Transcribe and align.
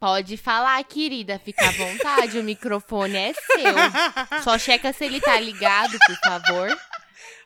Pode 0.00 0.36
falar, 0.36 0.82
querida, 0.84 1.40
fica 1.44 1.66
à 1.68 1.72
vontade, 1.72 2.38
o 2.38 2.44
microfone 2.44 3.16
é 3.16 3.32
seu. 3.34 4.42
Só 4.42 4.56
checa 4.56 4.92
se 4.92 5.04
ele 5.04 5.20
tá 5.20 5.38
ligado, 5.40 5.98
por 6.06 6.16
favor. 6.16 6.78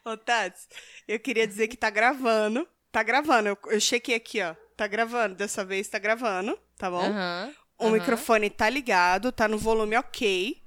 Ô, 0.05 0.17
Tati, 0.17 0.61
eu 1.09 1.19
queria 1.19 1.47
dizer 1.47 1.69
que 1.69 1.77
tá 1.77 1.89
gravando. 1.89 2.69
Tá 2.91 3.03
gravando, 3.03 3.49
eu, 3.49 3.59
eu 3.69 3.81
chequei 3.81 4.15
aqui, 4.17 4.43
ó. 4.43 4.55
Tá 4.77 4.87
gravando, 4.87 5.35
dessa 5.35 5.65
vez 5.65 5.89
tá 5.89 5.99
gravando, 5.99 6.59
tá 6.77 6.91
bom? 6.91 7.01
Aham. 7.07 7.53
O 7.79 7.89
microfone 7.91 8.51
tá 8.51 8.69
ligado, 8.69 9.33
tá 9.33 9.49
no 9.49 9.57
volume 9.59 9.97
ok, 9.97 10.61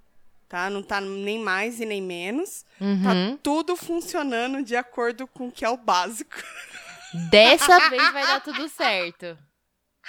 tá? 0.49 0.69
Não 0.69 0.81
tá 0.81 0.99
nem 0.99 1.39
mais 1.39 1.79
e 1.79 1.85
nem 1.85 2.01
menos. 2.01 2.63
Tá 2.79 2.85
Uhum. 3.13 3.37
tudo 3.41 3.75
funcionando 3.75 4.63
de 4.63 4.75
acordo 4.75 5.25
com 5.27 5.47
o 5.47 5.51
que 5.51 5.63
é 5.63 5.69
o 5.69 5.77
básico. 5.77 6.35
Dessa 7.29 7.89
vez 7.89 8.11
vai 8.11 8.25
dar 8.27 8.41
tudo 8.41 8.67
certo. 8.67 9.37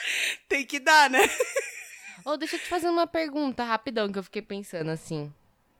Tem 0.49 0.65
que 0.65 0.79
dar, 0.79 1.11
né? 1.11 1.21
Ô, 2.25 2.37
deixa 2.37 2.57
eu 2.57 2.61
te 2.61 2.67
fazer 2.69 2.89
uma 2.89 3.07
pergunta 3.07 3.63
rapidão 3.65 4.11
que 4.11 4.19
eu 4.19 4.23
fiquei 4.23 4.43
pensando 4.43 4.91
assim. 4.91 5.33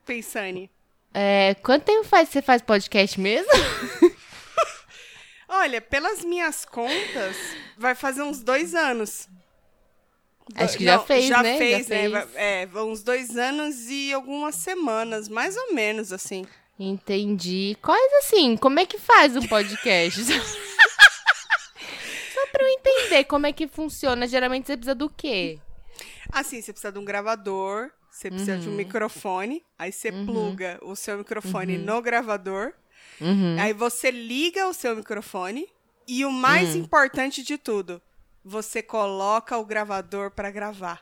Pensane. 0.05 0.69
É, 1.13 1.55
quanto 1.55 1.83
tempo 1.85 2.03
faz 2.03 2.27
que 2.29 2.33
você 2.33 2.41
faz 2.41 2.61
podcast 2.61 3.19
mesmo? 3.19 3.51
Olha, 5.49 5.81
pelas 5.81 6.23
minhas 6.23 6.65
contas, 6.65 7.35
vai 7.77 7.95
fazer 7.95 8.21
uns 8.21 8.43
dois 8.43 8.75
anos. 8.75 9.27
Acho 10.55 10.77
que 10.77 10.83
já 10.83 10.99
fez, 10.99 11.27
já 11.27 11.43
né? 11.43 11.53
Já 11.53 11.57
Fez, 11.57 11.87
né? 11.87 11.97
fez. 11.99 12.11
Vai- 12.11 12.27
É, 12.35 12.67
uns 12.75 13.03
dois 13.03 13.35
anos 13.37 13.89
e 13.89 14.13
algumas 14.13 14.55
semanas, 14.55 15.27
mais 15.27 15.57
ou 15.57 15.73
menos, 15.73 16.11
assim. 16.13 16.45
Entendi. 16.79 17.77
Quais 17.81 18.13
assim? 18.19 18.55
Como 18.55 18.79
é 18.79 18.85
que 18.85 18.97
faz 18.97 19.35
um 19.35 19.45
podcast? 19.47 20.21
Pra 22.51 22.63
eu 22.63 22.67
entender 22.69 23.23
como 23.25 23.45
é 23.47 23.53
que 23.53 23.67
funciona. 23.67 24.27
Geralmente 24.27 24.67
você 24.67 24.75
precisa 24.77 24.95
do 24.95 25.09
quê? 25.09 25.59
Assim, 26.31 26.61
você 26.61 26.71
precisa 26.71 26.91
de 26.91 26.99
um 26.99 27.05
gravador, 27.05 27.89
você 28.11 28.29
precisa 28.29 28.57
de 28.57 28.69
um 28.69 28.73
microfone, 28.73 29.63
aí 29.77 29.91
você 29.91 30.11
pluga 30.11 30.79
o 30.81 30.95
seu 30.95 31.17
microfone 31.17 31.77
no 31.77 32.01
gravador, 32.01 32.73
Uhum. 33.21 33.55
aí 33.59 33.73
você 33.73 34.11
liga 34.11 34.67
o 34.67 34.73
seu 34.73 34.95
microfone 34.95 35.67
e 36.07 36.23
o 36.25 36.31
mais 36.31 36.75
importante 36.75 37.41
de 37.43 37.57
tudo, 37.57 38.01
você 38.43 38.81
coloca 38.81 39.57
o 39.57 39.65
gravador 39.65 40.31
pra 40.31 40.51
gravar. 40.51 41.01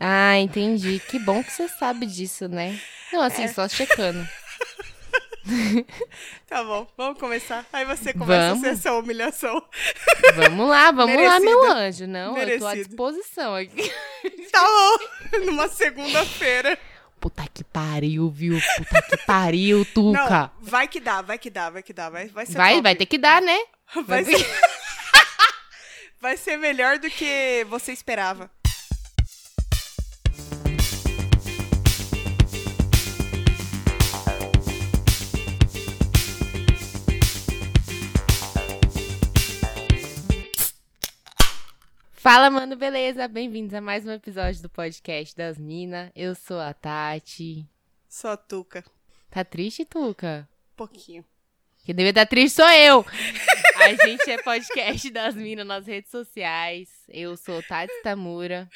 Ah, 0.00 0.38
entendi. 0.38 1.00
Que 1.00 1.18
bom 1.18 1.42
que 1.44 1.52
você 1.52 1.68
sabe 1.68 2.06
disso, 2.06 2.48
né? 2.48 2.80
Não, 3.12 3.22
É. 3.22 3.26
assim, 3.26 3.46
só 3.48 3.68
checando. 3.68 4.26
Tá 6.46 6.62
bom, 6.62 6.86
vamos 6.96 7.18
começar. 7.18 7.66
Aí 7.72 7.84
você 7.84 8.12
começa 8.12 8.50
Vamos. 8.50 8.64
a 8.64 8.68
ser 8.68 8.74
essa 8.74 8.92
humilhação. 8.94 9.62
Vamos 10.36 10.68
lá, 10.68 10.90
vamos 10.90 11.14
lá, 11.16 11.40
Merecido. 11.40 11.44
meu 11.44 11.64
anjo. 11.72 12.06
Não, 12.06 12.36
eu 12.38 12.58
tô 12.58 12.66
à 12.66 12.70
Merecido. 12.70 12.88
disposição 12.88 13.54
aqui. 13.56 13.92
Tá 14.52 14.60
bom, 14.62 15.38
numa 15.46 15.68
segunda-feira. 15.68 16.78
Puta 17.20 17.44
que 17.52 17.62
pariu, 17.64 18.28
viu? 18.30 18.58
Puta 18.78 19.02
que 19.02 19.16
pariu, 19.26 19.84
Tuca. 19.94 20.50
Não, 20.60 20.68
vai 20.68 20.88
que 20.88 21.00
dá, 21.00 21.22
vai 21.22 21.38
que 21.38 21.50
dá, 21.50 21.70
vai 21.70 21.82
que 21.82 21.92
dá. 21.92 22.10
Vai, 22.10 22.28
vai 22.28 22.46
ser 22.46 22.54
Vai, 22.56 22.72
top. 22.74 22.82
vai 22.82 22.94
ter 22.96 23.06
que 23.06 23.18
dar, 23.18 23.40
né? 23.40 23.58
Vai 23.94 24.22
vai 24.22 24.24
ser... 24.24 24.46
vai 26.20 26.36
ser 26.36 26.56
melhor 26.56 26.98
do 26.98 27.08
que 27.10 27.64
você 27.68 27.92
esperava. 27.92 28.50
Fala, 42.22 42.48
mano, 42.48 42.76
beleza? 42.76 43.26
Bem-vindos 43.26 43.74
a 43.74 43.80
mais 43.80 44.06
um 44.06 44.12
episódio 44.12 44.62
do 44.62 44.68
podcast 44.68 45.34
das 45.34 45.58
Minas. 45.58 46.08
Eu 46.14 46.36
sou 46.36 46.60
a 46.60 46.72
Tati. 46.72 47.68
Só 48.08 48.36
tuca. 48.36 48.84
Tá 49.28 49.44
triste, 49.44 49.84
Tuca? 49.84 50.48
Um 50.72 50.76
pouquinho. 50.76 51.24
Quem 51.84 51.92
devia 51.92 52.10
estar 52.10 52.24
triste 52.26 52.54
sou 52.54 52.70
eu. 52.70 53.04
A 53.74 54.06
gente 54.06 54.30
é 54.30 54.40
podcast 54.40 55.10
das 55.10 55.34
Minas 55.34 55.66
nas 55.66 55.84
redes 55.84 56.12
sociais. 56.12 56.88
Eu 57.08 57.36
sou 57.36 57.60
Tati 57.60 57.92
Tamura. 58.04 58.70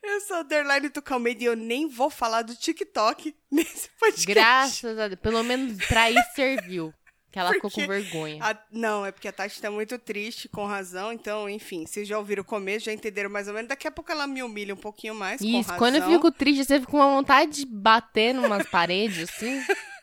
Eu 0.00 0.20
sou 0.20 0.36
a 0.36 0.40
Underline 0.42 0.88
Tucalmeida 0.88 1.42
e 1.42 1.46
eu 1.46 1.56
nem 1.56 1.88
vou 1.88 2.10
falar 2.10 2.42
do 2.42 2.54
TikTok 2.54 3.34
nesse 3.50 3.90
podcast. 3.98 4.24
Graças 4.24 4.98
a 5.00 5.08
Deus. 5.08 5.20
Pelo 5.20 5.42
menos 5.42 5.84
pra 5.88 6.12
isso 6.12 6.34
serviu. 6.36 6.94
Que 7.34 7.40
ela 7.40 7.52
ficou 7.52 7.68
com 7.68 7.80
Porque 7.80 7.88
vergonha. 7.88 8.38
A- 8.44 8.56
não, 8.70 9.04
é 9.04 9.10
porque 9.10 9.26
a 9.26 9.32
Tati 9.32 9.60
tá 9.60 9.68
muito 9.68 9.98
triste, 9.98 10.48
com 10.48 10.64
razão. 10.66 11.12
Então, 11.12 11.50
enfim, 11.50 11.84
vocês 11.84 12.06
já 12.06 12.16
ouviram 12.16 12.42
o 12.42 12.44
começo, 12.44 12.84
já 12.84 12.92
entenderam 12.92 13.28
mais 13.28 13.48
ou 13.48 13.54
menos. 13.54 13.68
Daqui 13.68 13.88
a 13.88 13.90
pouco 13.90 14.12
ela 14.12 14.24
me 14.24 14.40
humilha 14.40 14.72
um 14.72 14.76
pouquinho 14.76 15.16
mais, 15.16 15.40
Isso, 15.40 15.74
quando 15.76 15.96
eu 15.96 16.08
fico 16.08 16.30
triste, 16.30 16.64
você 16.64 16.78
fica 16.78 16.92
com 16.92 16.98
uma 16.98 17.10
vontade 17.10 17.50
de 17.50 17.66
bater 17.66 18.32
numas 18.32 18.64
paredes, 18.70 19.28
assim. 19.28 19.60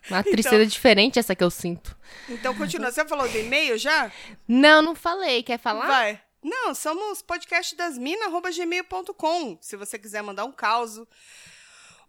Uma 0.09 0.21
tristeza 0.21 0.65
diferente 0.65 1.19
essa 1.19 1.33
que 1.33 1.41
eu 1.41 1.49
sinto. 1.49 1.97
Então, 2.27 2.53
continua. 2.53 2.91
Você 2.91 3.05
falou 3.05 3.29
do 3.29 3.37
e-mail 3.37 3.77
já? 3.77 4.11
Não, 4.45 4.81
não 4.81 4.93
falei. 4.93 5.41
Quer 5.41 5.57
falar? 5.57 5.87
Vai. 5.87 6.21
Não, 6.43 6.75
somos 6.75 7.21
podcastdasmina.gmail.com. 7.21 9.57
Se 9.61 9.77
você 9.77 9.97
quiser 9.97 10.21
mandar 10.21 10.43
um 10.43 10.51
caos, 10.51 10.99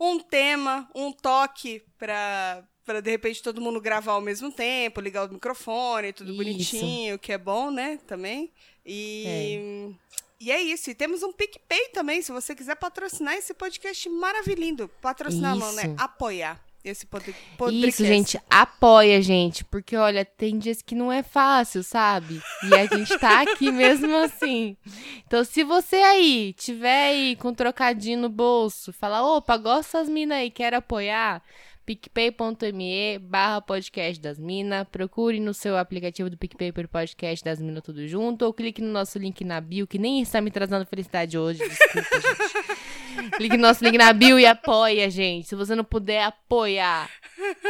um 0.00 0.18
tema, 0.18 0.90
um 0.96 1.12
toque 1.12 1.84
pra, 1.96 2.64
pra 2.84 3.00
de 3.00 3.10
repente 3.10 3.42
todo 3.42 3.60
mundo 3.60 3.80
gravar 3.80 4.12
ao 4.12 4.20
mesmo 4.20 4.50
tempo, 4.50 5.00
ligar 5.00 5.28
o 5.28 5.32
microfone, 5.32 6.12
tudo 6.12 6.30
Isso. 6.30 6.36
bonitinho, 6.38 7.18
que 7.18 7.32
é 7.32 7.38
bom, 7.38 7.70
né? 7.70 7.98
Também. 8.06 8.50
E. 8.84 9.94
E 10.40 10.50
é 10.50 10.60
isso. 10.60 10.90
E 10.90 10.94
temos 10.94 11.22
um 11.22 11.32
PicPay 11.32 11.90
também, 11.90 12.20
se 12.20 12.32
você 12.32 12.52
quiser 12.52 12.74
patrocinar 12.74 13.34
esse 13.34 13.54
podcast 13.54 14.08
maravilhoso. 14.08 14.88
Patrocinar 15.00 15.54
não, 15.56 15.72
né? 15.72 15.82
Isso. 15.84 15.94
Apoiar 15.98 16.60
esse 16.84 17.06
pod- 17.06 17.32
podcast. 17.56 17.88
Isso, 17.88 18.04
gente, 18.04 18.40
apoia, 18.50 19.22
gente. 19.22 19.64
Porque, 19.64 19.96
olha, 19.96 20.24
tem 20.24 20.58
dias 20.58 20.82
que 20.82 20.96
não 20.96 21.12
é 21.12 21.22
fácil, 21.22 21.84
sabe? 21.84 22.42
E 22.68 22.74
a 22.74 22.86
gente 22.86 23.16
tá 23.20 23.42
aqui 23.42 23.70
mesmo 23.70 24.16
assim. 24.16 24.76
Então, 25.24 25.44
se 25.44 25.62
você 25.62 25.94
aí 25.94 26.52
tiver 26.54 27.10
aí 27.10 27.36
com 27.36 27.50
um 27.50 27.54
trocadinho 27.54 28.18
no 28.18 28.28
bolso, 28.28 28.92
fala, 28.92 29.22
opa, 29.22 29.56
gosta 29.56 29.98
das 30.00 30.08
minas 30.08 30.38
aí, 30.38 30.50
quer 30.50 30.74
apoiar? 30.74 31.40
picpay.me 31.84 33.18
barra 33.18 33.60
podcast 33.60 34.20
das 34.20 34.38
minas. 34.38 34.86
Procure 34.90 35.40
no 35.40 35.52
seu 35.52 35.76
aplicativo 35.76 36.30
do 36.30 36.36
PicPay 36.36 36.72
por 36.72 36.86
podcast 36.88 37.44
das 37.44 37.60
minas 37.60 37.82
tudo 37.82 38.06
junto. 38.06 38.44
Ou 38.44 38.52
clique 38.52 38.80
no 38.80 38.92
nosso 38.92 39.18
link 39.18 39.44
na 39.44 39.60
bio, 39.60 39.86
que 39.86 39.98
nem 39.98 40.20
está 40.20 40.40
me 40.40 40.50
trazendo 40.50 40.86
felicidade 40.86 41.36
hoje. 41.36 41.60
Desculpa, 41.66 42.20
gente. 42.20 43.32
Clique 43.36 43.56
no 43.56 43.62
nosso 43.62 43.84
link 43.84 43.98
na 43.98 44.12
bio 44.12 44.38
e 44.38 44.46
apoia, 44.46 45.10
gente. 45.10 45.48
Se 45.48 45.54
você 45.54 45.74
não 45.74 45.84
puder 45.84 46.24
apoiar 46.24 47.10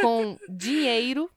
com 0.01 0.37
dinheiro, 0.47 1.29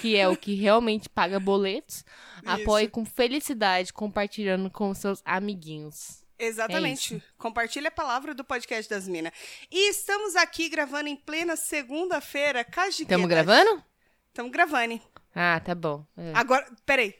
que 0.00 0.16
é 0.16 0.28
o 0.28 0.36
que 0.36 0.54
realmente 0.54 1.08
paga 1.08 1.40
boletos, 1.40 2.04
apoie 2.44 2.88
com 2.88 3.04
felicidade, 3.04 3.92
compartilhando 3.92 4.70
com 4.70 4.92
seus 4.92 5.22
amiguinhos. 5.24 6.25
Exatamente. 6.38 7.16
É 7.16 7.20
Compartilhe 7.38 7.86
a 7.86 7.90
palavra 7.90 8.34
do 8.34 8.44
podcast 8.44 8.88
das 8.90 9.08
minas. 9.08 9.32
E 9.70 9.90
estamos 9.90 10.36
aqui 10.36 10.68
gravando 10.68 11.08
em 11.08 11.16
plena 11.16 11.56
segunda-feira. 11.56 12.66
Estamos 12.88 13.28
gravando? 13.28 13.82
Estamos 14.28 14.52
gravando. 14.52 15.00
Ah, 15.34 15.60
tá 15.60 15.74
bom. 15.74 16.04
É. 16.16 16.32
Agora, 16.34 16.66
peraí. 16.84 17.14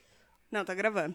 Não, 0.50 0.64
tá 0.64 0.74
gravando. 0.74 1.14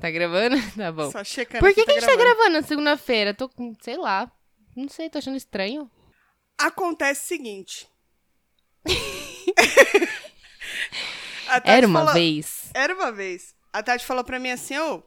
Tá 0.00 0.10
gravando? 0.10 0.56
Tá 0.76 0.92
bom. 0.92 1.10
Só 1.10 1.24
checando. 1.24 1.60
Por 1.64 1.74
que, 1.74 1.84
que 1.84 1.90
a 1.90 1.94
gente 1.94 2.06
tá 2.06 2.16
gravando 2.16 2.50
na 2.50 2.62
segunda-feira? 2.62 3.34
Tô 3.34 3.48
com, 3.48 3.74
sei 3.80 3.96
lá. 3.96 4.30
Não 4.76 4.88
sei, 4.88 5.10
tô 5.10 5.18
achando 5.18 5.36
estranho. 5.36 5.90
Acontece 6.58 7.24
o 7.24 7.28
seguinte. 7.28 7.88
Era 11.64 11.86
uma 11.86 12.00
falou- 12.00 12.14
vez. 12.14 12.70
Era 12.74 12.94
uma 12.94 13.12
vez. 13.12 13.54
A 13.72 13.82
Tati 13.82 14.04
falou 14.04 14.24
pra 14.24 14.38
mim 14.38 14.50
assim, 14.50 14.76
ô. 14.78 15.02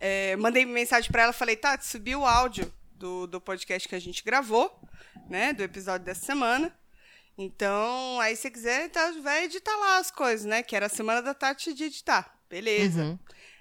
É, 0.00 0.36
mandei 0.36 0.64
mensagem 0.64 1.10
pra 1.10 1.22
ela, 1.22 1.32
falei, 1.32 1.56
Tati, 1.56 1.86
subiu 1.86 2.20
o 2.20 2.26
áudio 2.26 2.72
do, 2.92 3.26
do 3.26 3.40
podcast 3.40 3.88
que 3.88 3.94
a 3.94 4.00
gente 4.00 4.22
gravou, 4.24 4.80
né? 5.28 5.52
Do 5.52 5.62
episódio 5.62 6.04
dessa 6.04 6.24
semana. 6.24 6.72
Então, 7.36 8.20
aí 8.20 8.34
se 8.34 8.42
você 8.42 8.50
quiser, 8.50 8.90
tá, 8.90 9.12
vai 9.22 9.44
editar 9.44 9.76
lá 9.76 9.98
as 9.98 10.10
coisas, 10.10 10.44
né? 10.44 10.62
Que 10.62 10.74
era 10.74 10.86
a 10.86 10.90
semana 10.90 11.22
da 11.22 11.34
Tati 11.34 11.72
de 11.72 11.84
editar. 11.84 12.36
Beleza. 12.50 13.02
Uhum. 13.02 13.18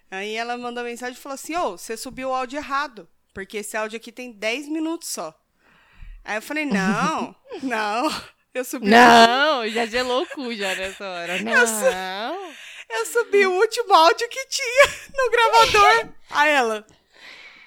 Aí 0.09 0.35
ela 0.35 0.57
mandou 0.57 0.83
mensagem 0.83 1.15
e 1.17 1.21
falou 1.21 1.35
assim, 1.35 1.55
ô, 1.55 1.77
você 1.77 1.95
subiu 1.95 2.29
o 2.29 2.33
áudio 2.33 2.57
errado. 2.57 3.07
Porque 3.33 3.57
esse 3.57 3.77
áudio 3.77 3.97
aqui 3.97 4.11
tem 4.11 4.31
10 4.31 4.67
minutos 4.69 5.09
só. 5.09 5.37
Aí 6.23 6.37
eu 6.37 6.41
falei, 6.41 6.65
não, 6.65 7.35
não. 7.61 8.09
Eu 8.53 8.65
subi 8.65 8.89
Não, 8.89 9.67
já 9.69 9.85
gelou 9.85 10.23
o 10.23 10.25
cu 10.25 10.51
já 10.55 10.73
nessa 10.73 11.07
hora. 11.07 11.41
Não. 11.43 11.53
Eu 11.53 11.67
subi 13.05 13.45
o 13.45 13.51
último 13.53 13.93
áudio 13.93 14.27
que 14.29 14.45
tinha 14.47 14.85
no 15.15 15.29
gravador. 15.31 16.09
Aí 16.29 16.51
ela. 16.51 16.85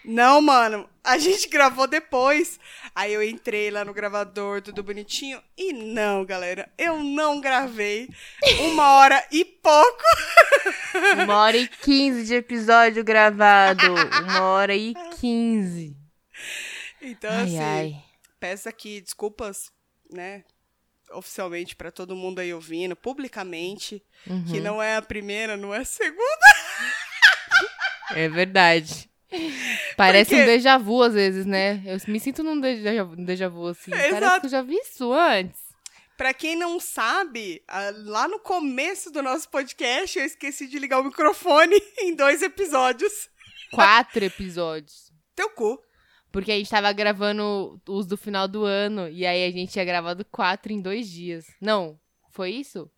Não, 0.05 0.41
mano, 0.41 0.89
a 1.05 1.19
gente 1.19 1.49
gravou 1.49 1.87
depois. 1.87 2.59
Aí 2.95 3.13
eu 3.13 3.23
entrei 3.23 3.71
lá 3.71 3.85
no 3.85 3.93
gravador, 3.95 4.61
tudo 4.63 4.83
bonitinho. 4.83 5.43
E 5.57 5.73
não, 5.73 6.25
galera, 6.25 6.71
eu 6.77 7.03
não 7.03 7.41
gravei. 7.41 8.09
Uma 8.61 8.93
hora 8.95 9.25
e 9.31 9.45
pouco. 9.45 10.03
Uma 11.25 11.37
hora 11.37 11.57
e 11.57 11.69
quinze 11.69 12.25
de 12.25 12.35
episódio 12.35 13.05
gravado. 13.05 13.83
Uma 14.25 14.43
hora 14.43 14.75
e 14.75 14.95
quinze. 15.21 15.97
Então, 17.01 17.31
Ai, 17.31 17.43
assim, 17.45 17.59
ai. 17.59 18.05
peço 18.39 18.69
aqui 18.69 19.01
desculpas, 19.01 19.71
né? 20.11 20.45
Oficialmente 21.13 21.75
pra 21.75 21.91
todo 21.91 22.15
mundo 22.15 22.39
aí 22.39 22.53
ouvindo, 22.55 22.95
publicamente, 22.95 24.03
Uhum. 24.27 24.45
que 24.45 24.61
não 24.61 24.83
é 24.83 24.97
a 24.97 25.03
primeira, 25.03 25.57
não 25.57 25.75
é 25.75 25.79
a 25.79 25.85
segunda. 25.85 26.47
É 28.15 28.29
verdade. 28.29 29.09
Parece 29.97 30.31
Porque- 30.31 30.43
um 30.43 30.47
déjà 30.47 30.77
vu 30.79 31.03
às 31.03 31.15
vezes, 31.15 31.47
né? 31.47 31.83
Eu 31.87 31.99
me 32.13 32.19
sinto 32.19 32.43
num 32.43 32.61
déjà, 32.61 33.05
um 33.05 33.25
déjà 33.25 33.49
vu 33.49 33.69
assim. 33.69 33.91
Parece 33.91 34.17
Exato. 34.17 34.41
que 34.41 34.47
eu 34.47 34.51
já 34.51 34.63
vi 34.63 34.75
isso 34.77 35.13
antes. 35.13 35.61
Pra 36.17 36.35
quem 36.35 36.55
não 36.57 36.79
sabe, 36.79 37.63
lá 38.05 38.29
no 38.29 38.39
começo 38.41 39.11
do 39.11 39.23
nosso 39.23 39.49
podcast, 39.49 40.19
eu 40.19 40.25
esqueci 40.25 40.67
de 40.67 40.79
ligar 40.79 41.01
o 41.01 41.05
microfone 41.05 41.75
em 41.99 42.15
dois 42.15 42.43
episódios. 42.43 43.29
Quatro 43.73 44.25
episódios. 44.25 45.11
Teu 45.35 45.49
cu. 45.51 45.81
Porque 46.33 46.53
a 46.53 46.57
gente 46.57 46.71
tava 46.71 46.93
gravando 46.93 47.81
os 47.89 48.07
do 48.07 48.17
final 48.17 48.47
do 48.47 48.65
ano. 48.65 49.09
E 49.09 49.27
aí 49.27 49.45
a 49.45 49.51
gente 49.51 49.73
tinha 49.73 49.85
gravado 49.85 50.25
quatro 50.27 50.73
em 50.73 50.81
dois 50.81 51.09
dias. 51.09 51.47
Não, 51.61 51.99
foi 52.31 52.51
isso? 52.51 52.91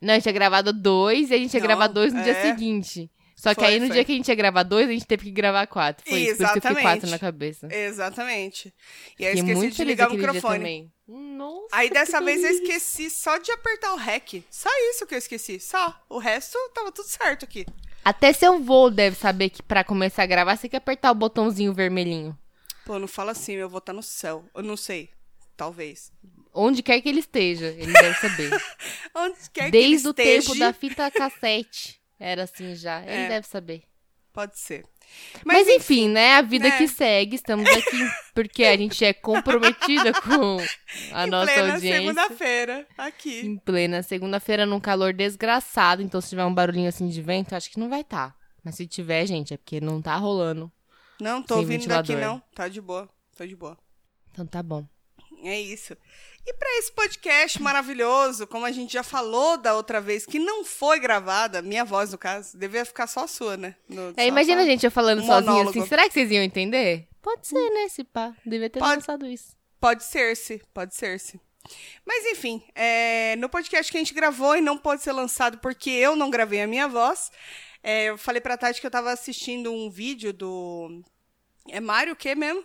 Não, 0.00 0.12
a 0.12 0.14
gente 0.16 0.24
tinha 0.24 0.32
gravado 0.32 0.72
dois 0.72 1.30
e 1.30 1.34
a 1.34 1.38
gente 1.38 1.52
ia 1.54 1.60
Não, 1.60 1.66
gravar 1.66 1.86
dois 1.88 2.12
no 2.12 2.22
dia 2.22 2.32
é. 2.32 2.42
seguinte. 2.42 3.10
Só 3.34 3.54
que 3.54 3.60
Foi, 3.60 3.68
aí 3.68 3.78
no 3.78 3.86
foi. 3.88 3.96
dia 3.96 4.04
que 4.04 4.12
a 4.12 4.14
gente 4.14 4.28
ia 4.28 4.34
gravar 4.34 4.62
dois, 4.62 4.88
a 4.88 4.92
gente 4.92 5.04
teve 5.06 5.24
que 5.24 5.30
gravar 5.30 5.66
quatro. 5.66 6.08
Foi 6.08 6.20
isso, 6.20 6.36
por 6.38 6.44
isso 6.44 6.52
que 6.52 6.58
eu 6.58 6.62
fiquei 6.62 6.70
Exatamente. 6.70 7.00
quatro 7.00 7.10
na 7.10 7.18
cabeça. 7.18 7.68
Exatamente. 7.70 8.74
E 9.18 9.26
aí 9.26 9.32
eu 9.32 9.34
esqueci 9.40 9.54
muito 9.54 9.76
de 9.76 9.84
ligar 9.84 10.08
o 10.08 10.16
dia 10.16 10.18
microfone. 10.26 10.56
também. 10.58 10.92
Nossa, 11.06 11.66
Aí 11.72 11.90
dessa 11.90 12.18
que 12.18 12.24
vez 12.24 12.42
eu 12.42 12.50
esqueci 12.50 13.10
só 13.10 13.36
de 13.36 13.52
apertar 13.52 13.92
o 13.92 13.96
REC. 13.96 14.42
Só 14.50 14.70
isso 14.90 15.06
que 15.06 15.14
eu 15.14 15.18
esqueci. 15.18 15.60
Só. 15.60 15.94
O 16.08 16.18
resto 16.18 16.56
tava 16.74 16.90
tudo 16.90 17.06
certo 17.08 17.44
aqui. 17.44 17.66
Até 18.06 18.32
seu 18.32 18.62
voo 18.62 18.88
deve 18.88 19.16
saber 19.16 19.50
que 19.50 19.60
pra 19.60 19.82
começar 19.82 20.22
a 20.22 20.26
gravar, 20.26 20.54
você 20.54 20.62
tem 20.62 20.70
que 20.70 20.76
apertar 20.76 21.10
o 21.10 21.14
botãozinho 21.14 21.74
vermelhinho. 21.74 22.38
Pô, 22.84 23.00
não 23.00 23.08
fala 23.08 23.32
assim, 23.32 23.54
eu 23.54 23.68
vou 23.68 23.78
estar 23.78 23.92
no 23.92 24.00
céu. 24.00 24.44
Eu 24.54 24.62
não 24.62 24.76
sei. 24.76 25.10
Talvez. 25.56 26.12
Onde 26.54 26.84
quer 26.84 27.00
que 27.00 27.08
ele 27.08 27.18
esteja, 27.18 27.66
ele 27.66 27.92
deve 27.92 28.14
saber. 28.20 28.50
Onde 29.12 29.36
quer 29.52 29.72
Desde 29.72 30.04
que 30.04 30.08
o 30.08 30.22
ele 30.22 30.38
esteja, 30.38 30.46
tempo 30.46 30.58
da 30.60 30.72
fita 30.72 31.10
cassete. 31.10 32.00
Era 32.20 32.44
assim 32.44 32.76
já. 32.76 33.02
Ele 33.02 33.10
É. 33.10 33.28
deve 33.28 33.46
saber. 33.48 33.82
Pode 34.32 34.56
ser. 34.56 34.84
Mas, 35.44 35.68
enfim, 35.68 36.08
né? 36.08 36.34
A 36.34 36.42
vida 36.42 36.68
né? 36.68 36.78
que 36.78 36.88
segue. 36.88 37.36
Estamos 37.36 37.68
aqui 37.68 38.10
porque 38.34 38.64
a 38.64 38.76
gente 38.76 39.04
é 39.04 39.12
comprometida 39.12 40.12
com 40.12 40.58
a 41.12 41.26
em 41.26 41.30
nossa 41.30 41.52
plena 41.52 41.74
audiência. 41.74 42.00
segunda-feira, 42.00 42.86
aqui. 42.98 43.40
Em 43.40 43.56
plena 43.56 44.02
segunda-feira, 44.02 44.66
num 44.66 44.80
calor 44.80 45.12
desgraçado. 45.12 46.02
Então, 46.02 46.20
se 46.20 46.30
tiver 46.30 46.44
um 46.44 46.54
barulhinho 46.54 46.88
assim 46.88 47.08
de 47.08 47.22
vento, 47.22 47.54
acho 47.54 47.70
que 47.70 47.78
não 47.78 47.88
vai 47.88 48.00
estar. 48.00 48.34
Mas 48.64 48.74
se 48.74 48.86
tiver, 48.86 49.26
gente, 49.26 49.54
é 49.54 49.56
porque 49.56 49.80
não 49.80 50.02
tá 50.02 50.16
rolando. 50.16 50.70
Não, 51.20 51.42
tô 51.42 51.56
ouvindo 51.56 51.86
daqui 51.86 52.14
não. 52.14 52.42
Tá 52.54 52.68
de 52.68 52.80
boa. 52.80 53.08
Tô 53.36 53.46
de 53.46 53.56
boa. 53.56 53.78
Então 54.32 54.46
tá 54.46 54.62
bom. 54.62 54.86
É 55.42 55.60
isso. 55.60 55.96
E 56.46 56.52
para 56.54 56.78
esse 56.78 56.92
podcast 56.92 57.60
maravilhoso, 57.60 58.46
como 58.46 58.64
a 58.64 58.70
gente 58.70 58.92
já 58.92 59.02
falou 59.02 59.56
da 59.58 59.74
outra 59.74 60.00
vez, 60.00 60.24
que 60.24 60.38
não 60.38 60.64
foi 60.64 61.00
gravada, 61.00 61.60
minha 61.60 61.84
voz 61.84 62.12
no 62.12 62.18
caso, 62.18 62.56
devia 62.56 62.84
ficar 62.84 63.06
só 63.08 63.24
a 63.24 63.26
sua, 63.28 63.56
né? 63.56 63.74
No- 63.88 64.14
É, 64.16 64.26
imagina 64.26 64.62
a 64.62 64.64
gente 64.64 64.84
eu 64.86 64.90
falando 64.90 65.24
sozinho 65.26 65.68
assim. 65.68 65.84
Será 65.86 66.06
que 66.06 66.14
vocês 66.14 66.30
iam 66.30 66.42
entender? 66.42 67.08
Pode 67.20 67.46
ser, 67.48 67.70
né, 67.70 67.84
esse 67.84 68.04
pá. 68.04 68.32
Devia 68.46 68.70
ter 68.70 68.78
Pode. 68.78 68.94
lançado 68.96 69.26
isso. 69.26 69.56
Pode 69.80 70.04
ser-se, 70.04 70.62
pode 70.72 70.94
ser-se. 70.94 71.40
Mas 72.04 72.24
enfim, 72.26 72.62
é, 72.76 73.34
no 73.36 73.48
podcast 73.48 73.90
que 73.90 73.98
a 73.98 74.00
gente 74.00 74.14
gravou 74.14 74.56
e 74.56 74.60
não 74.60 74.78
pôde 74.78 75.02
ser 75.02 75.10
lançado 75.10 75.58
porque 75.58 75.90
eu 75.90 76.14
não 76.14 76.30
gravei 76.30 76.62
a 76.62 76.66
minha 76.68 76.86
voz, 76.86 77.32
é, 77.82 78.04
eu 78.04 78.16
falei 78.18 78.40
pra 78.40 78.56
Tati 78.56 78.80
que 78.80 78.86
eu 78.86 78.90
tava 78.90 79.10
assistindo 79.10 79.72
um 79.72 79.90
vídeo 79.90 80.32
do. 80.32 81.02
É 81.68 81.80
Mário 81.80 82.12
o 82.12 82.16
quê 82.16 82.36
mesmo? 82.36 82.64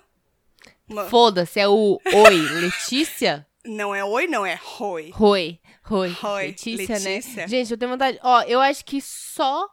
Uma- 0.91 1.05
Foda-se, 1.09 1.59
é 1.59 1.67
o 1.67 1.99
Oi, 2.13 2.35
Letícia? 2.61 3.45
Não 3.65 3.93
é 3.93 4.03
oi, 4.03 4.27
não, 4.27 4.45
é 4.45 4.59
Roi. 4.61 5.11
Roi, 5.13 5.59
Roi. 5.83 6.09
Roi, 6.19 6.47
Letícia, 6.47 6.97
Letícia. 6.97 7.43
né? 7.43 7.47
Gente, 7.47 7.71
eu 7.71 7.77
tenho 7.77 7.91
vontade. 7.91 8.19
Ó, 8.23 8.41
eu 8.43 8.59
acho 8.59 8.83
que 8.83 8.99
só 9.01 9.67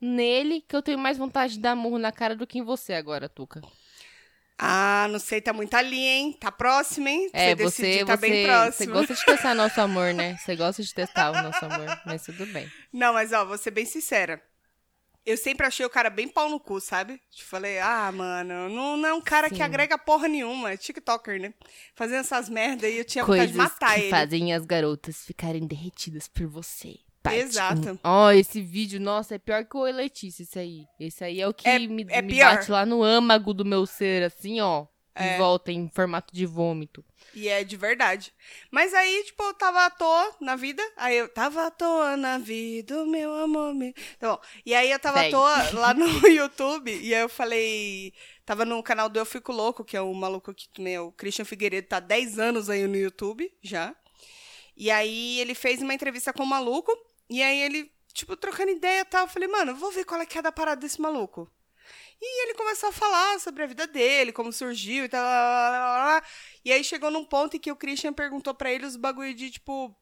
nele 0.00 0.62
que 0.66 0.74
eu 0.74 0.82
tenho 0.82 0.98
mais 0.98 1.18
vontade 1.18 1.54
de 1.54 1.60
dar 1.60 1.74
murro 1.76 1.98
na 1.98 2.10
cara 2.10 2.34
do 2.34 2.46
que 2.46 2.58
em 2.58 2.64
você 2.64 2.94
agora, 2.94 3.28
Tuca. 3.28 3.60
Ah, 4.62 5.06
não 5.10 5.18
sei, 5.18 5.40
tá 5.40 5.52
muito 5.54 5.72
ali, 5.74 5.98
hein? 5.98 6.32
Tá 6.38 6.52
próximo, 6.52 7.08
hein? 7.08 7.30
É, 7.32 7.54
você 7.56 7.62
você, 7.64 7.82
decidir, 7.82 8.04
tá 8.06 8.16
você, 8.16 8.20
bem 8.20 8.30
você 8.32 8.46
próximo. 8.46 8.92
gosta 8.92 9.14
de 9.14 9.24
testar 9.24 9.54
nosso 9.54 9.80
amor, 9.80 10.12
né? 10.12 10.36
Você 10.36 10.54
gosta 10.56 10.82
de 10.82 10.94
testar 10.94 11.30
o 11.30 11.42
nosso 11.42 11.64
amor, 11.64 11.86
mas 12.04 12.22
tudo 12.22 12.44
bem. 12.46 12.70
Não, 12.92 13.14
mas 13.14 13.32
ó, 13.32 13.44
vou 13.46 13.56
ser 13.56 13.70
bem 13.70 13.86
sincera. 13.86 14.42
Eu 15.24 15.36
sempre 15.36 15.66
achei 15.66 15.84
o 15.84 15.90
cara 15.90 16.08
bem 16.08 16.26
pau 16.26 16.48
no 16.48 16.58
cu, 16.58 16.80
sabe? 16.80 17.20
Tipo, 17.30 17.48
falei, 17.50 17.78
ah, 17.78 18.10
mano, 18.10 18.68
não, 18.70 18.96
não 18.96 19.08
é 19.08 19.12
um 19.12 19.20
cara 19.20 19.48
que 19.50 19.56
Sim. 19.56 19.62
agrega 19.62 19.98
porra 19.98 20.26
nenhuma. 20.26 20.72
É 20.72 20.76
TikToker, 20.76 21.40
né? 21.40 21.52
Fazendo 21.94 22.20
essas 22.20 22.48
merda 22.48 22.86
aí, 22.86 22.96
eu 22.98 23.04
tinha 23.04 23.22
vontade 23.24 23.52
Coisas 23.52 23.52
de 23.52 23.58
matar 23.58 23.94
que 23.94 24.00
ele. 24.00 24.10
fazem 24.10 24.54
as 24.54 24.64
garotas 24.64 25.24
ficarem 25.24 25.66
derretidas 25.66 26.26
por 26.26 26.46
você. 26.46 26.96
Parte 27.22 27.38
Exato. 27.38 27.90
um. 27.92 27.98
Ó, 28.02 28.30
esse 28.32 28.62
vídeo, 28.62 28.98
nossa, 28.98 29.34
é 29.34 29.38
pior 29.38 29.62
que 29.66 29.76
o 29.76 29.82
Letícia, 29.84 30.42
esse 30.42 30.58
aí. 30.58 30.86
Esse 30.98 31.22
aí 31.22 31.38
é 31.38 31.46
o 31.46 31.52
que 31.52 31.68
É- 31.68 31.78
me, 31.78 32.06
é 32.08 32.22
me 32.22 32.38
bate 32.40 32.70
lá 32.70 32.86
no 32.86 33.02
âmago 33.02 33.52
do 33.52 33.62
meu 33.64 33.84
ser, 33.84 34.22
assim, 34.22 34.58
ó. 34.62 34.86
É. 35.14 35.32
De 35.32 35.38
volta 35.38 35.72
em 35.72 35.88
formato 35.88 36.32
de 36.34 36.46
vômito. 36.46 37.04
E 37.34 37.48
é 37.48 37.62
de 37.62 37.76
verdade. 37.76 38.32
Mas 38.70 38.94
aí, 38.94 39.22
tipo, 39.24 39.42
eu 39.42 39.54
tava 39.54 39.84
à 39.84 39.90
toa 39.90 40.34
na 40.40 40.56
vida. 40.56 40.82
Aí 40.96 41.16
eu 41.16 41.28
tava 41.28 41.66
à 41.66 41.70
toa 41.70 42.16
na 42.16 42.38
vida, 42.38 43.04
meu 43.06 43.34
amor. 43.34 43.74
Me... 43.74 43.92
Tá 44.18 44.32
bom. 44.34 44.40
E 44.64 44.74
aí 44.74 44.90
eu 44.90 44.98
tava 44.98 45.18
Segue. 45.18 45.34
à 45.34 45.38
toa 45.38 45.80
lá 45.80 45.94
no 45.94 46.06
YouTube. 46.26 46.90
E 46.90 47.14
aí 47.14 47.20
eu 47.20 47.28
falei. 47.28 48.12
Tava 48.44 48.64
no 48.64 48.82
canal 48.82 49.08
do 49.08 49.18
Eu 49.18 49.26
Fico 49.26 49.52
Louco, 49.52 49.84
que 49.84 49.96
é 49.96 50.00
o 50.00 50.12
maluco 50.12 50.52
que 50.52 50.68
também 50.70 50.94
é 50.94 51.00
o 51.00 51.12
Christian 51.12 51.44
Figueiredo, 51.44 51.86
tá 51.86 51.98
há 51.98 52.00
10 52.00 52.38
anos 52.40 52.68
aí 52.68 52.84
no 52.86 52.96
YouTube 52.96 53.52
já. 53.62 53.94
E 54.76 54.90
aí 54.90 55.38
ele 55.38 55.54
fez 55.54 55.80
uma 55.82 55.94
entrevista 55.94 56.32
com 56.32 56.42
o 56.42 56.46
maluco. 56.46 56.90
E 57.28 57.42
aí 57.42 57.60
ele, 57.62 57.92
tipo, 58.12 58.36
trocando 58.36 58.72
ideia 58.72 59.02
e 59.02 59.04
tal. 59.04 59.22
Eu 59.22 59.28
falei, 59.28 59.48
mano, 59.48 59.76
vou 59.76 59.92
ver 59.92 60.04
qual 60.04 60.20
é 60.20 60.26
que 60.26 60.38
é 60.38 60.42
da 60.42 60.50
parada 60.50 60.80
desse 60.80 61.00
maluco. 61.00 61.48
E 62.22 62.42
ele 62.44 62.54
começou 62.54 62.90
a 62.90 62.92
falar 62.92 63.40
sobre 63.40 63.62
a 63.62 63.66
vida 63.66 63.86
dele, 63.86 64.30
como 64.32 64.52
surgiu 64.52 65.04
e 65.04 65.08
tal. 65.08 65.22
lá, 65.22 65.30
lá, 65.30 65.70
lá, 65.70 65.80
lá, 65.80 66.04
lá. 66.16 66.22
E 66.64 66.70
aí 66.72 66.84
chegou 66.84 67.10
num 67.10 67.24
ponto 67.24 67.56
em 67.56 67.60
que 67.60 67.72
o 67.72 67.76
Christian 67.76 68.12
perguntou 68.12 68.54
pra 68.54 68.70
ele 68.70 68.84
os 68.86 68.96
bagulho 68.96 69.34
de 69.34 69.50
tipo. 69.50 69.94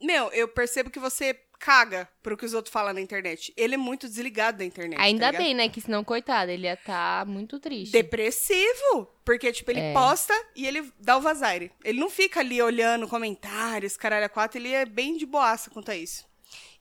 Meu, 0.00 0.30
eu 0.32 0.48
percebo 0.48 0.90
que 0.90 0.98
você 0.98 1.34
caga 1.58 2.08
pro 2.22 2.36
que 2.36 2.44
os 2.44 2.52
outros 2.54 2.72
falam 2.72 2.92
na 2.92 3.00
internet. 3.00 3.52
Ele 3.56 3.74
é 3.74 3.78
muito 3.78 4.08
desligado 4.08 4.58
da 4.58 4.64
internet. 4.64 5.00
Ainda 5.00 5.32
tá 5.32 5.38
bem, 5.38 5.54
né? 5.54 5.68
Que 5.68 5.80
senão, 5.80 6.04
coitado, 6.04 6.50
ele 6.50 6.66
ia 6.66 6.74
estar 6.74 7.24
muito 7.26 7.58
triste. 7.58 7.92
Depressivo. 7.92 9.06
Porque, 9.24 9.50
tipo, 9.52 9.70
ele 9.70 9.80
É. 9.80 9.92
posta 9.92 10.34
e 10.54 10.66
ele 10.66 10.92
dá 11.00 11.16
o 11.16 11.20
vazaire. 11.20 11.72
Ele 11.84 11.98
não 11.98 12.10
fica 12.10 12.40
ali 12.40 12.60
olhando 12.60 13.08
comentários, 13.08 13.96
caralho, 13.96 14.26
a 14.26 14.28
quatro. 14.28 14.58
Ele 14.58 14.72
é 14.72 14.84
bem 14.84 15.16
de 15.16 15.24
boaça 15.26 15.70
quanto 15.70 15.90
a 15.90 15.96
isso. 15.96 16.24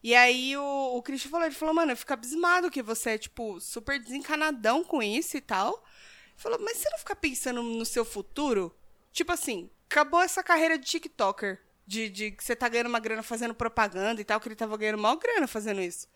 E 0.04 0.14
aí 0.14 0.56
o, 0.56 0.98
o 0.98 1.02
Christian 1.02 1.32
falou, 1.32 1.46
ele 1.46 1.56
falou, 1.56 1.74
mano, 1.74 1.92
eu 1.92 1.98
fico 1.98 2.14
abismado 2.14 2.70
que 2.70 2.82
você 2.82 3.12
é, 3.12 3.18
tipo, 3.18 3.60
super 3.60 4.00
desencanadão 4.00 4.84
com 4.84 5.02
isso 5.02 5.36
e 5.36 5.42
tal. 5.42 5.84
Ele 6.28 6.38
falou, 6.38 6.60
mas 6.62 6.78
você 6.78 6.90
não 6.90 7.00
fica 7.00 7.16
pensando 7.16 7.64
no 7.64 7.86
seu 7.86 8.06
futuro? 8.06 8.76
Tipo 9.12 9.32
assim, 9.32 9.70
acabou 9.90 10.22
essa 10.22 10.44
carreira 10.44 10.78
de 10.78 10.86
TikToker. 10.86 11.62
De, 11.88 12.10
de 12.10 12.32
que 12.32 12.44
você 12.44 12.56
tá 12.56 12.68
ganhando 12.68 12.88
uma 12.88 13.00
grana 13.00 13.22
fazendo 13.22 13.54
propaganda 13.54 14.20
e 14.20 14.24
tal, 14.24 14.40
que 14.40 14.48
ele 14.48 14.56
tava 14.56 14.76
ganhando 14.76 14.98
mal 14.98 15.18
grana 15.18 15.46
fazendo 15.46 15.80
isso. 15.82 16.08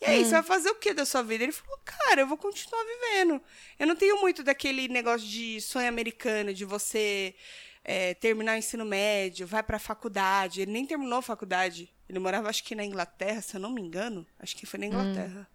E 0.00 0.06
aí, 0.06 0.24
você 0.24 0.30
vai 0.30 0.42
fazer 0.42 0.70
o 0.70 0.74
que 0.74 0.94
da 0.94 1.04
sua 1.04 1.22
vida? 1.22 1.44
Ele 1.44 1.52
falou, 1.52 1.78
cara, 1.84 2.22
eu 2.22 2.26
vou 2.26 2.38
continuar 2.38 2.82
vivendo. 2.84 3.40
Eu 3.78 3.86
não 3.86 3.94
tenho 3.94 4.18
muito 4.18 4.42
daquele 4.42 4.88
negócio 4.88 5.28
de 5.28 5.60
sonho 5.60 5.88
americano, 5.88 6.54
de 6.54 6.64
você 6.64 7.34
é, 7.84 8.14
terminar 8.14 8.54
o 8.54 8.58
ensino 8.58 8.84
médio, 8.86 9.46
vai 9.46 9.62
pra 9.62 9.78
faculdade. 9.78 10.62
Ele 10.62 10.72
nem 10.72 10.86
terminou 10.86 11.18
a 11.18 11.22
faculdade. 11.22 11.92
Ele 12.10 12.18
morava, 12.18 12.48
acho 12.48 12.64
que 12.64 12.74
na 12.74 12.84
Inglaterra, 12.84 13.40
se 13.40 13.54
eu 13.54 13.60
não 13.60 13.70
me 13.70 13.80
engano. 13.80 14.26
Acho 14.40 14.56
que 14.56 14.66
foi 14.66 14.80
na 14.80 14.86
Inglaterra. 14.86 15.48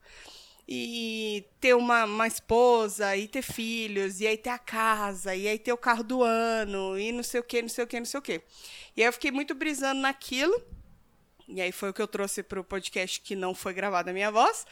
E 0.65 1.45
ter 1.59 1.75
uma, 1.75 2.05
uma 2.05 2.27
esposa, 2.27 3.13
e 3.17 3.27
ter 3.27 3.41
filhos, 3.41 4.21
e 4.21 4.25
aí 4.25 4.37
ter 4.37 4.51
a 4.51 4.57
casa, 4.57 5.35
e 5.35 5.49
aí 5.49 5.59
ter 5.59 5.73
o 5.73 5.77
carro 5.77 6.01
do 6.01 6.23
ano, 6.23 6.97
e 6.97 7.11
não 7.11 7.23
sei 7.23 7.41
o 7.41 7.43
que, 7.43 7.61
não 7.61 7.67
sei 7.67 7.83
o 7.83 7.87
que, 7.87 7.99
não 7.99 8.05
sei 8.05 8.17
o 8.17 8.23
que. 8.23 8.41
E 8.95 9.01
aí 9.01 9.07
eu 9.07 9.11
fiquei 9.11 9.31
muito 9.31 9.53
brisando 9.53 9.99
naquilo. 9.99 10.63
E 11.45 11.59
aí 11.59 11.73
foi 11.73 11.89
o 11.89 11.93
que 11.93 12.01
eu 12.01 12.07
trouxe 12.07 12.41
pro 12.41 12.63
podcast 12.63 13.19
que 13.19 13.35
não 13.35 13.53
foi 13.53 13.73
gravado 13.73 14.09
a 14.09 14.13
minha 14.13 14.31
voz, 14.31 14.65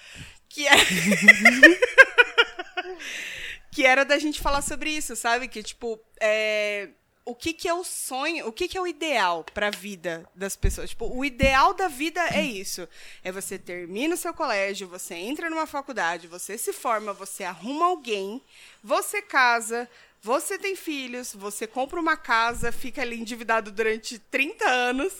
que 0.47 0.65
é 0.65 0.71
que 3.71 3.85
era 3.85 4.05
da 4.05 4.17
gente 4.17 4.39
falar 4.39 4.61
sobre 4.61 4.89
isso, 4.89 5.17
sabe? 5.17 5.49
Que 5.49 5.61
tipo, 5.61 5.99
é... 6.21 6.91
o 7.25 7.33
que 7.33 7.53
que 7.53 7.67
é 7.67 7.73
o 7.73 7.83
sonho, 7.83 8.47
o 8.47 8.51
que 8.51 8.67
que 8.67 8.77
é 8.77 8.81
o 8.81 8.87
ideal 8.87 9.45
pra 9.53 9.69
vida 9.69 10.27
das 10.35 10.55
pessoas? 10.55 10.89
Tipo, 10.89 11.07
o 11.07 11.23
ideal 11.23 11.73
da 11.73 11.87
vida 11.87 12.21
é 12.29 12.41
isso. 12.41 12.87
É 13.23 13.31
você 13.31 13.57
termina 13.57 14.15
o 14.15 14.17
seu 14.17 14.33
colégio, 14.33 14.87
você 14.87 15.15
entra 15.15 15.49
numa 15.49 15.65
faculdade, 15.65 16.27
você 16.27 16.57
se 16.57 16.73
forma, 16.73 17.13
você 17.13 17.43
arruma 17.43 17.85
alguém, 17.85 18.41
você 18.83 19.21
casa, 19.21 19.89
você 20.21 20.57
tem 20.57 20.75
filhos, 20.75 21.33
você 21.33 21.65
compra 21.65 21.99
uma 21.99 22.17
casa, 22.17 22.71
fica 22.71 23.01
ali 23.01 23.19
endividado 23.19 23.71
durante 23.71 24.19
30 24.19 24.65
anos. 24.67 25.13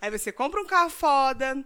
Aí 0.00 0.10
você 0.10 0.30
compra 0.30 0.60
um 0.60 0.66
carro 0.66 0.90
foda. 0.90 1.64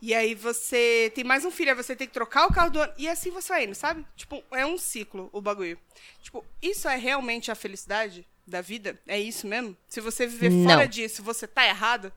E 0.00 0.12
aí 0.14 0.34
você 0.34 1.12
tem 1.14 1.22
mais 1.22 1.44
um 1.44 1.50
filho, 1.50 1.70
aí 1.70 1.76
você 1.76 1.94
tem 1.94 2.08
que 2.08 2.12
trocar 2.12 2.46
o 2.46 2.52
carro 2.52 2.70
do 2.70 2.80
ano. 2.80 2.92
E 2.98 3.08
assim 3.08 3.30
você 3.30 3.52
vai 3.52 3.64
indo, 3.64 3.74
sabe? 3.74 4.04
Tipo, 4.16 4.42
é 4.50 4.66
um 4.66 4.76
ciclo 4.76 5.30
o 5.32 5.40
bagulho. 5.40 5.78
Tipo, 6.20 6.44
isso 6.60 6.88
é 6.88 6.96
realmente 6.96 7.52
a 7.52 7.54
felicidade 7.54 8.26
da 8.46 8.60
vida? 8.60 8.98
É 9.06 9.18
isso 9.18 9.46
mesmo? 9.46 9.76
Se 9.88 10.00
você 10.00 10.26
viver 10.26 10.50
Não. 10.50 10.70
fora 10.70 10.86
disso, 10.86 11.22
você 11.22 11.46
tá 11.46 11.66
errado? 11.66 12.12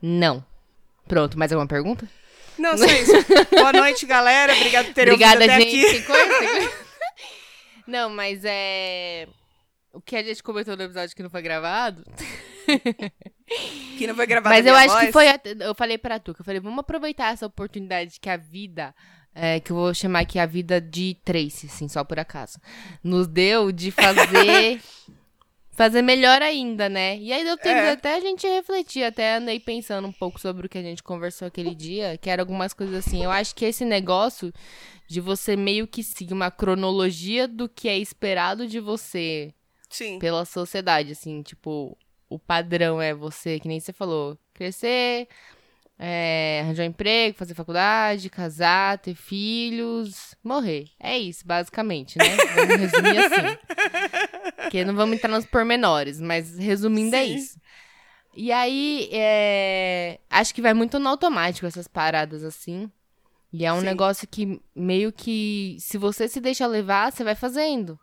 Não. 0.00 0.44
Pronto, 1.08 1.38
mais 1.38 1.52
alguma 1.52 1.66
pergunta? 1.68 2.08
Não, 2.58 2.76
só 2.78 2.84
isso. 2.84 3.12
Boa 3.50 3.72
noite, 3.72 4.06
galera. 4.06 4.54
Obrigado 4.54 4.86
por 4.86 4.94
terem 4.94 5.14
Obrigada, 5.14 5.36
ouvido 5.44 5.52
até 5.52 5.60
gente. 5.70 5.86
aqui. 5.96 6.02
Coisa? 6.02 6.84
Não, 7.86 8.08
mas 8.08 8.40
é. 8.44 9.28
O 9.92 10.00
que 10.00 10.16
a 10.16 10.22
gente 10.22 10.42
comentou 10.42 10.76
no 10.76 10.82
episódio 10.82 11.14
que 11.14 11.22
não 11.22 11.30
foi 11.30 11.42
gravado. 11.42 12.04
Que 13.98 14.06
não 14.06 14.14
foi 14.14 14.26
gravado 14.26 14.54
Mas 14.54 14.64
eu 14.66 14.74
acho 14.74 14.94
que 15.00 15.02
voz. 15.02 15.12
foi. 15.12 15.28
a- 15.28 15.40
Eu 15.60 15.74
falei 15.74 15.98
pra 15.98 16.18
tu, 16.18 16.32
que 16.34 16.40
eu 16.40 16.44
falei, 16.44 16.60
vamos 16.60 16.78
aproveitar 16.78 17.32
essa 17.32 17.44
oportunidade 17.46 18.18
que 18.18 18.28
a 18.30 18.38
vida. 18.38 18.94
é, 19.34 19.60
que 19.60 19.70
eu 19.70 19.76
vou 19.76 19.92
chamar 19.92 20.20
aqui 20.20 20.38
a 20.38 20.46
vida 20.46 20.80
de 20.80 21.14
Tracy, 21.24 21.66
assim, 21.66 21.86
só 21.88 22.02
por 22.02 22.18
acaso. 22.18 22.58
Nos 23.02 23.26
deu 23.26 23.70
de 23.70 23.90
fazer. 23.90 24.80
Fazer 25.74 26.02
melhor 26.02 26.40
ainda, 26.40 26.88
né? 26.88 27.18
E 27.18 27.32
aí 27.32 27.44
deu 27.44 27.56
tempo 27.56 27.80
É. 27.80 27.90
até 27.90 28.14
a 28.14 28.20
gente 28.20 28.46
refletir. 28.46 29.04
Até 29.04 29.36
andei 29.36 29.60
pensando 29.60 30.06
um 30.08 30.12
pouco 30.12 30.40
sobre 30.40 30.66
o 30.66 30.68
que 30.68 30.78
a 30.78 30.82
gente 30.82 31.02
conversou 31.02 31.46
aquele 31.48 31.74
dia, 31.74 32.16
que 32.16 32.30
era 32.30 32.42
algumas 32.42 32.72
coisas 32.72 33.06
assim. 33.06 33.22
Eu 33.22 33.30
acho 33.30 33.54
que 33.54 33.64
esse 33.64 33.84
negócio 33.84 34.52
de 35.06 35.20
você 35.20 35.56
meio 35.56 35.86
que 35.86 36.02
seguir 36.02 36.32
uma 36.32 36.50
cronologia 36.50 37.46
do 37.46 37.68
que 37.68 37.88
é 37.88 37.98
esperado 37.98 38.66
de 38.66 38.80
você 38.80 39.52
Sim. 39.90 40.18
pela 40.18 40.44
sociedade, 40.44 41.12
assim, 41.12 41.42
tipo, 41.42 41.96
o 42.28 42.38
padrão 42.38 43.00
é 43.02 43.12
você, 43.12 43.60
que 43.60 43.68
nem 43.68 43.78
você 43.78 43.92
falou, 43.92 44.38
crescer, 44.54 45.28
é, 45.98 46.60
arranjar 46.62 46.84
um 46.84 46.88
emprego, 46.88 47.36
fazer 47.36 47.54
faculdade, 47.54 48.28
casar, 48.30 48.98
ter 48.98 49.14
filhos, 49.14 50.34
morrer. 50.42 50.88
É 50.98 51.16
isso, 51.18 51.46
basicamente, 51.46 52.18
né? 52.18 52.36
Vamos 52.54 52.76
resumir 52.76 53.18
assim. 53.18 53.58
Porque 54.56 54.84
não 54.84 54.94
vamos 54.94 55.16
entrar 55.16 55.30
nos 55.30 55.46
pormenores, 55.46 56.20
mas 56.20 56.58
resumindo 56.58 57.14
é 57.14 57.24
Sim. 57.24 57.34
isso. 57.36 57.60
E 58.36 58.50
aí, 58.50 59.08
é, 59.12 60.18
acho 60.28 60.54
que 60.54 60.62
vai 60.62 60.74
muito 60.74 60.98
no 60.98 61.08
automático 61.08 61.66
essas 61.66 61.86
paradas 61.86 62.42
assim. 62.42 62.90
E 63.52 63.64
é 63.64 63.72
um 63.72 63.78
Sim. 63.78 63.86
negócio 63.86 64.26
que 64.26 64.60
meio 64.74 65.12
que, 65.12 65.76
se 65.78 65.96
você 65.96 66.26
se 66.26 66.40
deixa 66.40 66.66
levar, 66.66 67.12
você 67.12 67.22
vai 67.22 67.36
fazendo. 67.36 67.98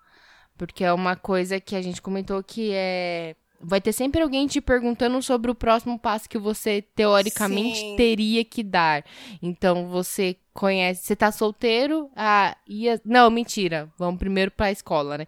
Porque 0.58 0.84
é 0.84 0.94
uma 0.94 1.16
coisa 1.16 1.60
que 1.60 1.76
a 1.76 1.82
gente 1.82 2.02
comentou 2.02 2.42
que 2.42 2.72
é. 2.72 3.36
Vai 3.64 3.80
ter 3.80 3.92
sempre 3.94 4.22
alguém 4.22 4.48
te 4.48 4.60
perguntando 4.60 5.22
sobre 5.22 5.52
o 5.52 5.56
próximo 5.56 6.00
passo 6.00 6.28
que 6.28 6.38
você, 6.38 6.82
teoricamente, 6.96 7.78
Sim. 7.80 7.96
teria 7.96 8.44
que 8.44 8.64
dar. 8.64 9.06
Então, 9.42 9.88
você 9.88 10.36
conhece. 10.54 11.04
Você 11.06 11.16
tá 11.16 11.32
solteiro? 11.32 12.10
Ah, 12.16 12.58
ia. 12.68 13.00
Não, 13.06 13.30
mentira. 13.30 13.88
Vamos 13.98 14.18
primeiro 14.20 14.50
pra 14.52 14.72
escola, 14.72 15.18
né? 15.20 15.26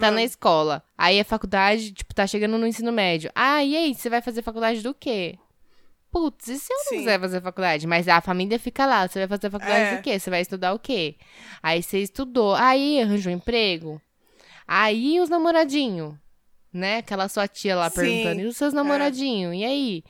Tá 0.00 0.10
na 0.10 0.22
escola. 0.22 0.82
Aí 0.98 1.20
a 1.20 1.24
faculdade, 1.24 1.92
tipo, 1.92 2.14
tá 2.14 2.26
chegando 2.26 2.58
no 2.58 2.66
ensino 2.66 2.90
médio. 2.92 3.30
Ah, 3.34 3.62
e 3.62 3.76
aí? 3.76 3.94
Você 3.94 4.10
vai 4.10 4.20
fazer 4.20 4.42
faculdade 4.42 4.82
do 4.82 4.92
quê? 4.92 5.38
Putz, 6.10 6.48
e 6.48 6.58
se 6.58 6.72
eu 6.72 6.76
não 6.78 6.84
Sim. 6.84 6.96
quiser 6.98 7.20
fazer 7.20 7.40
faculdade? 7.42 7.86
Mas 7.86 8.08
a 8.08 8.20
família 8.20 8.58
fica 8.58 8.86
lá. 8.86 9.06
Você 9.06 9.18
vai 9.20 9.28
fazer 9.28 9.50
faculdade 9.50 9.80
É. 9.94 9.96
do 9.96 10.02
quê? 10.02 10.18
Você 10.18 10.30
vai 10.30 10.40
estudar 10.40 10.72
o 10.72 10.78
quê? 10.78 11.16
Aí 11.62 11.82
você 11.82 11.98
estudou. 11.98 12.54
Aí 12.54 13.00
arranjou 13.00 13.30
emprego. 13.32 14.00
Aí 14.66 15.20
os 15.20 15.28
namoradinhos, 15.28 16.14
né? 16.72 16.98
Aquela 16.98 17.28
sua 17.28 17.46
tia 17.48 17.74
lá 17.76 17.88
Sim. 17.90 17.96
perguntando. 17.96 18.40
E 18.40 18.46
os 18.46 18.56
seus 18.56 18.72
namoradinhos? 18.72 19.54
E 19.54 19.64
aí? 19.64 20.04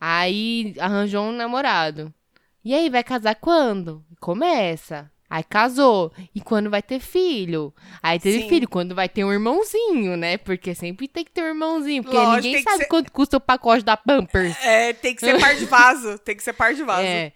Aí 0.00 0.74
arranjou 0.78 1.24
um 1.24 1.32
namorado. 1.32 2.12
E 2.64 2.74
aí, 2.74 2.90
vai 2.90 3.02
casar 3.02 3.34
quando? 3.34 4.04
Começa. 4.20 5.10
Aí 5.30 5.42
casou. 5.44 6.12
E 6.34 6.40
quando 6.40 6.70
vai 6.70 6.80
ter 6.82 7.00
filho? 7.00 7.72
Aí 8.02 8.18
teve 8.18 8.42
Sim. 8.42 8.48
filho. 8.48 8.68
Quando 8.68 8.94
vai 8.94 9.08
ter 9.08 9.24
um 9.24 9.32
irmãozinho, 9.32 10.16
né? 10.16 10.38
Porque 10.38 10.74
sempre 10.74 11.06
tem 11.06 11.24
que 11.24 11.30
ter 11.30 11.42
um 11.42 11.48
irmãozinho. 11.48 12.02
Porque 12.02 12.16
Lógico, 12.16 12.42
ninguém 12.46 12.62
sabe 12.62 12.78
ser- 12.78 12.86
quanto 12.88 13.12
custa 13.12 13.36
o 13.36 13.40
pacote 13.40 13.84
da 13.84 13.96
Pampers. 13.96 14.56
É, 14.64 14.92
tem 14.94 15.14
que 15.14 15.20
ser 15.20 15.38
par 15.38 15.54
de 15.54 15.64
vaso. 15.66 16.18
Tem 16.18 16.34
que 16.36 16.42
ser 16.42 16.52
par 16.54 16.74
de 16.74 16.82
vaso. 16.82 17.02
É. 17.02 17.32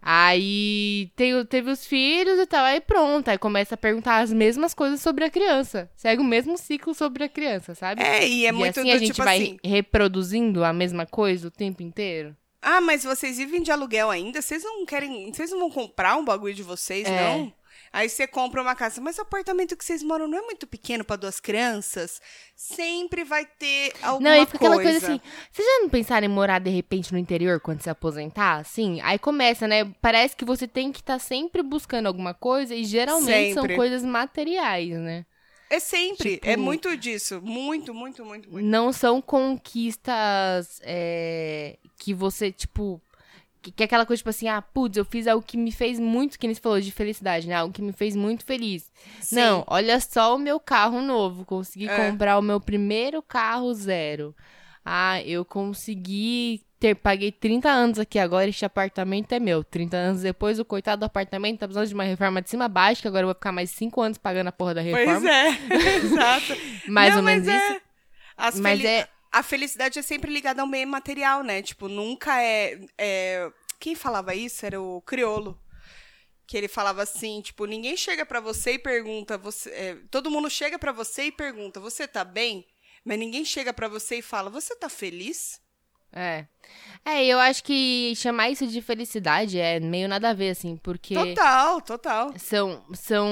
Aí 0.00 1.10
tem 1.16 1.44
teve 1.46 1.70
os 1.70 1.86
filhos 1.86 2.38
e 2.38 2.46
tal, 2.46 2.64
aí 2.64 2.80
pronto. 2.80 3.28
Aí 3.28 3.38
começa 3.38 3.74
a 3.74 3.78
perguntar 3.78 4.18
as 4.18 4.32
mesmas 4.32 4.74
coisas 4.74 5.00
sobre 5.00 5.24
a 5.24 5.30
criança. 5.30 5.90
Segue 5.96 6.20
o 6.20 6.24
mesmo 6.24 6.56
ciclo 6.58 6.94
sobre 6.94 7.24
a 7.24 7.28
criança, 7.28 7.74
sabe? 7.74 8.02
É, 8.02 8.26
e 8.28 8.46
é 8.46 8.52
muito 8.52 8.78
assim 8.80 8.88
do 8.90 8.94
a 8.94 8.98
gente 8.98 9.12
tipo 9.12 9.24
vai 9.24 9.36
assim. 9.42 9.58
reproduzindo 9.64 10.64
a 10.64 10.72
mesma 10.72 11.06
coisa 11.06 11.48
o 11.48 11.50
tempo 11.50 11.82
inteiro. 11.82 12.36
Ah, 12.60 12.80
mas 12.80 13.04
vocês 13.04 13.36
vivem 13.36 13.62
de 13.62 13.70
aluguel 13.70 14.10
ainda? 14.10 14.40
Vocês 14.40 14.62
não 14.64 14.86
querem. 14.86 15.32
Vocês 15.32 15.50
não 15.50 15.58
vão 15.60 15.70
comprar 15.70 16.16
um 16.16 16.24
bagulho 16.24 16.54
de 16.54 16.62
vocês, 16.62 17.06
É. 17.06 17.20
não? 17.22 17.52
Aí 17.94 18.08
você 18.08 18.26
compra 18.26 18.60
uma 18.60 18.74
casa, 18.74 19.00
mas 19.00 19.18
o 19.18 19.20
apartamento 19.20 19.76
que 19.76 19.84
vocês 19.84 20.02
moram 20.02 20.26
não 20.26 20.36
é 20.36 20.42
muito 20.42 20.66
pequeno 20.66 21.04
para 21.04 21.14
duas 21.14 21.38
crianças? 21.38 22.20
Sempre 22.56 23.22
vai 23.22 23.46
ter 23.46 23.92
alguma 24.02 24.30
não, 24.30 24.42
e 24.42 24.46
fica 24.46 24.56
aquela 24.56 24.74
coisa. 24.74 24.90
coisa 24.90 25.06
assim. 25.06 25.20
Vocês 25.52 25.68
já 25.68 25.78
não 25.80 25.88
pensaram 25.88 26.26
em 26.26 26.28
morar 26.28 26.58
de 26.58 26.70
repente 26.70 27.12
no 27.12 27.18
interior 27.20 27.60
quando 27.60 27.82
se 27.82 27.88
aposentar? 27.88 28.56
Assim? 28.56 29.00
Aí 29.00 29.16
começa, 29.16 29.68
né? 29.68 29.84
Parece 30.02 30.34
que 30.34 30.44
você 30.44 30.66
tem 30.66 30.90
que 30.90 30.98
estar 30.98 31.20
sempre 31.20 31.62
buscando 31.62 32.06
alguma 32.06 32.34
coisa 32.34 32.74
e 32.74 32.82
geralmente 32.82 33.54
Sempre. 33.54 33.54
são 33.54 33.76
coisas 33.76 34.02
materiais, 34.02 34.90
né? 34.98 35.24
É 35.70 35.78
sempre. 35.78 36.34
Tipo- 36.34 36.48
É 36.48 36.56
muito 36.56 36.96
disso. 36.96 37.40
Muito, 37.42 37.94
muito, 37.94 38.24
muito, 38.24 38.50
muito. 38.50 38.66
não 38.66 38.92
são 38.92 39.22
conquistas 39.22 40.80
é, 40.82 41.78
que 41.96 42.12
você, 42.12 42.50
tipo. 42.50 43.00
Que, 43.64 43.72
que 43.72 43.82
é 43.82 43.86
aquela 43.86 44.04
coisa, 44.04 44.18
tipo 44.20 44.28
assim, 44.28 44.46
ah, 44.46 44.60
putz, 44.60 44.98
eu 44.98 45.06
fiz 45.06 45.26
algo 45.26 45.42
que 45.44 45.56
me 45.56 45.72
fez 45.72 45.98
muito, 45.98 46.38
que 46.38 46.46
nem 46.46 46.54
você 46.54 46.60
falou 46.60 46.78
de 46.78 46.92
felicidade, 46.92 47.48
né? 47.48 47.54
Algo 47.54 47.72
que 47.72 47.80
me 47.80 47.92
fez 47.92 48.14
muito 48.14 48.44
feliz. 48.44 48.90
Sim. 49.20 49.36
Não, 49.36 49.64
olha 49.66 49.98
só 50.00 50.34
o 50.36 50.38
meu 50.38 50.60
carro 50.60 51.00
novo. 51.00 51.46
Consegui 51.46 51.88
É. 51.88 52.10
comprar 52.10 52.38
o 52.38 52.42
meu 52.42 52.60
primeiro 52.60 53.22
carro 53.22 53.72
zero. 53.72 54.34
Ah, 54.84 55.22
eu 55.22 55.46
consegui 55.46 56.60
ter, 56.78 56.94
paguei 56.94 57.32
30 57.32 57.70
anos 57.70 57.98
aqui 57.98 58.18
agora, 58.18 58.46
este 58.46 58.66
apartamento 58.66 59.32
é 59.32 59.40
meu. 59.40 59.64
30 59.64 59.96
anos 59.96 60.20
depois, 60.20 60.58
o 60.58 60.64
coitado 60.64 61.00
do 61.00 61.04
apartamento 61.06 61.60
tá 61.60 61.66
precisando 61.66 61.88
de 61.88 61.94
uma 61.94 62.04
reforma 62.04 62.42
de 62.42 62.50
cima 62.50 62.66
a 62.66 62.68
baixo, 62.68 63.00
que 63.00 63.08
agora 63.08 63.22
eu 63.22 63.28
vou 63.28 63.34
ficar 63.34 63.52
mais 63.52 63.70
5 63.70 63.98
anos 64.02 64.18
pagando 64.18 64.48
a 64.48 64.52
porra 64.52 64.74
da 64.74 64.82
reforma. 64.82 65.20
Pois 65.20 65.24
é. 65.24 65.48
Exato. 66.04 66.56
Mais 66.88 67.10
Não, 67.12 67.20
ou 67.20 67.24
menos 67.24 67.46
mas 67.46 67.56
isso. 67.62 67.72
é. 67.72 67.80
As 68.36 68.58
Mas 68.60 68.84
é- 68.84 69.08
A 69.34 69.42
felicidade 69.42 69.98
é 69.98 70.02
sempre 70.02 70.32
ligada 70.32 70.62
ao 70.62 70.68
meio 70.68 70.86
material, 70.86 71.42
né? 71.42 71.60
Tipo, 71.62 71.88
nunca 71.88 72.40
é, 72.42 72.78
é- 72.96 73.50
Quem 73.80 73.94
falava 73.94 74.34
isso 74.34 74.64
era 74.64 74.80
o 74.80 75.02
Criolo. 75.02 75.58
Que 76.46 76.56
ele 76.56 76.68
falava 76.68 77.02
assim, 77.02 77.40
tipo, 77.40 77.64
ninguém 77.66 77.96
chega 77.96 78.24
pra 78.24 78.38
você 78.38 78.72
e 78.74 78.78
pergunta, 78.78 79.36
você, 79.38 79.70
é, 79.70 79.96
todo 80.10 80.30
mundo 80.30 80.48
chega 80.50 80.78
pra 80.78 80.92
você 80.92 81.24
e 81.24 81.32
pergunta, 81.32 81.80
você 81.80 82.06
tá 82.06 82.22
bem? 82.22 82.66
Mas 83.04 83.18
ninguém 83.18 83.44
chega 83.44 83.72
pra 83.72 83.88
você 83.88 84.18
e 84.18 84.22
fala, 84.22 84.50
você 84.50 84.76
tá 84.76 84.88
feliz? 84.90 85.58
É. 86.12 86.46
É, 87.04 87.24
eu 87.26 87.38
acho 87.40 87.64
que 87.64 88.12
chamar 88.14 88.50
isso 88.50 88.66
de 88.66 88.80
felicidade 88.80 89.58
é 89.58 89.80
meio 89.80 90.06
nada 90.08 90.30
a 90.30 90.34
ver, 90.34 90.50
assim, 90.50 90.76
porque 90.76 91.14
Total, 91.14 91.80
total. 91.80 92.34
são, 92.38 92.84
são 92.94 93.26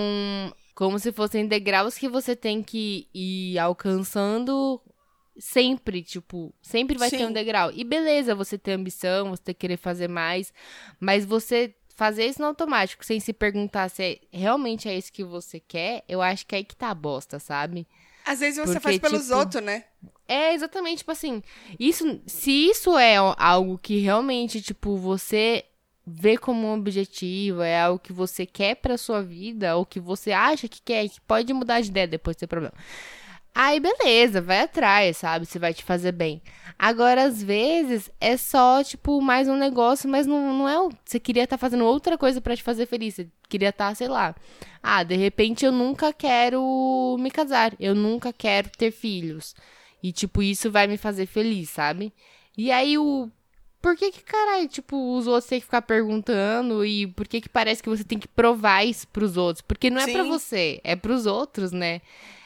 como 0.74 0.98
se 0.98 1.12
fossem 1.12 1.46
degraus 1.46 1.96
que 1.96 2.08
você 2.08 2.34
tem 2.34 2.62
que 2.62 3.08
ir 3.14 3.58
alcançando 3.58 4.82
sempre, 5.38 6.02
tipo, 6.02 6.54
sempre 6.62 6.98
vai 6.98 7.10
ter 7.10 7.18
Sim. 7.18 7.26
um 7.26 7.32
degrau. 7.32 7.70
E 7.72 7.84
beleza, 7.84 8.34
você 8.34 8.58
ter 8.58 8.72
ambição, 8.72 9.30
você 9.30 9.52
querer 9.54 9.76
fazer 9.76 10.08
mais, 10.08 10.52
mas 11.00 11.24
você 11.24 11.74
fazer 11.94 12.26
isso 12.26 12.40
no 12.40 12.48
automático, 12.48 13.04
sem 13.04 13.20
se 13.20 13.32
perguntar 13.32 13.88
se 13.88 14.02
é- 14.02 14.20
realmente 14.32 14.88
é 14.88 14.96
isso 14.96 15.12
que 15.12 15.22
você 15.24 15.60
quer, 15.60 16.04
eu 16.08 16.20
acho 16.22 16.46
que 16.46 16.54
é 16.54 16.58
aí 16.58 16.64
que 16.64 16.74
tá 16.76 16.90
a 16.90 16.94
bosta, 16.94 17.38
sabe? 17.38 17.86
Às 18.24 18.40
vezes 18.40 18.58
você 18.58 18.74
Porque, 18.74 18.80
faz 18.80 18.98
pelos 18.98 19.24
tipo, 19.26 19.36
outros, 19.36 19.62
né? 19.62 19.84
É, 20.26 20.54
exatamente, 20.54 20.98
tipo 20.98 21.10
assim, 21.10 21.42
isso, 21.78 22.20
se 22.26 22.50
isso 22.70 22.96
é 22.96 23.16
algo 23.36 23.78
que 23.78 23.98
realmente, 23.98 24.62
tipo, 24.62 24.96
você 24.96 25.64
vê 26.06 26.36
como 26.36 26.66
um 26.66 26.74
objetivo, 26.74 27.62
é 27.62 27.80
algo 27.80 27.98
que 27.98 28.12
você 28.12 28.46
quer 28.46 28.76
pra 28.76 28.96
sua 28.96 29.22
vida, 29.22 29.76
ou 29.76 29.84
que 29.86 30.00
você 30.00 30.32
acha 30.32 30.68
que 30.68 30.80
quer, 30.82 31.08
que 31.08 31.20
pode 31.20 31.52
mudar 31.52 31.80
de 31.80 31.88
ideia 31.90 32.06
depois 32.08 32.36
ter 32.36 32.46
problema. 32.46 32.74
Aí, 33.54 33.78
beleza, 33.80 34.40
vai 34.40 34.60
atrás, 34.60 35.18
sabe? 35.18 35.44
Se 35.44 35.58
vai 35.58 35.74
te 35.74 35.84
fazer 35.84 36.12
bem. 36.12 36.40
Agora, 36.78 37.24
às 37.24 37.42
vezes, 37.42 38.10
é 38.18 38.36
só, 38.36 38.82
tipo, 38.82 39.20
mais 39.20 39.46
um 39.46 39.56
negócio, 39.56 40.08
mas 40.08 40.26
não, 40.26 40.56
não 40.56 40.68
é. 40.68 40.88
Você 41.04 41.20
queria 41.20 41.44
estar 41.44 41.58
fazendo 41.58 41.84
outra 41.84 42.16
coisa 42.16 42.40
pra 42.40 42.56
te 42.56 42.62
fazer 42.62 42.86
feliz. 42.86 43.14
Você 43.14 43.28
queria 43.48 43.68
estar, 43.68 43.94
sei 43.94 44.08
lá. 44.08 44.34
Ah, 44.82 45.02
de 45.02 45.14
repente 45.16 45.64
eu 45.64 45.70
nunca 45.70 46.12
quero 46.12 47.16
me 47.20 47.30
casar. 47.30 47.74
Eu 47.78 47.94
nunca 47.94 48.32
quero 48.32 48.70
ter 48.70 48.90
filhos. 48.90 49.54
E, 50.02 50.10
tipo, 50.12 50.42
isso 50.42 50.70
vai 50.70 50.86
me 50.86 50.96
fazer 50.96 51.26
feliz, 51.26 51.70
sabe? 51.70 52.12
E 52.56 52.72
aí 52.72 52.96
o. 52.98 53.30
Por 53.80 53.96
que 53.96 54.12
que, 54.12 54.22
caralho, 54.22 54.68
tipo, 54.68 55.16
os 55.16 55.26
outros 55.26 55.46
têm 55.46 55.58
que 55.58 55.64
ficar 55.64 55.82
perguntando 55.82 56.84
e 56.84 57.06
por 57.08 57.26
que 57.26 57.40
que 57.40 57.48
parece 57.48 57.82
que 57.82 57.88
você 57.88 58.04
tem 58.04 58.18
que 58.18 58.28
provar 58.28 58.84
isso 58.84 59.08
pros 59.08 59.36
outros? 59.36 59.60
Porque 59.60 59.90
não 59.90 60.00
é 60.00 60.06
pra 60.06 60.22
Sim. 60.22 60.28
você, 60.28 60.80
é 60.84 60.94
pros 60.94 61.26
outros, 61.26 61.72
né? 61.72 62.00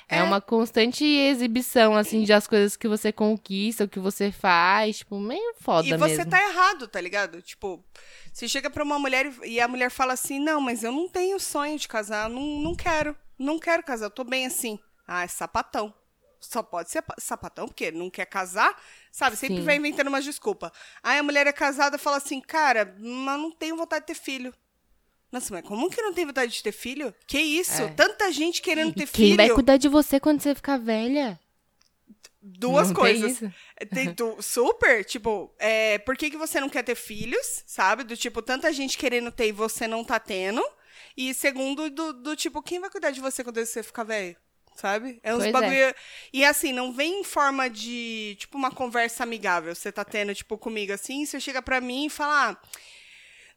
É. 0.09 0.19
É. 0.19 0.23
uma 0.23 0.41
constante 0.41 1.05
exibição, 1.05 1.97
assim, 1.97 2.23
de 2.23 2.33
as 2.33 2.47
coisas 2.47 2.77
que 2.77 2.87
você 2.87 3.11
conquista, 3.13 3.85
o 3.85 3.89
que 3.89 3.99
você 3.99 4.31
faz. 4.31 4.99
Tipo, 4.99 5.19
meio 5.19 5.55
foda 5.61 5.87
E 5.89 5.97
você 5.97 6.19
mesmo. 6.19 6.31
tá 6.31 6.41
errado, 6.49 6.87
tá 6.87 7.01
ligado? 7.01 7.43
Tipo, 7.43 7.85
você 8.33 8.47
chega 8.47 8.71
pra 8.71 8.85
uma 8.85 8.99
mulher 8.99 9.33
e- 9.45 9.61
a 9.61 9.67
mulher 9.67 9.91
fala 9.91 10.13
assim: 10.13 10.39
Não, 10.39 10.61
mas 10.61 10.85
eu 10.85 10.93
não 10.93 11.09
tenho 11.09 11.41
sonho 11.41 11.77
de 11.79 11.89
casar, 11.89 12.29
não, 12.31 12.43
não 12.61 12.75
quero, 12.75 13.17
não 13.39 13.59
quero 13.59 13.83
casar, 13.83 14.07
eu 14.07 14.11
tô 14.11 14.23
bem 14.25 14.47
assim. 14.47 14.79
Ah, 15.09 15.25
é 15.25 15.29
sapatão. 15.29 15.93
Só 16.39 16.63
pode 16.63 16.91
ser 16.91 17.03
pa- 17.03 17.15
sapatão, 17.19 17.67
porque 17.67 17.91
não 17.91 18.09
quer 18.11 18.27
casar, 18.27 18.77
sabe? 19.11 19.37
Sempre 19.37 19.57
Sim. 19.57 19.65
vai 19.65 19.77
inventando 19.77 20.07
uma 20.09 20.21
desculpa. 20.21 20.71
Aí 21.03 21.19
a 21.19 21.23
mulher 21.23 21.47
é 21.49 21.53
casada 21.53 21.97
e 21.97 21.99
fala 21.99 22.19
assim: 22.19 22.41
Cara, 22.41 22.95
mas 23.01 23.41
não 23.41 23.51
tenho 23.51 23.77
vontade 23.77 24.03
de 24.03 24.07
ter 24.09 24.15
filho. 24.15 24.55
Nossa, 25.33 25.53
mas 25.53 25.65
como 25.67 25.91
que 25.91 26.01
não 26.01 26.13
tem 26.15 26.25
vontade 26.25 26.53
de 26.53 26.63
ter 26.63 26.73
filho? 26.73 27.15
Que 27.27 27.39
isso? 27.39 27.83
É. 27.83 27.89
Tanta 27.89 28.31
gente 28.33 28.63
querendo 28.63 28.93
ter 28.95 29.07
quem 29.09 29.27
filho. 29.27 29.37
vai 29.37 29.51
cuidar 29.51 29.77
de 29.77 29.89
você 29.89 30.21
quando 30.21 30.41
você 30.41 30.55
ficar 30.55 30.79
velha? 30.79 31.39
Duas 32.41 32.89
Não 32.89 32.95
tem 32.95 33.21
coisas. 33.21 33.33
isso? 33.33 33.53
Tem 33.93 34.15
tu- 34.15 34.41
super, 34.41 35.05
tipo, 35.05 35.53
é, 35.59 35.99
por 35.99 36.17
que, 36.17 36.31
que 36.31 36.37
você 36.37 36.61
não 36.61 36.69
quer 36.69 36.85
ter 36.85 36.95
filhos, 36.95 37.65
sabe? 37.67 38.05
Do 38.05 38.17
tipo, 38.17 38.41
tanta 38.41 38.73
gente 38.73 38.97
querendo 38.97 39.33
ter 39.33 39.49
e 39.49 39.53
você 39.53 39.89
não 39.89 40.05
tá 40.05 40.21
tendo. 40.21 40.63
E 41.17 41.35
segundo, 41.35 41.91
do, 41.91 42.13
do 42.13 42.37
tipo, 42.37 42.63
quem 42.63 42.79
vai 42.79 42.89
cuidar 42.89 43.11
de 43.11 43.21
você 43.21 43.43
quando 43.43 43.59
você 43.65 43.83
ficar 43.83 44.05
velho? 44.05 44.37
Sabe? 44.77 45.19
É 45.25 45.33
uns 45.35 45.39
Pois 45.39 45.49
é. 45.49 45.53
bagulho. 45.53 45.95
E 46.33 46.45
assim, 46.45 46.73
não 46.73 46.93
vem 46.93 47.21
em 47.21 47.25
forma 47.25 47.69
de, 47.69 48.37
tipo, 48.39 48.57
uma 48.57 48.71
conversa 48.71 49.25
amigável. 49.25 49.75
Você 49.75 49.91
tá 49.91 50.05
tendo, 50.05 50.33
tipo, 50.35 50.57
comigo 50.57 50.93
assim, 50.93 51.27
você 51.27 51.41
chega 51.41 51.61
pra 51.61 51.81
mim 51.81 52.07
e 52.07 52.11
fala, 52.11 52.51
ah, 52.51 52.57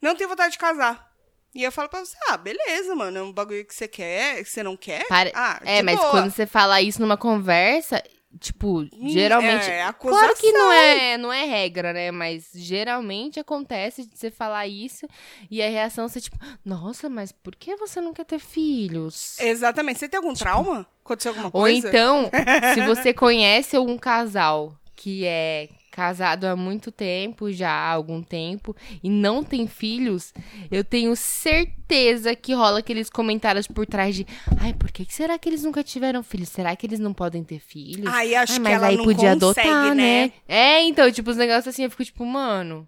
não 0.02 0.16
tenho 0.16 0.30
vontade 0.30 0.54
de 0.54 0.58
casar. 0.58 1.09
E 1.54 1.64
eu 1.64 1.72
falo 1.72 1.90
pra 1.90 2.00
você, 2.06 2.16
ah, 2.30 2.38
beleza, 2.38 2.96
mano, 2.96 3.18
é 3.18 3.22
um 3.24 3.32
bagulho 3.34 3.66
que 3.66 3.74
você 3.74 3.88
quer, 3.88 4.44
que 4.44 4.50
você 4.50 4.62
não 4.62 4.78
quer. 4.78 5.06
Ah, 5.34 5.60
é, 5.64 5.82
mas 5.82 5.98
boa. 5.98 6.12
quando 6.12 6.32
você 6.32 6.46
fala 6.46 6.80
isso 6.82 7.02
numa 7.02 7.18
conversa, 7.18 8.04
tipo, 8.40 8.88
geralmente. 9.08 9.68
é, 9.68 9.92
claro 9.94 10.36
que 10.36 10.52
não 10.52 10.70
acusação. 10.70 11.02
é, 11.02 11.18
não 11.18 11.34
é 11.34 11.46
regra, 11.46 11.92
né? 11.92 12.12
Mas 12.12 12.50
geralmente 12.54 13.40
acontece 13.40 14.06
de 14.06 14.16
você 14.16 14.30
falar 14.30 14.68
isso 14.68 15.08
e 15.50 15.62
a 15.64 15.68
reação 15.70 16.08
ser 16.08 16.22
tipo, 16.22 16.38
nossa, 16.64 17.10
mas 17.10 17.32
por 17.32 17.56
que 17.56 17.76
você 17.76 18.00
não 18.00 18.14
quer 18.14 18.26
ter 18.26 18.40
filhos? 18.40 19.40
Exatamente. 19.40 20.00
Você 20.00 20.08
tem 20.08 20.20
algum 20.20 20.34
trauma? 20.36 20.86
Aconteceu 21.04 21.32
alguma 21.32 21.48
Ou 21.48 21.64
coisa? 21.64 21.88
então, 21.88 22.30
se 22.76 22.82
você 22.86 23.12
conhece 23.12 23.76
algum 23.76 23.98
casal 23.98 24.76
que 24.96 25.26
é 25.26 25.70
casado 25.90 26.46
há 26.46 26.56
muito 26.56 26.92
tempo, 26.92 27.52
já 27.52 27.70
há 27.70 27.92
algum 27.92 28.22
tempo, 28.22 28.76
e 29.04 29.10
não 29.10 29.44
tem 29.44 29.68
filhos, 29.68 30.34
eu 30.72 30.84
tenho 30.84 31.16
certeza 31.16 32.36
que 32.36 32.54
rola 32.54 32.80
aqueles 32.80 33.10
comentários 33.10 33.68
por 33.68 33.86
trás 33.86 34.16
de 34.16 34.26
ai, 34.60 34.74
por 34.74 34.92
que, 34.92 35.06
que 35.06 35.14
será 35.14 35.38
que 35.38 35.50
eles 35.50 35.64
nunca 35.64 35.84
tiveram 35.84 36.24
filhos? 36.24 36.50
Será 36.50 36.76
que 36.76 36.86
eles 36.86 37.00
não 37.00 37.14
podem 37.14 37.44
ter 37.44 37.60
filhos? 37.60 38.12
Aí 38.14 38.36
acho 38.36 38.54
que 38.54 38.60
mas 38.60 38.74
ela 38.74 38.88
aí 38.88 38.98
não 38.98 39.04
podia 39.04 39.34
consegue, 39.34 39.68
adotar, 39.68 39.96
né? 39.96 40.26
né? 40.28 40.34
É, 40.48 40.84
então, 40.84 41.12
tipo, 41.12 41.30
os 41.30 41.38
negócios 41.38 41.68
assim, 41.68 41.84
eu 41.84 41.90
fico 41.90 42.06
tipo, 42.06 42.26
mano. 42.26 42.88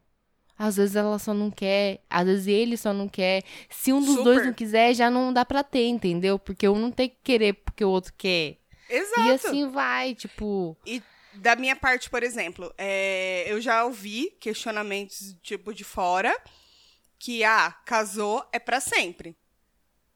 Às 0.58 0.77
vezes 0.77 0.96
ela 0.96 1.17
só 1.17 1.34
não 1.34 1.50
quer, 1.50 2.03
às 2.08 2.24
vezes 2.24 2.46
ele 2.46 2.77
só 2.77 2.93
não 2.93 3.10
quer. 3.10 3.41
Se 3.67 3.91
um 3.91 4.00
dos 4.00 4.10
Super. 4.10 4.24
dois 4.24 4.46
não 4.46 4.53
quiser, 4.53 4.93
já 4.93 5.10
não 5.10 5.34
dá 5.34 5.43
pra 5.43 5.63
ter, 5.63 5.88
entendeu? 5.88 6.38
Porque 6.38 6.70
um 6.70 6.77
não 6.77 6.91
tem 6.91 7.10
que 7.10 7.17
querer 7.24 7.53
porque 7.53 7.84
o 7.84 7.89
outro 7.89 8.13
quer. 8.15 8.58
Exato. 8.88 9.22
E 9.22 9.31
assim 9.31 9.70
vai, 9.70 10.13
tipo. 10.13 10.77
E 10.86 11.01
da 11.35 11.55
minha 11.55 11.75
parte, 11.75 12.09
por 12.09 12.23
exemplo, 12.23 12.73
é, 12.77 13.45
eu 13.47 13.59
já 13.61 13.83
ouvi 13.85 14.35
questionamentos, 14.39 15.35
tipo, 15.41 15.73
de 15.73 15.83
fora, 15.83 16.35
que, 17.19 17.43
ah, 17.43 17.71
casou 17.85 18.45
é 18.51 18.59
pra 18.59 18.79
sempre. 18.79 19.35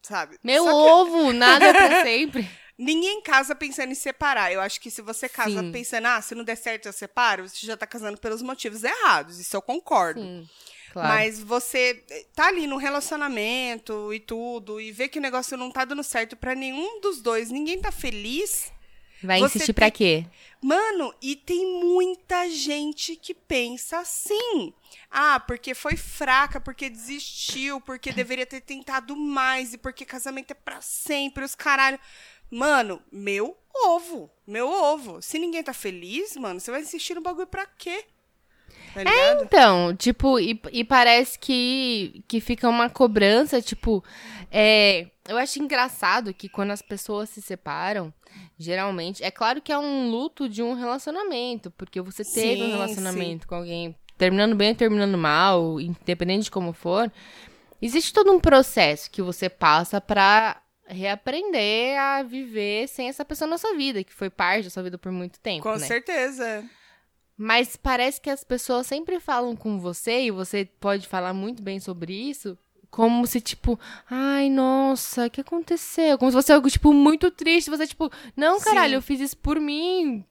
Sabe? 0.01 0.37
Meu 0.43 0.63
que 0.63 0.69
ovo, 0.69 1.33
nada 1.33 1.73
pra 1.73 2.01
sempre. 2.05 2.47
ninguém 2.77 3.21
casa 3.21 3.55
pensando 3.55 3.91
em 3.91 3.95
separar. 3.95 4.51
Eu 4.51 4.61
acho 4.61 4.79
que 4.79 4.91
se 4.91 5.01
você 5.01 5.27
casa 5.27 5.61
Sim. 5.61 5.71
pensando, 5.71 6.05
ah, 6.05 6.21
se 6.21 6.35
não 6.35 6.43
der 6.43 6.55
certo 6.57 6.85
eu 6.87 6.93
separo, 6.93 7.47
você 7.49 7.65
já 7.65 7.75
tá 7.75 7.87
casando 7.87 8.19
pelos 8.19 8.41
motivos 8.43 8.83
errados. 8.83 9.39
Isso 9.39 9.55
eu 9.55 9.61
concordo. 9.63 10.21
Sim, 10.21 10.47
claro. 10.93 11.09
Mas 11.09 11.41
você 11.41 12.03
tá 12.35 12.47
ali 12.49 12.67
no 12.67 12.77
relacionamento 12.77 14.13
e 14.13 14.19
tudo, 14.19 14.79
e 14.79 14.91
vê 14.91 15.07
que 15.07 15.17
o 15.17 15.21
negócio 15.21 15.57
não 15.57 15.71
tá 15.71 15.85
dando 15.85 16.03
certo 16.03 16.35
pra 16.35 16.53
nenhum 16.53 17.01
dos 17.01 17.19
dois, 17.19 17.49
ninguém 17.49 17.79
tá 17.81 17.91
feliz. 17.91 18.71
Vai 19.25 19.39
você 19.39 19.57
insistir 19.57 19.73
pra 19.73 19.91
quê? 19.91 20.25
Mano, 20.61 21.13
e 21.21 21.35
tem 21.35 21.79
muita 21.83 22.49
gente 22.49 23.15
que 23.15 23.33
pensa 23.33 23.99
assim. 23.99 24.73
Ah, 25.11 25.39
porque 25.39 25.73
foi 25.73 25.95
fraca, 25.95 26.59
porque 26.59 26.89
desistiu, 26.89 27.79
porque 27.81 28.11
deveria 28.11 28.45
ter 28.45 28.61
tentado 28.61 29.15
mais, 29.15 29.73
e 29.73 29.77
porque 29.77 30.05
casamento 30.05 30.51
é 30.51 30.55
pra 30.55 30.81
sempre, 30.81 31.43
os 31.43 31.55
caralho. 31.55 31.99
Mano, 32.49 33.01
meu 33.11 33.57
ovo, 33.83 34.29
meu 34.47 34.67
ovo. 34.67 35.21
Se 35.21 35.37
ninguém 35.37 35.63
tá 35.63 35.73
feliz, 35.73 36.35
mano, 36.35 36.59
você 36.59 36.71
vai 36.71 36.81
insistir 36.81 37.13
no 37.15 37.21
bagulho 37.21 37.47
pra 37.47 37.65
quê? 37.65 38.05
Tá 38.93 39.03
ligado? 39.03 39.43
Então, 39.43 39.95
tipo, 39.95 40.39
e, 40.39 40.59
e 40.71 40.83
parece 40.83 41.37
que, 41.37 42.23
que 42.27 42.39
fica 42.39 42.69
uma 42.69 42.89
cobrança, 42.89 43.61
tipo, 43.61 44.03
é, 44.51 45.07
eu 45.27 45.37
acho 45.37 45.61
engraçado 45.61 46.33
que 46.33 46.47
quando 46.49 46.71
as 46.71 46.81
pessoas 46.81 47.29
se 47.29 47.41
separam, 47.41 48.13
geralmente, 48.57 49.23
é 49.23 49.31
claro 49.31 49.61
que 49.61 49.71
é 49.71 49.77
um 49.77 50.09
luto 50.09 50.47
de 50.47 50.61
um 50.61 50.73
relacionamento, 50.73 51.71
porque 51.71 52.01
você 52.01 52.23
teve 52.23 52.61
um 52.61 52.65
Sim, 52.65 52.71
relacionamento 52.71 53.47
com 53.47 53.55
alguém, 53.55 53.95
terminando 54.17 54.55
bem 54.55 54.69
ou 54.69 54.75
terminando 54.75 55.17
mal, 55.17 55.79
independente 55.79 56.45
de 56.45 56.51
como 56.51 56.73
for, 56.73 57.11
existe 57.81 58.13
todo 58.13 58.31
um 58.31 58.39
processo 58.39 59.09
que 59.11 59.21
você 59.21 59.49
passa 59.49 59.99
pra 59.99 60.61
reaprender 60.87 61.99
a 61.99 62.21
viver 62.23 62.87
sem 62.87 63.07
essa 63.09 63.25
pessoa 63.25 63.49
na 63.49 63.57
sua 63.57 63.75
vida, 63.75 64.03
que 64.03 64.13
foi 64.13 64.29
parte 64.29 64.65
da 64.65 64.69
sua 64.69 64.83
vida 64.83 64.97
por 64.97 65.11
muito 65.11 65.39
tempo, 65.39 65.63
Com 65.63 65.77
né? 65.77 65.87
certeza. 65.87 66.63
Mas 67.37 67.75
parece 67.75 68.21
que 68.21 68.29
as 68.29 68.43
pessoas 68.43 68.87
sempre 68.87 69.19
falam 69.19 69.55
com 69.55 69.79
você, 69.79 70.21
e 70.21 70.31
você 70.31 70.63
pode 70.79 71.07
falar 71.07 71.33
muito 71.33 71.61
bem 71.61 71.79
sobre 71.79 72.13
isso, 72.13 72.57
como 72.95 73.27
se, 73.27 73.41
tipo, 73.41 73.77
ai, 74.09 74.49
nossa, 74.49 75.25
o 75.25 75.29
que 75.29 75.41
aconteceu? 75.41 76.17
Como 76.17 76.31
se 76.31 76.37
fosse 76.37 76.53
algo, 76.53 76.69
tipo, 76.69 76.93
muito 76.93 77.29
triste. 77.29 77.69
Você, 77.69 77.85
tipo, 77.85 78.09
não, 78.37 78.57
caralho, 78.61 78.91
Sim. 78.91 78.95
eu 78.95 79.01
fiz 79.01 79.19
isso 79.19 79.37
por 79.37 79.59
mim. 79.59 80.23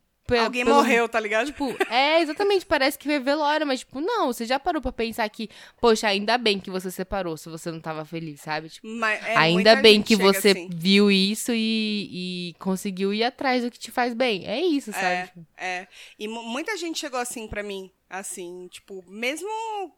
Alguém 0.43 0.65
pelo- 0.65 0.77
morreu, 0.77 1.07
tá 1.07 1.21
ligado? 1.21 1.49
Tipo, 1.49 1.77
é, 1.91 2.23
exatamente, 2.23 2.65
parece 2.65 2.99
que 2.99 3.05
foi 3.07 3.19
velório, 3.21 3.67
mas, 3.67 3.81
tipo, 3.81 4.01
não, 4.01 4.29
você 4.29 4.47
já 4.47 4.59
parou 4.59 4.81
pra 4.81 4.91
pensar 4.91 5.29
que, 5.29 5.51
poxa, 5.79 6.09
ainda 6.09 6.39
bem 6.39 6.59
que 6.59 6.71
você 6.71 6.91
separou 6.91 7.37
se 7.37 7.51
você 7.51 7.71
não 7.71 7.79
tava 7.79 8.07
feliz, 8.07 8.41
sabe? 8.41 8.71
Tipo, 8.71 8.89
é, 9.05 9.37
ainda 9.37 9.77
bem 9.77 10.01
que 10.01 10.17
você 10.17 10.53
assim. 10.53 10.71
viu 10.73 11.11
isso 11.11 11.53
e, 11.53 12.49
e 12.51 12.55
conseguiu 12.59 13.13
ir 13.13 13.23
atrás 13.23 13.63
do 13.65 13.71
que 13.71 13.79
te 13.79 13.91
faz 13.91 14.15
bem. 14.15 14.47
É 14.47 14.59
isso, 14.65 14.91
sabe? 14.95 15.27
Tipo, 15.27 15.47
É, 15.59 15.87
e 16.19 16.27
mu- 16.27 16.43
muita 16.45 16.75
gente 16.79 16.99
chegou 16.99 17.21
assim 17.21 17.47
pra 17.47 17.63
mim, 17.63 17.91
assim, 18.09 18.67
tipo, 18.71 19.05
mesmo 19.07 19.47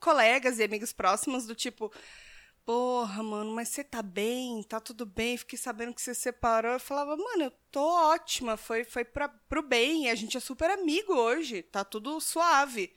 colegas 0.01 0.59
e 0.59 0.65
amigos 0.65 0.93
próximos 0.93 1.47
do 1.47 1.55
tipo, 1.55 1.93
porra, 2.67 3.23
mano, 3.23 3.53
mas 3.53 3.69
você 3.69 3.85
tá 3.85 4.03
bem? 4.03 4.63
Tá 4.65 4.81
tudo 4.81 5.07
bem? 5.07 5.37
Fiquei 5.39 5.59
sabendo 5.59 5.95
que 5.95 6.03
você 6.03 6.15
separou. 6.15 6.73
Eu 6.73 6.81
falava, 6.81 7.17
mano, 7.17 7.45
eu 7.45 7.53
tô 7.71 7.81
ótima, 7.81 8.57
foi, 8.57 8.85
foi 8.85 9.05
pra, 9.05 9.29
pro 9.29 9.63
bem, 9.63 10.11
a 10.11 10.15
gente 10.17 10.37
é 10.37 10.41
super 10.41 10.71
amigo 10.71 11.15
hoje, 11.15 11.63
tá 11.63 11.85
tudo 11.85 12.21
suave. 12.21 12.93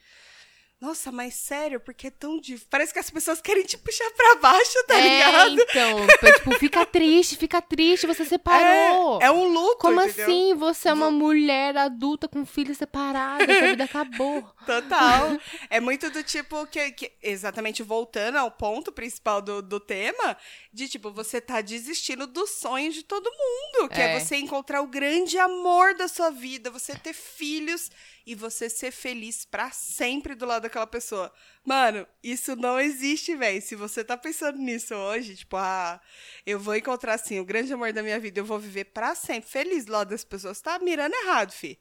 Nossa, 0.81 1.11
mas 1.11 1.33
sério, 1.33 1.77
porque 1.81 2.07
é 2.07 2.11
tão 2.11 2.39
difícil. 2.39 2.67
Parece 2.69 2.93
que 2.93 2.99
as 2.99 3.09
pessoas 3.09 3.41
querem 3.41 3.65
te 3.65 3.77
puxar 3.77 4.09
pra 4.11 4.35
baixo, 4.35 4.83
tá 4.87 4.97
é, 4.97 5.01
ligado? 5.01 5.61
então, 5.61 6.07
tipo, 6.37 6.57
fica 6.57 6.85
triste, 6.85 7.35
fica 7.35 7.61
triste, 7.61 8.07
você 8.07 8.23
separou. 8.23 9.19
É, 9.21 9.25
é 9.25 9.31
um 9.31 9.43
luto, 9.51 9.77
Como 9.79 10.01
entendeu? 10.01 10.23
assim? 10.25 10.55
Você 10.55 10.87
é 10.87 10.93
uma 10.93 11.11
mulher 11.11 11.75
adulta 11.75 12.29
com 12.29 12.45
filho 12.45 12.73
separado, 12.73 13.43
sua 13.45 13.67
vida 13.67 13.83
acabou. 13.83 14.41
Total. 14.65 15.37
é 15.69 15.81
muito 15.81 16.09
do 16.11 16.23
tipo 16.23 16.65
que, 16.67 16.91
que- 16.91 17.11
exatamente 17.21 17.83
voltando 17.83 18.37
ao 18.37 18.49
ponto 18.49 18.89
principal 18.91 19.41
do, 19.41 19.61
do 19.61 19.81
tema, 19.81 20.37
de 20.71 20.87
tipo, 20.87 21.11
você 21.11 21.41
tá 21.41 21.59
desistindo 21.59 22.25
dos 22.25 22.51
sonhos 22.51 22.95
de 22.95 23.03
todo 23.03 23.29
mundo, 23.29 23.89
que 23.89 23.99
é. 23.99 24.15
É. 24.15 24.19
você 24.19 24.37
encontrar 24.37 24.81
o 24.81 24.87
grande 24.87 25.37
amor 25.37 25.93
da 25.93 26.07
sua 26.07 26.29
vida, 26.29 26.71
você 26.71 26.95
ter 26.95 27.13
filhos 27.13 27.91
e 28.31 28.35
você 28.35 28.69
ser 28.69 28.91
feliz 28.91 29.43
pra 29.43 29.71
sempre 29.71 30.35
do 30.35 30.45
lado 30.45 30.61
daquela 30.63 30.85
pessoa. 30.85 31.33
Mano, 31.65 32.05
isso 32.23 32.55
não 32.55 32.79
existe, 32.79 33.35
velho. 33.35 33.59
Se 33.61 33.75
você 33.75 34.03
tá 34.03 34.15
pensando 34.15 34.59
nisso 34.59 34.93
hoje, 34.93 35.35
tipo, 35.35 35.57
ah, 35.57 35.99
eu 36.45 36.59
vou 36.59 36.75
encontrar 36.75 37.15
assim 37.15 37.39
o 37.39 37.45
grande 37.45 37.73
amor 37.73 37.91
da 37.91 38.03
minha 38.03 38.19
vida, 38.19 38.39
eu 38.39 38.45
vou 38.45 38.59
viver 38.59 38.85
pra 38.85 39.15
sempre 39.15 39.49
feliz 39.49 39.85
do 39.85 39.91
lado 39.93 40.09
das 40.11 40.23
pessoas, 40.23 40.61
tá 40.61 40.77
mirando 40.77 41.13
errado, 41.15 41.51
fi. 41.51 41.79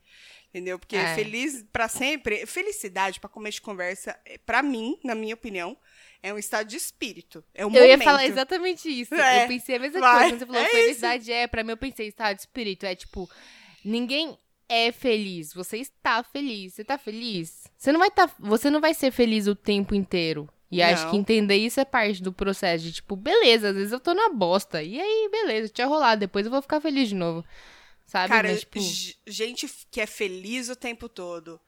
Entendeu? 0.48 0.78
Porque 0.78 0.96
É. 0.96 1.14
feliz 1.14 1.62
pra 1.70 1.86
sempre, 1.88 2.46
felicidade 2.46 3.20
pra 3.20 3.28
comer 3.28 3.50
de 3.50 3.60
conversa, 3.60 4.18
é, 4.24 4.38
pra 4.38 4.62
mim, 4.62 4.98
na 5.04 5.14
minha 5.14 5.34
opinião, 5.34 5.76
é 6.22 6.32
um 6.32 6.38
estado 6.38 6.66
de 6.66 6.76
espírito. 6.78 7.44
É 7.54 7.66
um 7.66 7.68
Eu 7.74 7.84
ia 7.84 7.90
momento. 7.92 8.04
falar 8.04 8.24
exatamente 8.24 8.88
isso. 8.88 9.14
É, 9.14 9.44
eu 9.44 9.48
pensei 9.48 9.76
a 9.76 9.78
mesma 9.78 10.00
vai, 10.00 10.30
coisa. 10.30 10.30
Quando 10.30 10.38
você 10.40 10.46
falou 10.46 10.62
é 10.62 10.68
felicidade 10.70 11.30
é, 11.30 11.46
pra 11.46 11.62
mim 11.62 11.72
eu 11.72 11.76
pensei 11.76 12.08
estado 12.08 12.36
de 12.36 12.40
espírito. 12.40 12.86
É 12.86 12.94
tipo, 12.94 13.28
ninguém 13.84 14.38
é 14.68 14.92
feliz. 14.92 15.52
Você 15.54 15.78
está 15.78 16.22
feliz. 16.22 16.74
Você 16.74 16.84
tá 16.84 16.98
feliz? 16.98 17.64
Você 17.76 17.90
não 17.92 18.00
vai 18.00 18.10
tá, 18.10 18.30
você 18.38 18.70
não 18.70 18.80
vai 18.80 18.94
ser 18.94 19.10
feliz 19.10 19.46
o 19.46 19.54
tempo 19.54 19.94
inteiro. 19.94 20.48
E 20.70 20.82
acho 20.82 21.04
Não. 21.04 21.12
que 21.12 21.16
entender 21.16 21.56
isso 21.56 21.80
é 21.80 21.84
parte 21.84 22.22
do 22.22 22.30
processo 22.30 22.84
de 22.84 22.92
tipo, 22.92 23.16
beleza, 23.16 23.70
às 23.70 23.74
vezes 23.74 23.90
eu 23.92 23.98
tô 24.00 24.12
na 24.12 24.28
bosta. 24.28 24.82
E 24.82 25.00
aí, 25.00 25.28
beleza, 25.32 25.70
tinha 25.72 25.86
rolado, 25.86 26.20
depois 26.20 26.44
eu 26.44 26.52
vou 26.52 26.60
ficar 26.60 26.78
feliz 26.78 27.08
de 27.08 27.14
novo. 27.14 27.42
sabe? 28.04 28.28
Cara, 28.28 28.48
Mas, 28.50 28.60
tipo, 28.60 28.78
gente 29.26 29.66
que 29.90 29.98
é 30.00 30.06
feliz 30.06 30.68
o 30.68 30.76
tempo 30.76 31.08
todo, 31.08 31.58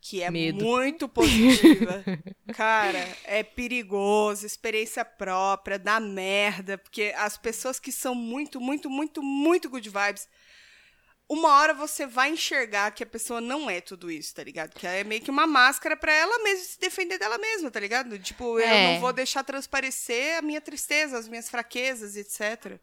que 0.00 0.22
é 0.22 0.30
Medo. 0.30 0.64
muito 0.64 1.08
positiva, 1.08 2.04
cara, 2.54 3.08
é 3.24 3.42
perigoso, 3.42 4.46
experiência 4.46 5.04
própria, 5.04 5.76
dá 5.78 5.98
merda, 5.98 6.78
porque 6.78 7.12
as 7.16 7.36
pessoas 7.36 7.80
que 7.80 7.90
são 7.90 8.14
muito, 8.14 8.60
muito, 8.60 8.88
muito, 8.88 9.20
muito 9.22 9.68
good 9.68 9.88
vibes, 9.90 10.28
uma 11.34 11.48
hora 11.58 11.74
você 11.74 12.06
vai 12.06 12.30
enxergar 12.30 12.90
que 12.92 13.02
a 13.02 13.06
pessoa 13.06 13.40
não 13.40 13.68
é 13.68 13.80
tudo 13.80 14.10
isso, 14.10 14.34
tá 14.34 14.42
ligado? 14.42 14.72
Que 14.74 14.86
é 14.86 15.04
meio 15.04 15.20
que 15.20 15.30
uma 15.30 15.46
máscara 15.46 15.96
pra 15.96 16.12
ela 16.12 16.38
mesma 16.42 16.64
se 16.64 16.78
defender 16.80 17.18
dela 17.18 17.36
mesma, 17.38 17.70
tá 17.70 17.80
ligado? 17.80 18.18
Tipo, 18.18 18.58
eu 18.58 18.66
É. 18.66 18.94
não 18.94 19.00
vou 19.00 19.12
deixar 19.12 19.42
transparecer 19.44 20.38
a 20.38 20.42
minha 20.42 20.60
tristeza, 20.60 21.18
as 21.18 21.28
minhas 21.28 21.48
fraquezas, 21.50 22.16
etc. 22.16 22.78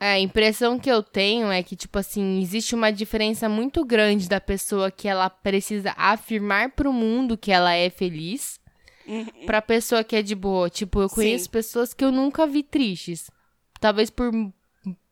É, 0.00 0.12
a 0.14 0.18
impressão 0.20 0.78
que 0.78 0.90
eu 0.90 1.02
tenho 1.02 1.50
é 1.50 1.62
que, 1.62 1.76
tipo 1.76 1.98
assim, 1.98 2.40
existe 2.42 2.74
uma 2.74 2.90
diferença 2.92 3.48
muito 3.48 3.84
grande 3.84 4.28
da 4.28 4.40
pessoa 4.40 4.90
que 4.90 5.06
ela 5.08 5.30
precisa 5.30 5.94
afirmar 5.96 6.70
pro 6.72 6.92
mundo 6.92 7.38
que 7.38 7.52
ela 7.52 7.72
é 7.74 7.88
feliz 7.90 8.58
pra 9.46 9.62
pessoa 9.62 10.02
que 10.02 10.16
é 10.16 10.22
de 10.22 10.34
boa. 10.34 10.68
Tipo, 10.68 11.00
eu 11.02 11.08
conheço 11.08 11.44
Sim. 11.44 11.50
pessoas 11.50 11.94
que 11.94 12.04
eu 12.04 12.10
nunca 12.10 12.46
vi 12.46 12.62
tristes. 12.62 13.30
Talvez 13.80 14.10
por 14.10 14.30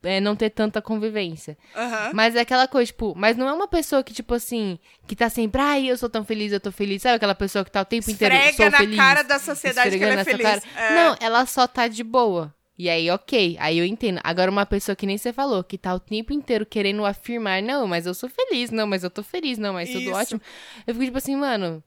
é, 0.02 0.20
não 0.20 0.34
ter 0.36 0.50
tanta 0.50 0.80
convivência. 0.82 1.56
Aham. 1.74 2.10
Mas 2.14 2.34
é 2.36 2.40
aquela 2.40 2.66
coisa, 2.68 2.86
tipo, 2.86 3.14
mas 3.16 3.36
não 3.36 3.48
é 3.48 3.52
uma 3.52 3.68
pessoa 3.68 4.02
que, 4.02 4.12
tipo 4.12 4.34
assim, 4.34 4.78
que 5.06 5.14
tá 5.16 5.28
sempre, 5.28 5.60
ai, 5.60 5.86
eu 5.90 5.96
sou 5.96 6.08
tão 6.08 6.24
feliz, 6.24 6.52
eu 6.52 6.60
tô 6.60 6.72
feliz. 6.72 7.02
Sabe 7.02 7.16
aquela 7.16 7.34
pessoa 7.34 7.64
que 7.64 7.70
tá 7.70 7.80
o 7.82 7.84
tempo 7.84 8.10
inteiro, 8.10 8.34
Esfrega 8.34 8.70
na 8.70 8.78
feliz. 8.78 8.96
cara 8.96 9.22
da 9.22 9.38
sociedade 9.38 9.96
que 9.98 10.04
ela 10.04 10.20
é 10.20 10.24
feliz. 10.24 10.42
cara. 10.42 10.62
É. 10.76 10.94
Não, 10.94 11.16
ela 11.20 11.46
só 11.46 11.66
tá 11.66 11.88
de 11.88 12.02
boa. 12.02 12.54
E 12.78 12.88
aí, 12.88 13.10
ok, 13.10 13.56
aí 13.60 13.78
eu 13.78 13.84
entendo. 13.84 14.18
Agora, 14.24 14.50
uma 14.50 14.66
pessoa 14.66 14.96
que 14.96 15.06
nem 15.06 15.16
você 15.18 15.32
falou, 15.32 15.62
que 15.62 15.76
tá 15.78 15.94
o 15.94 16.00
tempo 16.00 16.32
inteiro 16.32 16.64
querendo 16.66 17.04
afirmar, 17.04 17.62
não, 17.62 17.86
mas 17.86 18.06
eu 18.06 18.14
sou 18.14 18.28
feliz, 18.28 18.70
não, 18.70 18.86
mas 18.86 19.04
eu 19.04 19.10
tô 19.10 19.22
feliz, 19.22 19.58
não, 19.58 19.74
mas 19.74 19.90
tudo 19.90 20.00
Isso. 20.02 20.14
ótimo. 20.14 20.40
Eu 20.86 20.94
fico 20.94 21.04
tipo 21.04 21.18
assim, 21.18 21.36
mano. 21.36 21.82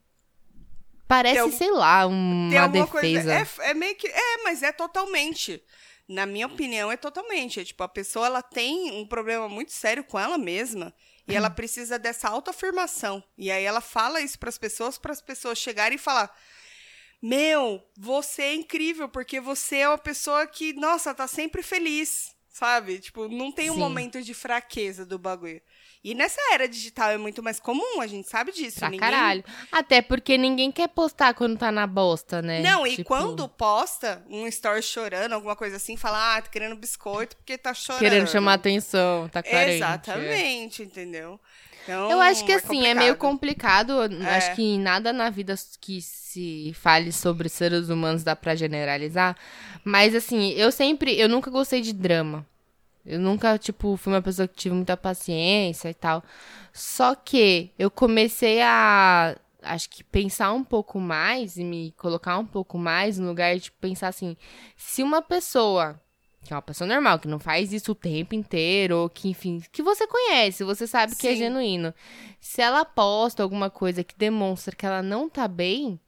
Parece, 1.08 1.42
Tem 1.42 1.52
sei 1.52 1.72
lá, 1.72 2.06
uma 2.08 2.50
Tem 2.50 2.58
alguma 2.60 2.86
defesa. 2.86 3.24
coisa. 3.36 3.64
É, 3.64 3.72
é 3.72 3.74
meio 3.74 3.96
que. 3.96 4.08
É, 4.08 4.44
mas 4.44 4.64
é 4.64 4.72
totalmente. 4.72 5.62
Na 6.08 6.26
minha 6.26 6.46
opinião, 6.46 6.92
é 6.92 6.98
totalmente. 6.98 7.60
É, 7.60 7.66
tipo, 7.66 7.82
a 7.84 7.88
pessoa 7.88 8.28
ela 8.28 8.42
tem 8.42 8.92
um 8.92 9.08
problema 9.08 9.50
muito 9.50 9.72
sério 9.72 10.04
com 10.04 10.20
ela 10.20 10.38
mesma. 10.38 10.94
E 11.28 11.36
ela 11.36 11.50
precisa 11.50 11.98
dessa 11.98 12.30
autoafirmação. 12.30 13.24
E 13.36 13.50
aí 13.50 13.64
ela 13.64 13.82
fala 13.82 14.22
isso 14.22 14.38
pras 14.38 14.58
pessoas, 14.60 14.98
para 14.98 15.12
as 15.12 15.22
pessoas 15.22 15.58
chegarem 15.58 15.96
e 15.96 16.00
falar: 16.00 16.36
Meu, 17.20 17.84
você 17.98 18.44
é 18.44 18.54
incrível, 18.54 19.10
porque 19.10 19.40
você 19.40 19.78
é 19.78 19.90
uma 19.90 19.98
pessoa 19.98 20.46
que, 20.46 20.74
nossa, 20.74 21.16
tá 21.16 21.28
sempre 21.28 21.64
feliz. 21.64 22.36
Sabe? 22.48 23.00
Tipo, 23.00 23.28
não 23.28 23.52
tem 23.52 23.70
um 23.70 23.74
Sim. 23.74 23.80
momento 23.80 24.22
de 24.22 24.34
fraqueza 24.34 25.06
do 25.06 25.20
bagulho. 25.20 25.62
E 26.08 26.14
nessa 26.14 26.40
era 26.54 26.68
digital 26.70 27.10
é 27.10 27.18
muito 27.18 27.42
mais 27.42 27.60
comum, 27.60 28.00
a 28.00 28.06
gente 28.06 28.30
sabe 28.30 28.52
disso. 28.52 28.78
Pra 28.78 28.90
ninguém- 28.92 29.00
caralho. 29.00 29.44
Até 29.72 30.04
porque 30.04 30.38
ninguém 30.38 30.72
quer 30.72 30.88
postar 30.88 31.34
quando 31.34 31.58
tá 31.58 31.72
na 31.72 31.88
bosta, 31.88 32.44
né? 32.44 32.62
Não, 32.62 32.86
e 32.86 32.98
Tipo, 32.98 33.06
quando 33.08 33.50
posta 33.50 34.24
um 34.30 34.46
story 34.46 34.84
chorando, 34.84 35.34
alguma 35.34 35.56
coisa 35.56 35.78
assim, 35.78 35.98
fala, 35.98 36.36
ah, 36.38 36.42
tá 36.44 36.48
querendo 36.50 36.76
biscoito 36.76 37.36
porque 37.38 37.58
tá 37.58 37.74
chorando. 37.74 38.02
Querendo 38.02 38.28
chamar 38.28 38.54
atenção, 38.54 39.28
tá 39.30 39.42
carente. 39.42 39.72
é. 39.72 39.76
Exatamente, 39.78 40.84
entendeu? 40.84 41.40
Então, 41.84 42.12
Eu 42.12 42.22
acho 42.22 42.46
que 42.46 42.52
assim, 42.52 42.86
é 42.86 42.94
meio 42.94 43.16
complicado. 43.16 43.96
complicado. 43.98 44.24
É. 44.28 44.38
Acho 44.38 44.56
que 44.56 44.78
nada 44.78 45.12
na 45.12 45.32
vida 45.32 45.56
que 45.82 46.02
se 46.02 46.72
fale 46.80 47.12
sobre 47.12 47.50
seres 47.50 47.90
humanos 47.90 48.24
dá 48.24 48.36
pra 48.36 48.54
generalizar. 48.56 49.36
Mas 49.84 50.14
assim, 50.14 50.52
eu 50.54 50.72
sempre. 50.72 51.20
Eu 51.20 51.28
nunca 51.30 51.50
gostei 51.50 51.82
de 51.82 51.94
drama. 51.94 52.46
Eu 53.06 53.20
nunca, 53.20 53.58
tipo, 53.58 53.96
fui 53.98 54.14
uma 54.14 54.22
pessoa 54.22 54.48
que 54.48 54.56
tive 54.56 54.76
muita 54.76 54.98
paciência 54.98 55.90
e 55.90 55.94
tal. 55.94 56.24
Só 56.74 57.16
que 57.16 57.72
eu 57.78 57.92
comecei 57.92 58.62
a. 58.62 59.38
Acho 59.62 59.90
que 59.90 60.04
pensar 60.04 60.54
um 60.54 60.64
pouco 60.64 61.00
mais 61.00 61.58
e 61.58 61.64
me 61.64 61.92
colocar 61.98 62.38
um 62.38 62.46
pouco 62.46 62.78
mais 62.78 63.18
no 63.18 63.28
lugar 63.28 63.58
de 63.58 63.72
pensar 63.72 64.10
assim: 64.10 64.36
se 64.76 65.04
uma 65.04 65.22
pessoa 65.22 66.00
que 66.46 66.54
é 66.54 66.56
uma 66.56 66.62
pessoa 66.62 66.88
normal, 66.88 67.18
que 67.18 67.28
não 67.28 67.40
faz 67.40 67.74
isso 67.74 67.92
o 67.92 67.96
tempo 67.96 68.36
inteiro, 68.36 68.98
ou 69.00 69.10
que, 69.10 69.28
enfim, 69.28 69.62
que 69.72 69.82
você 69.82 70.06
conhece, 70.06 70.64
você 70.64 70.86
sabe 70.86 71.16
que 71.16 71.28
é 71.28 71.32
Sim. 71.32 71.38
genuíno. 71.38 71.92
Se 72.40 72.62
ela 72.62 72.86
posta 72.86 73.42
alguma 73.42 73.70
coisa 73.70 74.04
que 74.04 74.16
demonstra 74.16 74.76
que 74.76 74.86
ela 74.86 75.02
não 75.02 75.28
tá 75.28 75.48
bem, 75.48 76.00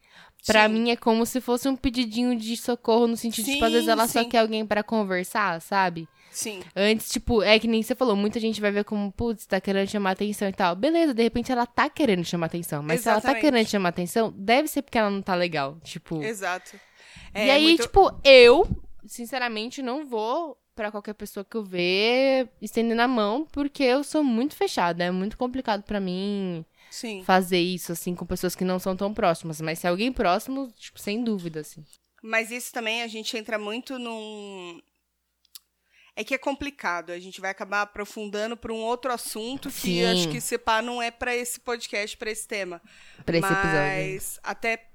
pra 0.45 0.67
Sim. 0.67 0.73
mim 0.75 0.91
é 0.91 0.95
como 0.95 1.25
se 1.25 1.41
fosse 1.41 1.67
um 1.67 1.75
pedidinho 1.75 2.38
de 2.38 2.55
socorro, 2.55 3.07
no 3.07 3.17
sentido 3.17 3.45
de, 3.45 3.51
tipo, 3.53 3.65
às 3.65 3.71
vezes 3.71 3.86
Sim, 3.86 3.91
ela 3.91 4.07
só 4.07 4.23
sim. 4.23 4.29
quer 4.29 4.39
alguém 4.39 4.63
pra 4.65 4.83
conversar, 4.83 5.60
sabe? 5.60 6.07
Sim, 6.31 6.61
Antes, 6.75 7.09
tipo, 7.09 7.41
é 7.41 7.57
que 7.57 7.67
nem 7.67 7.81
você 7.81 7.95
falou, 7.95 8.15
muita 8.15 8.39
gente 8.39 8.61
vai 8.61 8.71
ver 8.71 8.83
como, 8.83 9.11
putz, 9.11 9.45
tá 9.45 9.59
querendo 9.59 9.87
chamar 9.89 10.11
atenção 10.11 10.47
e 10.47 10.53
tal. 10.53 10.75
Beleza, 10.75 11.13
de 11.13 11.23
repente 11.23 11.51
ela 11.51 11.65
tá 11.65 11.89
querendo 11.89 12.23
chamar 12.23 12.45
atenção. 12.47 12.83
Mas 12.83 13.01
se 13.01 13.09
ela 13.09 13.15
tá 13.19 13.29
Exatamente. 13.29 13.41
querendo 13.51 13.67
chamar 13.67 13.89
atenção, 13.89 14.31
deve 14.37 14.67
ser 14.67 14.81
porque 14.83 14.97
ela 14.97 15.09
não 15.09 15.21
tá 15.21 15.33
legal. 15.35 15.77
Tipo. 15.83 16.21
exato. 16.21 16.79
E 17.33 17.39
É 17.39 17.51
aí, 17.51 17.63
muito- 17.63 17.83
tipo, 17.83 18.11
eu, 18.23 18.67
sinceramente, 19.05 19.81
não 19.81 20.05
vou 20.05 20.57
pra 20.75 20.91
qualquer 20.91 21.13
pessoa 21.15 21.43
que 21.43 21.57
eu 21.57 21.63
ver 21.63 22.49
estendendo 22.61 23.01
a 23.01 23.07
mão, 23.07 23.47
porque 23.51 23.81
eu 23.83 24.03
sou 24.03 24.23
muito 24.23 24.55
fechada. 24.55 25.03
É 25.03 25.09
muito 25.11 25.37
complicado 25.37 25.81
pra 25.83 25.99
mim 25.99 26.63
Sim. 26.91 27.23
fazer 27.23 27.59
isso, 27.59 27.91
assim, 27.91 28.13
com 28.13 28.25
pessoas 28.27 28.53
que 28.55 28.63
não 28.63 28.77
são 28.77 28.95
tão 28.95 29.11
próximas. 29.13 29.59
Mas 29.59 29.79
se 29.79 29.87
é 29.87 29.89
alguém 29.89 30.11
próximo, 30.13 30.71
tipo, 30.77 30.99
sem 30.99 31.23
dúvida, 31.23 31.61
assim. 31.61 31.83
Mas 32.21 32.51
isso 32.51 32.71
também 32.71 33.01
a 33.01 33.07
gente 33.07 33.35
entra 33.35 33.57
muito 33.57 33.97
num. 33.97 34.79
É 36.19 36.23
que 36.23 36.34
é 36.34 36.38
complicado. 36.39 37.12
A 37.12 37.19
gente 37.19 37.39
vai 37.39 37.51
acabar 37.51 37.84
aprofundando 37.84 38.58
para 38.58 38.73
um 38.73 38.82
outro 38.82 39.13
assunto 39.13 39.69
que 39.69 40.01
Sim. 40.01 40.06
acho 40.06 40.30
que 40.30 40.41
se 40.41 40.58
pá 40.58 40.82
não 40.82 40.99
é 40.99 41.12
para 41.12 41.36
esse 41.36 41.60
podcast, 41.60 42.17
para 42.17 42.32
esse 42.32 42.47
tema. 42.47 42.82
Pra 43.23 43.38
esse 43.38 43.45
episódio. 43.45 43.71
Mas 43.71 44.39
até 44.41 44.88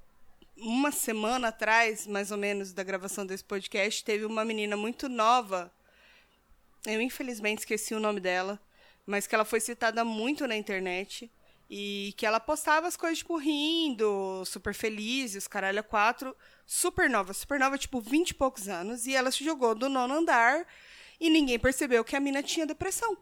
uma 0.57 0.91
semana 0.91 1.49
atrás, 1.49 2.09
mais 2.09 2.33
ou 2.33 2.37
menos, 2.37 2.73
da 2.73 2.83
gravação 2.83 3.25
desse 3.25 3.45
podcast, 3.45 4.03
teve 4.05 4.25
uma 4.25 4.45
menina 4.45 4.77
muito 4.77 5.09
nova. 5.09 5.73
Eu 6.85 7.01
infelizmente 7.01 7.61
esqueci 7.61 7.95
o 7.95 8.01
nome 8.01 8.19
dela, 8.19 8.61
mas 9.07 9.25
que 9.25 9.35
ela 9.37 9.45
foi 9.45 9.61
citada 9.61 10.05
muito 10.05 10.45
na 10.49 10.57
internet 10.57 11.31
e 11.71 12.13
que 12.17 12.27
ela 12.27 12.41
postava 12.41 12.89
as 12.89 12.97
coisas 12.97 13.19
tipo 13.19 13.37
rindo, 13.39 14.45
super 14.45 14.75
feliz, 14.75 15.37
os 15.37 15.47
caralho 15.47 15.85
quatro, 15.85 16.37
super 16.67 17.09
nova, 17.09 17.33
super 17.33 17.61
nova, 17.61 17.79
tipo 17.79 18.01
20 18.01 18.31
e 18.31 18.35
poucos 18.35 18.67
anos, 18.67 19.07
e 19.07 19.15
ela 19.15 19.31
se 19.31 19.45
jogou 19.45 19.73
do 19.73 19.89
nono 19.89 20.15
andar 20.15 20.67
e 21.27 21.31
ninguém 21.31 21.59
percebeu 21.59 22.05
que 22.05 22.17
a 22.17 22.21
mina 22.21 22.43
tinha 22.43 22.67
depressão. 22.67 23.17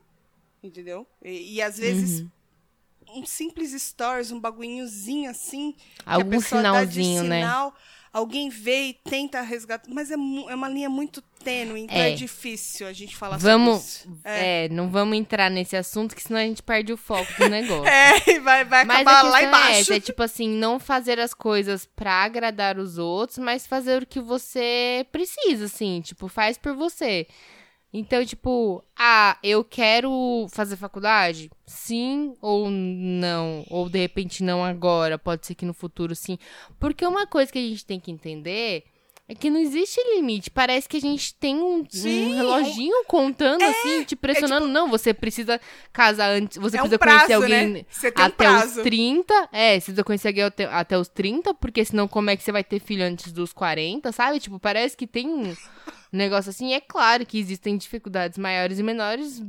Entendeu? 0.63 1.07
E, 1.25 1.55
e 1.55 1.63
às 1.63 1.79
vezes 1.79 2.27
um 3.13 3.25
simples 3.27 3.73
stories, 3.83 4.31
um 4.31 4.39
bagulhinhozinho 4.39 5.29
assim, 5.31 5.75
Algum 6.07 6.41
sinalzinho, 6.41 7.25
né? 7.25 7.41
sinal, 7.41 7.75
alguém 8.13 8.49
vê 8.49 8.89
e 8.91 8.95
tenta 8.95 9.41
resgatar, 9.41 9.91
mas 9.93 10.11
é, 10.13 10.15
é 10.15 10.55
uma 10.55 10.69
linha 10.69 10.89
muito 10.89 11.21
tênue, 11.43 11.81
então 11.81 11.97
é, 11.97 12.13
É. 12.13 12.15
difícil 12.15 12.87
a 12.87 12.93
gente 12.93 13.17
falar 13.17 13.37
Vamos. 13.39 13.83
sobre 13.83 14.15
isso. 14.15 14.21
É. 14.23 14.69
não 14.69 14.89
vamos 14.91 15.17
entrar 15.19 15.51
nesse 15.51 15.77
assunto, 15.77 16.15
que 16.15 16.23
senão 16.23 16.39
a 16.39 16.45
gente 16.45 16.63
perde 16.63 16.93
o 16.93 16.97
foco 16.97 17.27
do 17.37 17.49
negócio. 17.51 17.87
É, 17.89 18.39
vai, 18.41 18.65
vai 18.65 18.85
Mas 18.85 19.01
acabar 19.01 19.23
lá 19.29 19.41
é 19.43 19.45
embaixo. 19.47 19.81
essa, 19.81 19.97
é 19.97 20.01
tipo 20.01 20.23
assim, 20.23 20.49
não 20.49 20.79
fazer 20.79 21.19
as 21.19 21.35
coisas 21.35 21.87
pra 21.87 22.13
agradar 22.23 22.79
os 22.79 22.97
outros, 22.99 23.39
mas 23.39 23.67
fazer 23.67 24.03
o 24.03 24.07
que 24.07 24.21
você 24.21 25.05
precisa, 25.11 25.65
assim, 25.65 26.01
tipo, 26.01 26.29
faz 26.29 26.57
por 26.59 26.75
você. 26.77 27.27
Então, 27.93 28.25
tipo, 28.25 28.85
ah, 28.97 29.37
eu 29.43 29.65
quero 29.65 30.47
fazer 30.51 30.77
faculdade? 30.77 31.51
Sim 31.67 32.37
ou 32.41 32.71
não? 32.71 33.65
Ou 33.69 33.89
de 33.89 33.99
repente 33.99 34.45
não 34.45 34.65
agora, 34.65 35.19
pode 35.19 35.47
ser 35.47 35.57
que 35.57 35.67
no 35.67 35.75
futuro 35.75 36.15
sim. 36.15 36.39
Porque 36.79 37.05
uma 37.05 37.27
coisa 37.27 37.51
que 37.51 37.59
a 37.59 37.63
gente 37.63 37.85
tem 37.85 37.99
que 37.99 38.13
entender 38.13 38.85
é 39.31 39.35
que 39.37 39.49
não 39.49 39.61
existe 39.61 40.01
limite. 40.17 40.51
Parece 40.51 40.89
que 40.89 40.97
a 40.97 41.01
gente 41.01 41.33
tem 41.37 41.55
um, 41.57 41.85
Sim, 41.89 42.33
um 42.33 42.35
reloginho 42.35 43.05
contando 43.07 43.63
assim, 43.63 44.03
te 44.03 44.17
pressionando. 44.17 44.67
não, 44.67 44.89
você 44.91 45.15
precisa 45.15 45.61
casar 45.93 46.31
antes, 46.33 46.59
você 46.59 46.77
É 46.77 46.81
um 46.81 46.89
precisa 46.89 46.99
prazo, 46.99 47.17
conhecer 47.19 47.33
alguém 47.35 47.69
né? 47.69 47.85
Tem 48.01 48.11
um 48.11 48.27
até 48.27 48.31
prazo. 48.31 48.79
os 48.79 48.83
30. 48.83 49.49
É, 49.53 49.75
você 49.75 49.85
precisa 49.85 50.03
conhecer 50.05 50.29
alguém 50.29 50.43
até, 50.43 50.65
até 50.65 50.99
os 50.99 51.07
30, 51.09 51.55
porque 51.55 51.85
senão 51.85 52.09
como 52.09 52.29
é 52.29 52.37
que 52.37 52.43
você 52.43 52.51
vai 52.51 52.65
ter 52.65 52.81
filho 52.81 53.05
antes 53.05 53.31
dos 53.33 53.53
40, 53.53 54.11
sabe? 54.11 54.41
Tipo, 54.41 54.59
parece 54.59 54.97
que 54.97 55.07
tem 55.07 55.29
um 55.29 55.55
negócio 56.13 56.51
assim. 56.51 56.75
É 56.75 56.81
claro 56.81 57.25
que 57.25 57.39
existem 57.39 57.77
dificuldades 57.77 58.37
maiores 58.37 58.81
e 58.81 58.83
menores 58.83 59.41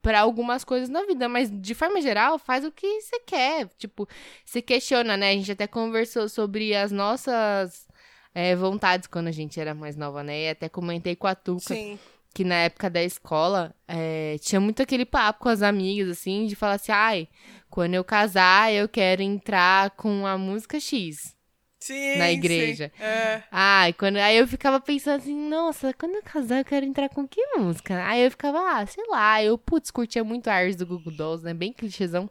pra 0.00 0.20
algumas 0.20 0.64
coisas 0.64 0.88
na 0.88 1.04
vida, 1.04 1.28
mas 1.28 1.50
de 1.52 1.74
forma 1.74 2.00
geral, 2.00 2.38
faz 2.38 2.64
o 2.64 2.72
que 2.72 3.02
você 3.02 3.20
quer. 3.26 3.68
Tipo, 3.76 4.08
você 4.46 4.62
questiona, 4.62 5.14
né? 5.14 5.28
A 5.28 5.34
gente 5.34 5.52
até 5.52 5.66
conversou 5.66 6.26
sobre 6.26 6.74
as 6.74 6.90
nossas 6.90 7.89
é, 8.34 8.54
vontades 8.54 9.06
quando 9.06 9.28
a 9.28 9.32
gente 9.32 9.58
era 9.60 9.74
mais 9.74 9.96
nova, 9.96 10.22
né? 10.22 10.44
E 10.44 10.48
até 10.50 10.68
comentei 10.68 11.16
com 11.16 11.26
a 11.26 11.34
Tuca 11.34 11.74
Sim. 11.74 11.98
que 12.32 12.44
na 12.44 12.54
época 12.56 12.88
da 12.88 13.02
escola 13.02 13.74
é, 13.88 14.36
tinha 14.40 14.60
muito 14.60 14.82
aquele 14.82 15.04
papo 15.04 15.40
com 15.40 15.48
as 15.48 15.62
amigas, 15.62 16.08
assim, 16.08 16.46
de 16.46 16.54
falar 16.54 16.74
assim, 16.74 16.92
ai, 16.92 17.28
quando 17.68 17.94
eu 17.94 18.04
casar, 18.04 18.72
eu 18.72 18.88
quero 18.88 19.22
entrar 19.22 19.90
com 19.90 20.26
a 20.26 20.38
música 20.38 20.78
X. 20.78 21.34
Sim, 21.82 22.18
na 22.18 22.26
sim. 22.26 22.32
igreja. 22.32 22.92
É. 23.00 23.42
Ai, 23.50 23.94
quando, 23.94 24.18
aí 24.18 24.36
eu 24.36 24.46
ficava 24.46 24.78
pensando 24.78 25.16
assim, 25.16 25.48
nossa, 25.48 25.94
quando 25.94 26.14
eu 26.14 26.22
casar 26.22 26.58
eu 26.58 26.64
quero 26.64 26.84
entrar 26.84 27.08
com 27.08 27.26
que 27.26 27.40
música? 27.56 28.04
Aí 28.06 28.22
eu 28.22 28.30
ficava, 28.30 28.58
ah, 28.58 28.86
sei 28.86 29.02
lá, 29.08 29.42
eu, 29.42 29.56
putz, 29.56 29.90
curtia 29.90 30.22
muito 30.22 30.48
Ars 30.48 30.76
do 30.76 30.86
Google 30.86 31.16
Dolls, 31.16 31.42
né, 31.42 31.54
bem 31.54 31.72
clichêzão. 31.72 32.28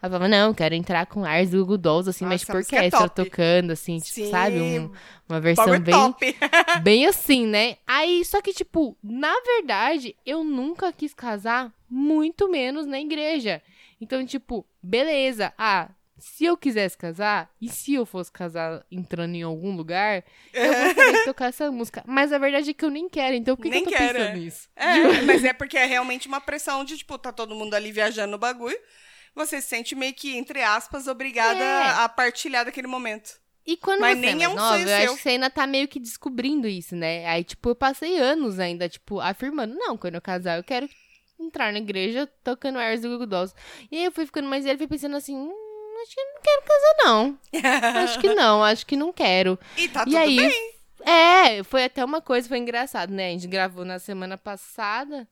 Eu 0.00 0.08
falava, 0.08 0.28
não, 0.28 0.54
quero 0.54 0.74
entrar 0.74 1.06
com 1.06 1.24
Ars 1.24 1.50
do 1.50 1.58
Google 1.58 1.78
Dolls, 1.78 2.08
assim, 2.10 2.24
mas 2.24 2.42
Nossa, 2.42 2.44
tipo 2.46 2.52
a 2.52 2.56
música 2.58 2.76
é 2.76 2.78
orquestra 2.78 3.08
top. 3.08 3.24
tocando, 3.30 3.70
assim, 3.72 3.98
tipo, 3.98 4.14
Sim. 4.14 4.30
sabe? 4.30 4.60
Um- 4.60 4.92
uma 5.28 5.40
versão 5.40 5.64
Bagulho 5.66 5.82
bem, 5.82 5.94
top. 5.94 6.36
bem 6.82 7.06
assim, 7.06 7.46
né? 7.46 7.76
Aí, 7.86 8.24
só 8.24 8.40
que, 8.40 8.52
tipo, 8.52 8.96
na 9.02 9.34
verdade, 9.40 10.14
eu 10.24 10.44
nunca 10.44 10.92
quis 10.92 11.12
casar, 11.12 11.72
muito 11.90 12.48
menos 12.48 12.86
na 12.86 13.00
igreja. 13.00 13.60
Então, 14.00 14.24
tipo, 14.24 14.64
beleza. 14.82 15.52
Ah, 15.58 15.90
se 16.16 16.44
eu 16.44 16.56
quisesse 16.56 16.96
casar, 16.96 17.50
e 17.60 17.68
se 17.68 17.94
eu 17.94 18.04
fosse 18.06 18.30
casar 18.32 18.84
entrando 18.90 19.34
em 19.34 19.42
algum 19.42 19.74
lugar, 19.76 20.24
eu 20.52 20.72
gostaria 20.94 21.12
de 21.12 21.24
tocar 21.24 21.46
essa 21.46 21.70
música. 21.70 22.02
Mas 22.06 22.32
a 22.32 22.38
verdade 22.38 22.70
é 22.70 22.74
que 22.74 22.84
eu 22.84 22.90
nem 22.90 23.08
quero, 23.08 23.34
então 23.36 23.54
por 23.56 23.62
que, 23.62 23.70
Nem 23.70 23.82
que 23.84 23.88
eu 23.88 23.92
tô 23.92 23.98
quero, 23.98 24.18
pensando 24.18 24.30
é. 24.36 24.38
nisso? 24.38 24.68
É, 24.76 25.22
mas 25.22 25.44
é 25.44 25.52
porque 25.52 25.76
é 25.76 25.84
realmente 25.86 26.26
uma 26.28 26.40
pressão 26.40 26.84
de, 26.84 26.96
tipo, 26.98 27.16
tá 27.18 27.32
todo 27.32 27.54
mundo 27.54 27.74
ali 27.74 27.92
viajando 27.92 28.32
no 28.32 28.38
bagulho. 28.38 28.78
Você 29.34 29.60
se 29.60 29.68
sente 29.68 29.94
meio 29.94 30.14
que, 30.14 30.36
entre 30.36 30.62
aspas, 30.62 31.06
obrigada 31.06 31.58
É. 31.62 31.90
a 32.02 32.08
partilhar 32.08 32.64
daquele 32.64 32.86
momento. 32.86 33.38
E 33.66 33.76
quando 33.76 34.00
Mas 34.00 34.18
você 34.18 34.26
nem 34.34 34.40
é 34.42 34.44
é 34.44 34.48
um 34.48 34.54
nova, 34.54 34.78
eu 34.80 34.86
seu. 34.86 34.96
acho 34.96 35.16
que 35.16 35.22
você 35.22 35.28
ainda 35.30 35.50
tá 35.50 35.66
meio 35.66 35.86
que 35.86 36.00
descobrindo 36.00 36.66
isso, 36.66 36.96
né? 36.96 37.26
Aí, 37.26 37.44
tipo, 37.44 37.68
eu 37.68 37.74
passei 37.74 38.18
anos 38.18 38.58
ainda, 38.58 38.88
tipo, 38.88 39.20
afirmando, 39.20 39.74
não, 39.74 39.96
quando 39.96 40.14
eu 40.14 40.22
casar, 40.22 40.56
eu 40.58 40.64
quero 40.64 40.88
entrar 41.38 41.70
na 41.72 41.78
igreja 41.78 42.26
tocando 42.42 42.78
airs 42.78 43.02
do 43.02 43.10
Google 43.10 43.26
Dolls. 43.26 43.54
E 43.92 43.98
aí 43.98 44.04
eu 44.04 44.12
fui 44.12 44.24
ficando 44.24 44.48
mais 44.48 44.64
velha 44.64 44.74
e 44.74 44.78
fui 44.78 44.88
pensando 44.88 45.16
assim, 45.16 45.36
hum, 45.36 45.52
acho 46.02 46.14
que 46.14 46.20
eu 46.20 46.24
não 46.34 46.40
quero 46.42 46.62
casar, 46.62 46.94
não. 47.04 47.38
Acho 48.04 48.18
que 48.20 48.34
não, 48.34 48.64
acho 48.64 48.86
que 48.86 48.96
não 48.96 49.12
quero. 49.12 49.58
E 49.76 49.88
tá 49.88 50.00
e 50.02 50.04
tudo 50.04 50.16
aí, 50.16 50.36
bem. 50.36 50.72
é, 51.04 51.62
foi 51.62 51.84
até 51.84 52.02
uma 52.04 52.22
coisa, 52.22 52.48
foi 52.48 52.56
engraçado, 52.58 53.10
né? 53.12 53.28
A 53.28 53.30
gente 53.32 53.46
gravou 53.48 53.84
na 53.84 53.98
semana 53.98 54.38
passada. 54.38 55.28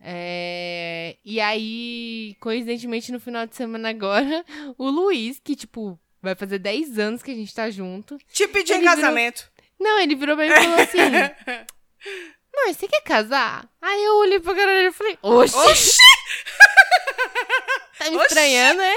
É, 0.00 1.16
e 1.24 1.40
aí, 1.40 2.36
coincidentemente, 2.40 3.10
no 3.12 3.20
final 3.20 3.46
de 3.46 3.56
semana 3.56 3.90
agora, 3.90 4.44
o 4.78 4.88
Luiz, 4.90 5.38
que, 5.42 5.54
tipo, 5.56 5.98
vai 6.22 6.34
fazer 6.34 6.58
10 6.58 6.98
anos 6.98 7.22
que 7.22 7.30
a 7.30 7.34
gente 7.34 7.54
tá 7.54 7.70
junto. 7.70 8.16
Te 8.32 8.46
pedi 8.48 8.72
em 8.72 8.76
Ele 8.76 8.82
virou- 8.88 8.96
casamento. 8.96 9.50
Não, 9.78 9.98
ele 10.00 10.14
virou 10.14 10.36
pra 10.36 10.46
mim 10.46 10.52
e 10.52 10.56
falou 10.56 10.80
assim: 10.80 10.98
Amor, 12.56 12.74
você 12.74 12.88
quer 12.88 13.02
casar? 13.02 13.68
Aí 13.82 14.02
eu 14.04 14.14
olhei 14.16 14.40
pra 14.40 14.54
cara 14.54 14.72
dele 14.72 14.88
e 14.88 14.92
falei: 14.92 15.18
Oxi, 15.22 15.54
Oxi! 15.56 15.98
tá 17.98 18.10
me 18.10 18.16
oxi. 18.16 18.26
estranhando, 18.26 18.78
né? 18.80 18.94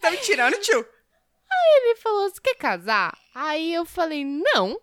Tá 0.00 0.10
me 0.10 0.16
tirando, 0.18 0.58
tio. 0.60 0.86
Ele 1.76 1.96
falou: 1.96 2.28
Você 2.28 2.40
quer 2.42 2.56
casar? 2.56 3.16
Aí 3.34 3.72
eu 3.72 3.84
falei: 3.86 4.24
Não. 4.24 4.78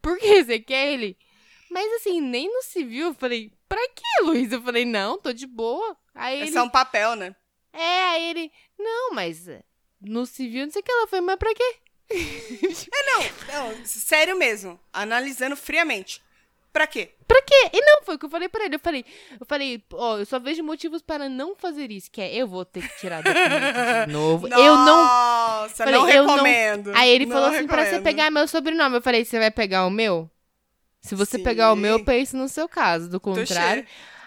Por 0.00 0.18
que 0.18 0.42
você 0.44 0.58
quer 0.58 0.92
ele? 0.94 1.16
Mas 1.70 1.90
assim, 1.94 2.20
nem 2.20 2.52
no 2.52 2.62
civil 2.62 3.08
eu 3.08 3.14
falei: 3.14 3.52
Pra 3.74 3.88
que, 3.88 4.22
Luiz? 4.24 4.52
Eu 4.52 4.62
falei: 4.62 4.84
Não, 4.84 5.18
tô 5.18 5.32
de 5.32 5.46
boa. 5.46 5.96
Aí 6.14 6.40
É 6.40 6.42
ele: 6.42 6.52
só 6.52 6.62
um 6.64 6.68
papel, 6.68 7.16
né? 7.16 7.34
É, 7.72 8.02
aí 8.10 8.30
ele: 8.30 8.52
Não, 8.78 9.14
mas 9.14 9.48
eh, 9.48 9.62
no 10.00 10.26
civil 10.26 10.64
não 10.66 10.72
sei 10.72 10.80
o 10.80 10.84
que 10.84 10.92
ela 10.92 11.06
foi, 11.06 11.20
mas 11.20 11.36
pra 11.36 11.54
quê? 11.54 11.76
Não, 13.06 13.84
sério 13.84 14.36
mesmo. 14.36 14.78
Analisando 14.92 15.56
friamente. 15.56 16.20
Pra 16.72 16.86
quê? 16.86 17.10
Pra 17.28 17.40
quê? 17.42 17.70
E 17.72 17.80
não, 17.82 18.02
foi 18.02 18.14
o 18.14 18.18
que 18.18 18.24
eu 18.24 18.30
falei 18.30 18.48
pra 18.48 18.64
ele. 18.64 18.76
Eu 18.76 18.80
falei, 18.80 19.04
eu 19.38 19.46
falei, 19.46 19.84
ó, 19.92 20.16
eu 20.18 20.24
só 20.24 20.38
vejo 20.38 20.62
motivos 20.64 21.02
para 21.02 21.28
não 21.28 21.54
fazer 21.54 21.90
isso, 21.90 22.10
que 22.10 22.20
é 22.20 22.34
eu 22.34 22.46
vou 22.46 22.64
ter 22.64 22.86
que 22.88 22.98
tirar 22.98 23.22
documento 23.22 24.06
de 24.06 24.12
novo. 24.12 24.48
eu 24.48 24.76
não. 24.76 25.04
Nossa, 25.04 25.84
não 25.86 26.08
eu 26.08 26.24
não- 26.24 26.34
recomendo. 26.34 26.92
Aí 26.94 27.10
ele 27.10 27.26
Não 27.26 27.36
falou 27.36 27.50
assim, 27.50 27.66
pra 27.66 27.78
você 27.78 27.82
recomendo. 27.84 28.04
pegar 28.04 28.30
meu 28.30 28.48
sobrenome. 28.48 28.96
Eu 28.96 29.02
falei, 29.02 29.22
você 29.24 29.38
vai 29.38 29.50
pegar 29.50 29.84
o 29.86 29.90
meu? 29.90 30.30
Se 31.02 31.14
você 31.16 31.36
Sim. 31.36 31.42
pegar 31.42 31.72
o 31.72 31.76
meu, 31.76 31.98
eu 31.98 32.04
penso 32.04 32.36
no 32.36 32.48
seu 32.48 32.68
caso. 32.68 33.08
Do 33.08 33.20
contrário. 33.20 33.84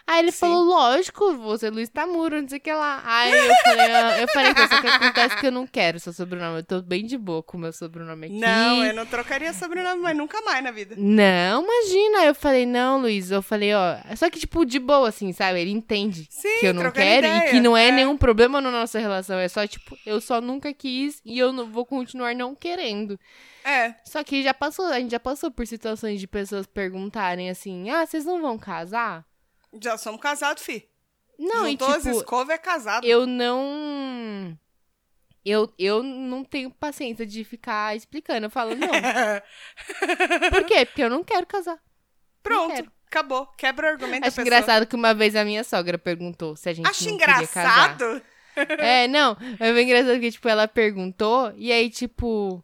Aí 0.07 0.19
ele 0.19 0.31
Sim. 0.31 0.37
falou, 0.41 0.63
lógico, 0.65 1.33
você 1.37 1.65
é 1.65 1.69
Luiz 1.71 1.89
Tamuro, 1.89 2.39
não 2.39 2.47
sei 2.47 2.59
o 2.59 2.61
que 2.61 2.71
lá. 2.71 3.01
Aí 3.03 3.31
eu 3.31 3.55
falei, 3.63 3.85
ah, 3.91 4.21
eu 4.21 4.27
falei, 4.27 4.51
então, 4.51 4.67
só 4.67 4.79
que 4.79 4.87
acontece 4.87 5.35
que 5.37 5.47
eu 5.47 5.51
não 5.51 5.65
quero 5.65 5.99
seu 5.99 6.13
sobrenome. 6.13 6.59
Eu 6.59 6.63
tô 6.63 6.79
bem 6.81 7.03
de 7.03 7.17
boa 7.17 7.41
com 7.41 7.57
o 7.57 7.59
meu 7.59 7.73
sobrenome 7.73 8.27
aqui. 8.27 8.35
Não, 8.39 8.85
eu 8.85 8.93
não 8.93 9.03
trocaria 9.07 9.51
sobrenome, 9.51 10.01
mas 10.03 10.15
nunca 10.15 10.39
mais 10.43 10.63
na 10.63 10.69
vida. 10.69 10.93
Não, 10.95 11.63
imagina. 11.63 12.19
Aí 12.19 12.27
Eu 12.27 12.35
falei, 12.35 12.67
não, 12.67 13.01
Luiz. 13.01 13.31
Eu 13.31 13.41
falei, 13.41 13.73
ó. 13.73 13.95
Só 14.15 14.29
que, 14.29 14.39
tipo, 14.39 14.63
de 14.63 14.77
boa, 14.77 15.09
assim, 15.09 15.33
sabe? 15.33 15.59
Ele 15.59 15.71
entende 15.71 16.27
Sim, 16.29 16.59
que 16.59 16.67
eu 16.67 16.73
não 16.75 16.91
quero 16.91 17.25
ideia. 17.25 17.47
e 17.47 17.51
que 17.51 17.59
não 17.59 17.75
é, 17.75 17.87
É. 17.87 17.91
nenhum 17.91 18.15
problema 18.15 18.61
na 18.61 18.69
nossa 18.69 18.99
relação. 18.99 19.39
É 19.39 19.47
só, 19.47 19.65
tipo, 19.65 19.97
eu 20.05 20.21
só 20.21 20.39
nunca 20.39 20.71
quis 20.71 21.19
e 21.25 21.39
eu 21.39 21.51
não 21.51 21.65
vou 21.71 21.83
continuar 21.83 22.35
não 22.35 22.53
querendo. 22.53 23.19
É. 23.63 23.95
Só 24.05 24.23
que 24.23 24.43
já 24.43 24.53
passou, 24.53 24.85
a 24.85 24.99
gente 24.99 25.09
já 25.09 25.19
passou 25.19 25.49
por 25.49 25.65
situações 25.65 26.19
de 26.19 26.27
pessoas 26.27 26.67
perguntarem 26.67 27.49
assim: 27.49 27.89
ah, 27.89 28.05
vocês 28.05 28.23
não 28.23 28.39
vão 28.39 28.55
casar? 28.59 29.25
Já 29.81 29.97
somos 29.97 30.21
casados, 30.21 30.63
fi. 30.63 30.87
Não, 31.37 31.67
e 31.67 31.71
Juntou 31.71 31.89
as 31.89 32.03
tipo, 32.03 32.17
escovas 32.17 32.55
é 32.55 32.57
casado. 32.57 33.05
eu 33.05 33.25
não. 33.25 34.57
Eu, 35.43 35.71
eu 35.77 36.01
não 36.01 36.43
tenho 36.43 36.71
paciência 36.71 37.25
de 37.25 37.43
ficar 37.43 37.95
explicando. 37.95 38.47
Eu 38.47 38.49
falo, 38.49 38.73
não. 38.75 38.87
Por 40.49 40.63
quê? 40.65 40.85
Porque 40.85 41.03
eu 41.03 41.09
não 41.09 41.23
quero 41.23 41.45
casar. 41.45 41.77
Pronto, 42.41 42.91
acabou. 43.07 43.45
Quebra 43.57 43.87
o 43.87 43.89
argumento 43.91 44.25
Acho 44.25 44.41
engraçado 44.41 44.87
que 44.87 44.95
uma 44.95 45.13
vez 45.13 45.35
a 45.35 45.45
minha 45.45 45.63
sogra 45.63 45.97
perguntou 45.99 46.55
se 46.55 46.69
a 46.69 46.73
gente 46.73 46.87
Acho 46.87 47.09
não 47.09 47.17
queria 47.17 47.47
casar. 47.47 47.95
engraçado? 47.95 48.21
É, 48.55 49.07
não. 49.07 49.37
É 49.59 49.73
bem 49.73 49.85
engraçado 49.85 50.19
que, 50.19 50.31
tipo, 50.31 50.47
ela 50.47 50.67
perguntou 50.67 51.53
e 51.57 51.71
aí, 51.71 51.89
tipo... 51.89 52.63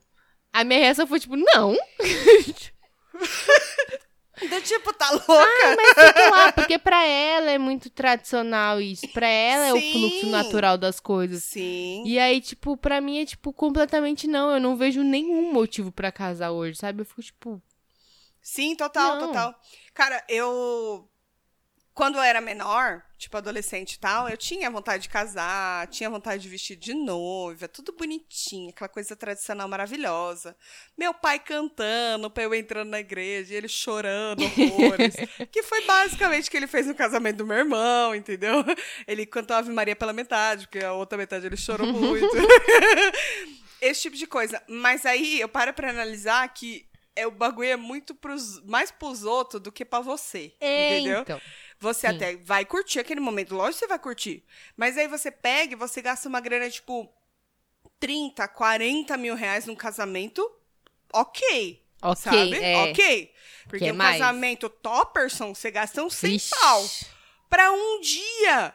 A 0.54 0.63
minha 0.63 0.80
reação 0.80 1.06
foi, 1.06 1.19
tipo, 1.19 1.36
não. 1.36 1.76
Do 4.49 4.62
tipo, 4.62 4.93
tá 4.93 5.08
Ah, 5.08 5.12
louca? 5.12 5.75
Mas 5.77 6.08
fica 6.08 6.30
lá, 6.30 6.51
porque 6.51 6.77
pra 6.80 7.06
ela 7.06 7.51
é 7.51 7.58
muito 7.58 7.89
tradicional 7.89 8.82
isso. 8.82 9.08
Pra 9.10 9.27
ela 9.27 9.67
é 9.67 9.73
o 9.73 9.80
Sim. 9.80 9.91
fluxo 9.91 10.25
natural 10.27 10.77
das 10.77 10.99
coisas. 10.99 11.43
Sim. 11.43 12.04
E 12.06 12.17
aí, 12.17 12.41
tipo, 12.41 12.75
pra 12.75 12.99
mim 12.99 13.19
é, 13.21 13.25
tipo, 13.25 13.54
completamente 13.54 14.27
não. 14.27 14.51
Eu 14.51 14.60
não 14.60 14.75
vejo 14.75 15.04
nenhum 15.04 15.54
motivo 15.54 15.91
pra 15.91 16.12
casar 16.12 16.51
hoje, 16.51 16.77
sabe? 16.80 17.01
Eu 17.01 17.06
fico, 17.06 17.21
tipo... 17.21 17.62
Sim, 18.41 18.75
total, 18.75 19.17
Não. 19.19 19.27
total. 19.27 19.56
Cara, 19.93 20.23
eu. 20.27 21.08
Quando 22.02 22.16
eu 22.16 22.24
era 22.24 22.42
menor, 22.42 23.04
tipo 23.16 23.38
adolescente 23.38 23.94
e 23.94 24.00
tal, 24.00 24.28
eu 24.28 24.36
tinha 24.36 24.72
vontade 24.72 25.04
de 25.04 25.10
casar, 25.10 25.86
tinha 25.86 26.10
vontade 26.10 26.42
de 26.42 26.50
vestir 26.50 26.76
de 26.76 26.96
noiva, 26.96 27.68
tudo 27.68 27.94
bonitinho, 27.94 28.72
aquela 28.72 28.90
coisa 28.90 29.16
tradicional 29.16 29.68
maravilhosa. 29.68 30.58
Meu 30.98 31.14
pai 31.14 31.38
cantando 31.38 32.28
pra 32.32 32.42
eu 32.42 32.56
entrando 32.56 32.90
na 32.90 33.00
igreja, 33.00 33.54
e 33.54 33.56
ele 33.56 33.68
chorando 33.68 34.42
horrores. 34.44 35.14
que 35.54 35.62
foi 35.62 35.86
basicamente 35.86 36.48
o 36.48 36.50
que 36.50 36.58
ele 36.58 36.66
fez 36.66 36.88
no 36.88 36.96
casamento 36.96 37.38
do 37.38 37.46
meu 37.46 37.58
irmão, 37.58 38.16
entendeu? 38.16 38.66
Ele 39.08 39.24
cantou 39.24 39.56
Ave 39.56 39.72
Maria 39.72 39.96
pela 39.96 40.12
metade, 40.12 40.66
porque 40.66 40.84
a 40.84 40.94
outra 40.94 41.20
metade 41.20 41.46
ele 41.46 41.56
chorou 41.56 41.86
muito. 41.86 42.36
Esse 43.80 44.02
tipo 44.02 44.18
de 44.18 44.26
coisa. 44.26 44.60
Mas 44.68 45.06
aí 45.06 45.40
eu 45.40 45.48
paro 45.48 45.72
pra 45.72 45.92
analisar 45.92 46.52
que 46.52 46.90
é, 47.16 47.28
o 47.28 47.32
bagulho 47.32 47.70
é 47.70 47.76
muito 47.76 48.16
pros, 48.16 48.60
mais 48.66 48.90
pros 48.90 49.24
outros 49.24 49.62
do 49.62 49.72
que 49.72 49.84
pra 49.84 50.00
você. 50.00 50.54
É, 50.60 51.00
entendeu? 51.00 51.22
então. 51.22 51.42
Você 51.82 52.08
Sim. 52.08 52.15
até 52.15 52.36
vai 52.38 52.63
curtir 52.63 53.00
aquele 53.00 53.20
momento, 53.20 53.56
lógico 53.56 53.74
que 53.74 53.80
você 53.80 53.88
vai 53.88 54.00
curtir. 54.00 54.46
Mas 54.78 54.98
aí 54.98 55.08
você 55.08 55.32
pega 55.32 55.74
e 55.74 55.76
você 55.76 56.00
gasta 56.00 56.30
uma 56.30 56.39
grana, 56.39 56.70
tipo, 56.70 57.12
30, 58.00 58.48
40 58.48 59.17
mil 59.17 59.34
reais 59.36 59.65
num 59.65 59.76
casamento, 59.76 60.48
ok. 61.12 61.84
Ok, 62.04 62.22
sabe? 62.22 62.56
é. 62.56 62.78
Ok. 62.84 63.34
Porque 63.67 63.91
um 63.91 63.96
mais? 63.96 64.20
casamento 64.20 64.70
topperson, 64.70 65.54
você 65.56 65.72
gasta 65.72 66.04
uns 66.04 66.13
100 66.15 66.32
Vixe. 66.32 66.50
pau 66.52 66.86
pra 67.50 67.72
um 67.72 68.00
dia. 68.02 68.74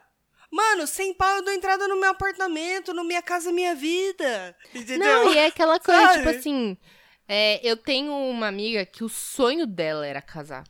Mano, 0.50 0.86
100 0.86 1.14
pau 1.14 1.36
eu 1.36 1.42
dou 1.44 1.52
entrada 1.54 1.86
no 1.88 2.00
meu 2.00 2.10
apartamento, 2.10 2.92
no 2.92 3.04
Minha 3.04 3.22
Casa 3.22 3.52
Minha 3.52 3.74
Vida. 3.74 4.56
Entendeu? 4.74 4.98
Não, 4.98 5.32
e 5.32 5.38
é 5.38 5.46
aquela 5.46 5.78
coisa, 5.78 6.00
Sabe? 6.06 6.18
tipo 6.18 6.28
assim... 6.30 6.76
é, 7.28 7.60
eu 7.68 7.76
tenho 7.76 8.12
uma 8.12 8.46
amiga 8.48 8.84
que 8.86 9.04
o 9.04 9.08
sonho 9.08 9.66
dela 9.66 10.06
era 10.06 10.22
casar. 10.22 10.64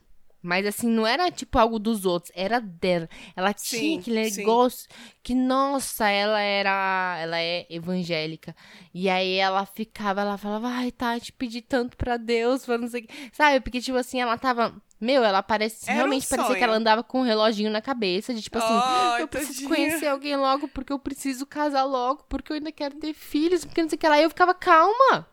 Mas 0.47 0.65
assim, 0.65 0.89
não 0.89 1.05
era 1.05 1.29
tipo 1.29 1.59
algo 1.59 1.77
dos 1.79 2.07
outros, 2.07 2.31
era 2.35 2.61
dela. 2.61 3.09
Ela 3.35 3.53
Sim, 3.57 3.79
tinha 3.79 4.01
aquele 4.01 4.31
sim. 4.31 4.39
negócio 4.39 4.89
que, 5.23 5.35
nossa, 5.35 6.09
ela 6.09 6.41
era. 6.41 7.19
Ela 7.21 7.41
é 7.41 7.67
evangélica. 7.69 8.55
E 8.95 9.09
aí 9.11 9.35
ela 9.35 9.67
ficava, 9.67 10.21
ela 10.21 10.39
falava, 10.39 10.69
ai, 10.69 10.93
tá, 10.93 11.19
te 11.19 11.33
pedi 11.33 11.61
tanto 11.61 11.97
pra 11.97 12.17
Deus, 12.17 12.65
pra 12.65 12.79
não 12.79 12.89
sei 12.89 13.03
o 13.03 13.07
que. 13.09 13.31
Sabe? 13.33 13.59
Porque, 13.61 13.81
tipo 13.81 13.99
assim, 13.99 14.21
ela 14.21 14.39
tava. 14.39 14.73
Meu, 15.01 15.25
ela 15.25 15.43
parece. 15.43 15.85
Era 15.91 15.95
um 15.95 15.97
realmente 15.97 16.27
parecia 16.29 16.47
sonho. 16.47 16.59
que 16.59 16.65
ela 16.65 16.77
andava 16.77 17.03
com 17.03 17.21
um 17.21 17.25
reloginho 17.25 17.71
na 17.71 17.83
cabeça. 17.83 18.33
De 18.33 18.41
tipo 18.41 18.57
assim, 18.59 18.69
Ai, 18.73 19.23
eu 19.23 19.29
preciso 19.29 19.63
tadinha. 19.65 19.69
conhecer 19.69 20.07
alguém 20.07 20.37
logo, 20.37 20.69
porque 20.69 20.93
eu 20.93 20.99
preciso 20.99 21.45
casar 21.45 21.85
logo, 21.85 22.25
porque 22.29 22.53
eu 22.53 22.57
ainda 22.57 22.71
quero 22.71 22.95
ter 22.97 23.13
filhos, 23.13 23.65
porque 23.65 23.83
não 23.83 23.89
sei 23.89 23.97
o 23.97 23.99
que 23.99 24.09
lá. 24.09 24.19
E 24.21 24.23
eu 24.23 24.31
ficava, 24.31 24.55
calma. 24.55 25.29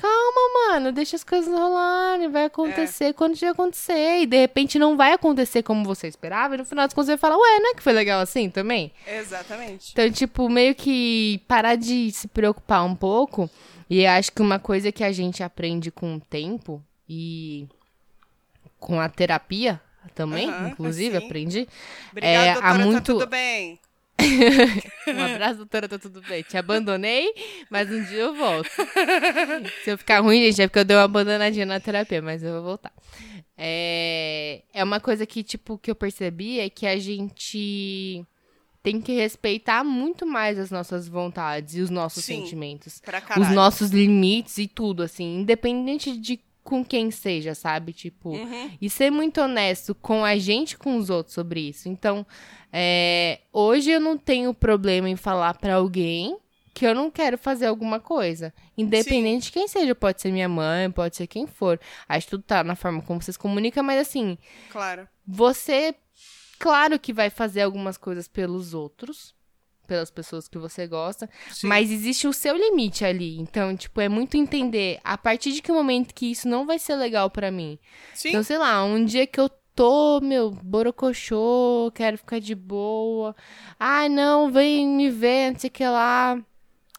Calma, 0.00 0.40
mano, 0.72 0.92
deixa 0.92 1.16
as 1.16 1.24
coisas 1.24 1.52
rolarem, 1.52 2.30
vai 2.30 2.44
acontecer 2.44 3.12
quando 3.14 3.34
tiver 3.34 3.50
acontecer. 3.50 4.20
E 4.22 4.26
de 4.26 4.36
repente 4.38 4.78
não 4.78 4.96
vai 4.96 5.12
acontecer 5.12 5.62
como 5.62 5.84
você 5.84 6.06
esperava, 6.08 6.54
e 6.54 6.58
no 6.58 6.64
final 6.64 6.86
das 6.86 6.94
contas 6.94 7.06
você 7.08 7.18
fala, 7.18 7.36
ué, 7.36 7.58
não 7.60 7.70
é 7.70 7.74
que 7.74 7.82
foi 7.82 7.92
legal 7.92 8.20
assim 8.20 8.48
também? 8.48 8.92
Exatamente. 9.06 9.90
Então, 9.92 10.10
tipo, 10.10 10.48
meio 10.48 10.74
que 10.74 11.42
parar 11.48 11.74
de 11.76 12.10
se 12.12 12.28
preocupar 12.28 12.84
um 12.84 12.94
pouco. 12.94 13.50
E 13.90 14.06
acho 14.06 14.30
que 14.32 14.42
uma 14.42 14.58
coisa 14.58 14.92
que 14.92 15.02
a 15.02 15.10
gente 15.12 15.42
aprende 15.42 15.90
com 15.90 16.16
o 16.16 16.20
tempo 16.20 16.82
e 17.08 17.66
com 18.78 19.00
a 19.00 19.08
terapia 19.08 19.80
também, 20.14 20.48
inclusive, 20.68 21.16
aprendi. 21.16 21.66
Obrigada, 22.10 22.36
É, 22.36 22.50
há 22.50 22.52
doutora, 22.54 22.84
muito- 22.84 22.98
tá 22.98 23.00
tudo 23.00 23.26
bem. 23.26 23.78
Um 24.20 25.34
abraço, 25.34 25.56
doutora, 25.58 25.88
tá 25.88 25.98
tudo 25.98 26.20
bem. 26.22 26.42
Te 26.42 26.56
abandonei, 26.56 27.32
mas 27.70 27.90
um 27.90 28.02
dia 28.04 28.18
eu 28.18 28.34
volto. 28.34 28.68
Se 29.84 29.90
eu 29.90 29.98
ficar 29.98 30.20
ruim, 30.20 30.40
gente, 30.44 30.62
é 30.62 30.66
porque 30.66 30.80
eu 30.80 30.84
dei 30.84 30.96
uma 30.96 31.04
abandonadinha 31.04 31.64
na 31.64 31.80
terapia, 31.80 32.20
mas 32.20 32.42
eu 32.42 32.54
vou 32.54 32.62
voltar. 32.62 32.92
É, 33.56 34.62
é 34.72 34.84
uma 34.84 35.00
coisa 35.00 35.24
que, 35.26 35.42
tipo, 35.42 35.78
que 35.78 35.90
eu 35.90 35.94
percebi 35.94 36.60
é 36.60 36.68
que 36.68 36.86
a 36.86 36.98
gente 36.98 38.24
tem 38.82 39.00
que 39.00 39.12
respeitar 39.12 39.82
muito 39.84 40.24
mais 40.26 40.58
as 40.58 40.70
nossas 40.70 41.08
vontades 41.08 41.74
e 41.74 41.80
os 41.80 41.90
nossos 41.90 42.24
Sim, 42.24 42.42
sentimentos. 42.42 43.00
Pra 43.00 43.20
caralho. 43.20 43.46
Os 43.46 43.54
nossos 43.54 43.90
limites 43.90 44.58
e 44.58 44.66
tudo, 44.66 45.02
assim, 45.02 45.40
independente 45.40 46.16
de 46.16 46.40
com 46.68 46.84
quem 46.84 47.10
seja, 47.10 47.54
sabe? 47.54 47.94
Tipo, 47.94 48.30
Uhum. 48.36 48.70
e 48.80 48.90
ser 48.90 49.10
muito 49.10 49.40
honesto 49.40 49.94
com 49.94 50.22
a 50.22 50.36
gente 50.36 50.76
com 50.76 50.96
os 50.98 51.08
outros 51.08 51.34
sobre 51.34 51.60
isso. 51.60 51.88
Então, 51.88 52.26
é, 52.70 53.40
hoje 53.52 53.90
eu 53.90 53.98
não 54.00 54.18
tenho 54.18 54.52
problema 54.52 55.08
em 55.08 55.16
falar 55.16 55.54
pra 55.54 55.76
alguém 55.76 56.36
que 56.74 56.86
eu 56.86 56.94
não 56.94 57.10
quero 57.10 57.38
fazer 57.38 57.66
alguma 57.66 57.98
coisa. 57.98 58.52
Independente 58.76 59.44
de 59.44 59.52
quem 59.52 59.66
seja. 59.66 59.94
Pode 59.94 60.20
ser 60.20 60.30
minha 60.30 60.48
mãe, 60.48 60.90
pode 60.90 61.16
ser 61.16 61.26
quem 61.26 61.46
for. 61.46 61.80
Acho 62.08 62.26
que 62.26 62.30
tudo 62.32 62.42
tá 62.44 62.62
na 62.62 62.76
forma 62.76 63.00
como 63.02 63.20
você 63.22 63.32
se 63.32 63.38
comunica, 63.38 63.82
mas 63.82 63.98
assim, 64.06 64.36
Claro. 64.70 65.08
você, 65.26 65.94
claro 66.58 66.98
que 66.98 67.12
vai 67.12 67.30
fazer 67.30 67.62
algumas 67.62 67.96
coisas 67.96 68.28
pelos 68.28 68.74
outros, 68.74 69.34
pelas 69.88 70.10
pessoas 70.10 70.46
que 70.46 70.58
você 70.58 70.86
gosta, 70.86 71.28
Sim. 71.50 71.66
mas 71.66 71.90
existe 71.90 72.28
o 72.28 72.32
seu 72.32 72.54
limite 72.56 73.04
ali. 73.04 73.40
Então, 73.40 73.74
tipo, 73.74 74.00
é 74.00 74.08
muito 74.08 74.36
entender 74.36 75.00
a 75.02 75.16
partir 75.18 75.52
de 75.52 75.62
que 75.62 75.72
momento 75.72 76.14
que 76.14 76.30
isso 76.30 76.46
não 76.46 76.66
vai 76.66 76.78
ser 76.78 76.94
legal 76.94 77.30
pra 77.30 77.50
mim. 77.50 77.78
Sim. 78.14 78.28
Então, 78.28 78.42
sei 78.44 78.58
lá, 78.58 78.84
um 78.84 79.04
dia 79.04 79.26
que 79.26 79.40
eu 79.40 79.50
tô, 79.74 80.20
meu, 80.20 80.50
borocochô, 80.50 81.90
quero 81.94 82.18
ficar 82.18 82.38
de 82.38 82.54
boa. 82.54 83.34
Ai, 83.80 84.08
não, 84.08 84.50
vem 84.50 84.86
me 84.86 85.10
ver, 85.10 85.52
não 85.52 85.58
sei 85.58 85.68
o 85.68 85.72
que 85.72 85.84
lá. 85.84 86.38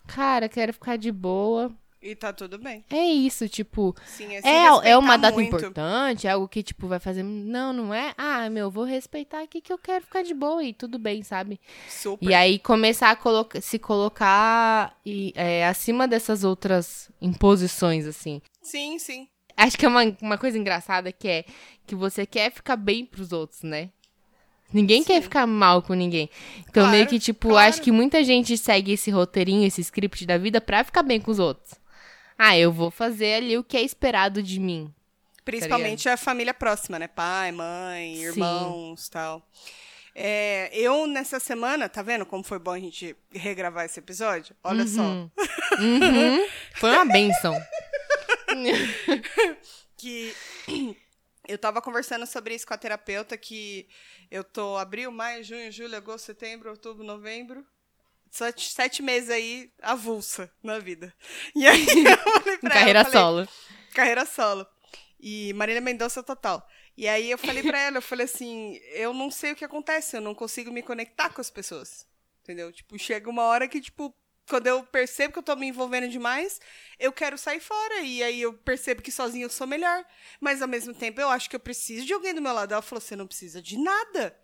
Cara, 0.07 0.49
quero 0.49 0.73
ficar 0.73 0.97
de 0.97 1.11
boa. 1.11 1.71
E 2.01 2.15
tá 2.15 2.31
tudo 2.31 2.57
bem. 2.57 2.83
É 2.89 3.05
isso, 3.05 3.49
tipo, 3.49 3.93
Sim, 4.05 4.33
é, 4.35 4.39
é, 4.41 4.91
é 4.91 4.97
uma 4.97 5.17
data 5.17 5.33
muito. 5.35 5.47
importante, 5.49 6.27
é 6.27 6.29
algo 6.31 6.47
que, 6.47 6.63
tipo, 6.63 6.87
vai 6.87 6.97
fazer. 6.97 7.23
Não, 7.23 7.73
não 7.73 7.93
é? 7.93 8.13
Ah, 8.17 8.49
meu, 8.49 8.71
vou 8.71 8.85
respeitar 8.85 9.41
aqui 9.41 9.59
que 9.59 9.71
eu 9.73 9.77
quero 9.77 10.05
ficar 10.05 10.23
de 10.23 10.33
boa 10.33 10.63
e 10.63 10.71
tudo 10.73 10.97
bem, 10.97 11.23
sabe? 11.23 11.59
Super. 11.89 12.25
E 12.29 12.33
aí 12.33 12.57
começar 12.57 13.11
a 13.11 13.17
coloca- 13.17 13.59
se 13.59 13.77
colocar 13.77 14.97
e, 15.05 15.33
é, 15.35 15.67
acima 15.67 16.07
dessas 16.07 16.45
outras 16.45 17.11
imposições, 17.21 18.05
assim. 18.05 18.41
Sim, 18.61 18.97
sim. 18.97 19.27
Acho 19.57 19.77
que 19.77 19.85
é 19.85 19.89
uma, 19.89 20.03
uma 20.21 20.37
coisa 20.37 20.57
engraçada 20.57 21.11
que 21.11 21.27
é 21.27 21.45
que 21.85 21.95
você 21.95 22.25
quer 22.25 22.49
ficar 22.49 22.77
bem 22.77 23.05
pros 23.05 23.33
outros, 23.33 23.61
né? 23.61 23.89
Ninguém 24.71 25.03
quer 25.03 25.15
Sim. 25.15 25.21
ficar 25.23 25.47
mal 25.47 25.81
com 25.81 25.93
ninguém. 25.95 26.29
Então, 26.59 26.83
Claro, 26.83 26.91
meio 26.91 27.07
que, 27.07 27.17
tipo, 27.19 27.49
claro. 27.49 27.67
acho 27.69 27.81
que 27.81 27.91
muita 27.91 28.23
gente 28.23 28.55
segue 28.55 28.91
esse 28.91 29.09
roteirinho, 29.09 29.65
esse 29.65 29.81
script 29.81 30.25
da 30.27 30.37
vida 30.37 30.61
pra 30.61 30.83
ficar 30.83 31.01
bem 31.01 31.19
com 31.19 31.31
os 31.31 31.39
outros. 31.39 31.73
Ah, 32.41 32.57
eu 32.57 32.71
vou 32.71 32.89
fazer 32.89 33.33
ali 33.33 33.57
o 33.57 33.63
que 33.65 33.75
é 33.75 33.81
esperado 33.81 34.41
de 34.41 34.61
mim. 34.61 34.93
Principalmente 35.43 36.07
a 36.07 36.15
família 36.15 36.53
próxima, 36.53 36.97
né? 36.97 37.05
Pai, 37.05 37.51
mãe, 37.51 38.15
Sim. 38.15 38.21
irmãos 38.21 39.09
tal. 39.09 39.45
É, 40.15 40.69
eu, 40.73 41.05
nessa 41.05 41.37
semana, 41.37 41.89
tá 41.89 42.01
vendo 42.01 42.25
como 42.25 42.41
foi 42.41 42.57
bom 42.57 42.71
a 42.71 42.79
gente 42.79 43.13
regravar 43.29 43.83
esse 43.83 43.99
episódio? 43.99 44.55
Olha 44.63 44.87
só. 44.87 45.01
Uhum. 45.01 45.29
Uhum. 45.79 46.47
Foi 46.75 46.91
uma 46.91 47.05
benção. 47.05 47.53
que 49.97 50.33
eu 51.45 51.57
tava 51.57 51.81
conversando 51.81 52.25
sobre 52.25 52.55
isso 52.55 52.65
com 52.65 52.73
a 52.73 52.77
terapeuta 52.77 53.37
que 53.37 53.85
eu 54.31 54.45
tô 54.45 54.77
abril, 54.77 55.11
maio, 55.11 55.43
junho, 55.43 55.69
julho, 55.71 55.97
agosto, 55.97 56.27
setembro, 56.27 56.69
outubro, 56.69 57.03
novembro. 57.03 57.65
Sete, 58.31 58.71
sete 58.71 59.01
meses 59.01 59.29
aí 59.29 59.71
avulsa 59.81 60.51
na 60.61 60.79
vida. 60.79 61.13
E 61.55 61.67
aí 61.67 61.85
eu 62.05 62.17
falei 62.17 62.57
pra 62.57 62.69
Carreira 62.69 62.99
ela, 62.99 63.09
falei, 63.09 63.21
solo. 63.21 63.49
Carreira 63.93 64.25
solo. 64.25 64.67
E 65.19 65.53
Marília 65.53 65.81
Mendonça 65.81 66.23
total. 66.23 66.65
E 66.95 67.07
aí 67.07 67.31
eu 67.31 67.37
falei 67.37 67.63
pra 67.63 67.79
ela, 67.79 67.97
eu 67.97 68.01
falei 68.01 68.25
assim, 68.25 68.79
eu 68.93 69.13
não 69.13 69.31
sei 69.31 69.53
o 69.53 69.55
que 69.55 69.63
acontece, 69.63 70.17
eu 70.17 70.21
não 70.21 70.35
consigo 70.35 70.71
me 70.71 70.83
conectar 70.83 71.29
com 71.29 71.39
as 71.41 71.49
pessoas. 71.49 72.05
Entendeu? 72.43 72.71
Tipo, 72.71 72.97
chega 72.99 73.29
uma 73.29 73.43
hora 73.43 73.67
que, 73.67 73.79
tipo, 73.79 74.13
quando 74.49 74.67
eu 74.67 74.83
percebo 74.83 75.33
que 75.33 75.39
eu 75.39 75.43
tô 75.43 75.55
me 75.55 75.67
envolvendo 75.67 76.09
demais, 76.09 76.59
eu 76.99 77.13
quero 77.13 77.37
sair 77.37 77.59
fora. 77.59 78.01
E 78.01 78.23
aí 78.23 78.41
eu 78.41 78.53
percebo 78.53 79.01
que 79.01 79.11
sozinho 79.11 79.45
eu 79.45 79.49
sou 79.49 79.67
melhor. 79.67 80.03
Mas 80.41 80.61
ao 80.61 80.67
mesmo 80.67 80.93
tempo 80.93 81.21
eu 81.21 81.29
acho 81.29 81.49
que 81.49 81.55
eu 81.55 81.59
preciso 81.59 82.05
de 82.05 82.13
alguém 82.13 82.33
do 82.33 82.41
meu 82.41 82.51
lado. 82.51 82.73
Ela 82.73 82.81
falou: 82.81 82.99
você 82.99 83.15
não 83.15 83.27
precisa 83.27 83.61
de 83.61 83.77
nada. 83.77 84.35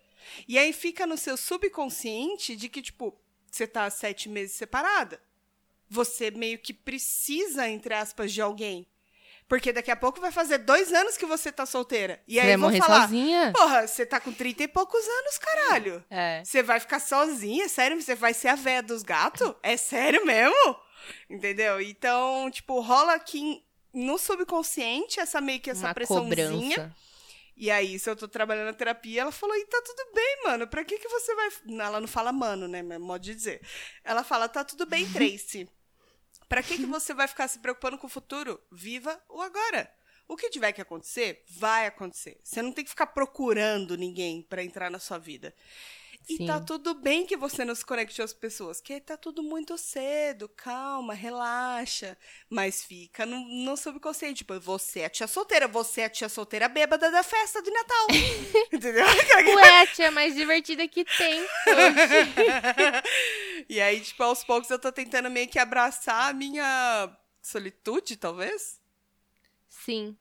E 0.48 0.58
aí 0.58 0.72
fica 0.72 1.06
no 1.06 1.16
seu 1.16 1.36
subconsciente 1.36 2.56
de 2.56 2.68
que, 2.68 2.80
tipo, 2.80 3.20
você 3.50 3.66
tá 3.66 3.88
sete 3.90 4.28
meses 4.28 4.56
separada. 4.56 5.20
Você 5.88 6.30
meio 6.30 6.58
que 6.58 6.74
precisa, 6.74 7.68
entre 7.68 7.94
aspas, 7.94 8.32
de 8.32 8.40
alguém. 8.40 8.86
Porque 9.48 9.72
daqui 9.72 9.92
a 9.92 9.96
pouco 9.96 10.20
vai 10.20 10.32
fazer 10.32 10.58
dois 10.58 10.92
anos 10.92 11.16
que 11.16 11.24
você 11.24 11.52
tá 11.52 11.64
solteira. 11.64 12.20
E 12.26 12.40
aí 12.40 12.46
vai 12.48 12.56
morrer 12.56 12.78
falar, 12.80 13.02
sozinha? 13.02 13.52
porra, 13.54 13.86
você 13.86 14.04
tá 14.04 14.18
com 14.18 14.32
trinta 14.32 14.64
e 14.64 14.68
poucos 14.68 15.06
anos, 15.06 15.38
caralho. 15.38 16.04
É. 16.10 16.42
Você 16.44 16.64
vai 16.64 16.80
ficar 16.80 16.98
sozinha? 16.98 17.68
Sério? 17.68 18.00
Você 18.02 18.16
vai 18.16 18.34
ser 18.34 18.48
a 18.48 18.56
véia 18.56 18.82
dos 18.82 19.04
gatos? 19.04 19.54
É 19.62 19.76
sério 19.76 20.26
mesmo? 20.26 20.76
Entendeu? 21.30 21.80
Então, 21.80 22.50
tipo, 22.50 22.80
rola 22.80 23.14
aqui 23.14 23.62
no 23.94 24.18
subconsciente 24.18 25.20
essa 25.20 25.40
meio 25.40 25.60
que 25.60 25.70
essa 25.70 25.86
Uma 25.86 25.94
pressãozinha. 25.94 26.76
cobrança. 26.76 26.96
E 27.56 27.70
aí, 27.70 27.98
se 27.98 28.10
eu 28.10 28.14
tô 28.14 28.28
trabalhando 28.28 28.66
na 28.66 28.72
terapia, 28.74 29.22
ela 29.22 29.32
falou, 29.32 29.56
e 29.56 29.64
tá 29.64 29.80
tudo 29.82 30.12
bem, 30.14 30.42
mano. 30.44 30.66
Pra 30.66 30.84
que 30.84 30.98
que 30.98 31.08
você 31.08 31.34
vai... 31.34 31.48
Ela 31.80 32.00
não 32.00 32.08
fala 32.08 32.30
mano, 32.30 32.68
né? 32.68 32.82
Mas 32.82 32.96
é 32.96 32.98
modo 32.98 33.22
de 33.22 33.34
dizer. 33.34 33.62
Ela 34.04 34.22
fala, 34.22 34.48
tá 34.48 34.62
tudo 34.62 34.84
bem, 34.84 35.08
Tracy. 35.12 35.66
Pra 36.48 36.62
que 36.62 36.76
que 36.76 36.84
você 36.86 37.14
vai 37.14 37.26
ficar 37.26 37.48
se 37.48 37.58
preocupando 37.58 37.96
com 37.96 38.06
o 38.06 38.10
futuro? 38.10 38.60
Viva 38.70 39.18
o 39.30 39.40
agora. 39.40 39.90
O 40.28 40.36
que 40.36 40.50
tiver 40.50 40.72
que 40.72 40.82
acontecer, 40.82 41.44
vai 41.48 41.86
acontecer. 41.86 42.38
Você 42.42 42.60
não 42.60 42.72
tem 42.72 42.84
que 42.84 42.90
ficar 42.90 43.06
procurando 43.06 43.96
ninguém 43.96 44.42
pra 44.42 44.62
entrar 44.62 44.90
na 44.90 44.98
sua 44.98 45.18
vida. 45.18 45.54
E 46.28 46.38
Sim. 46.38 46.46
tá 46.46 46.58
tudo 46.58 46.92
bem 46.92 47.24
que 47.24 47.36
você 47.36 47.64
não 47.64 47.74
se 47.74 47.86
conecte 47.86 48.20
às 48.20 48.32
pessoas, 48.32 48.80
que 48.80 49.00
tá 49.00 49.16
tudo 49.16 49.44
muito 49.44 49.78
cedo, 49.78 50.48
calma, 50.48 51.14
relaxa. 51.14 52.18
Mas 52.50 52.82
fica 52.82 53.24
no, 53.24 53.38
no 53.64 53.76
subconsciente. 53.76 54.38
Tipo, 54.38 54.58
você 54.58 55.00
é 55.00 55.04
a 55.06 55.10
tia 55.10 55.28
solteira, 55.28 55.68
você 55.68 56.00
é 56.00 56.04
a 56.06 56.10
tia 56.10 56.28
solteira 56.28 56.68
bêbada 56.68 57.12
da 57.12 57.22
festa 57.22 57.62
de 57.62 57.70
Natal. 57.70 58.06
Entendeu? 58.72 59.06
Ué, 59.06 59.82
a 59.82 59.86
tia 59.86 60.10
mais 60.10 60.34
divertida 60.34 60.88
que 60.88 61.04
tem. 61.04 61.46
e 63.68 63.80
aí, 63.80 64.00
tipo, 64.00 64.20
aos 64.24 64.42
poucos 64.42 64.68
eu 64.68 64.80
tô 64.80 64.90
tentando 64.90 65.30
meio 65.30 65.48
que 65.48 65.60
abraçar 65.60 66.30
a 66.30 66.32
minha 66.32 67.08
solitude, 67.40 68.16
talvez? 68.16 68.80
Sim. 69.68 70.16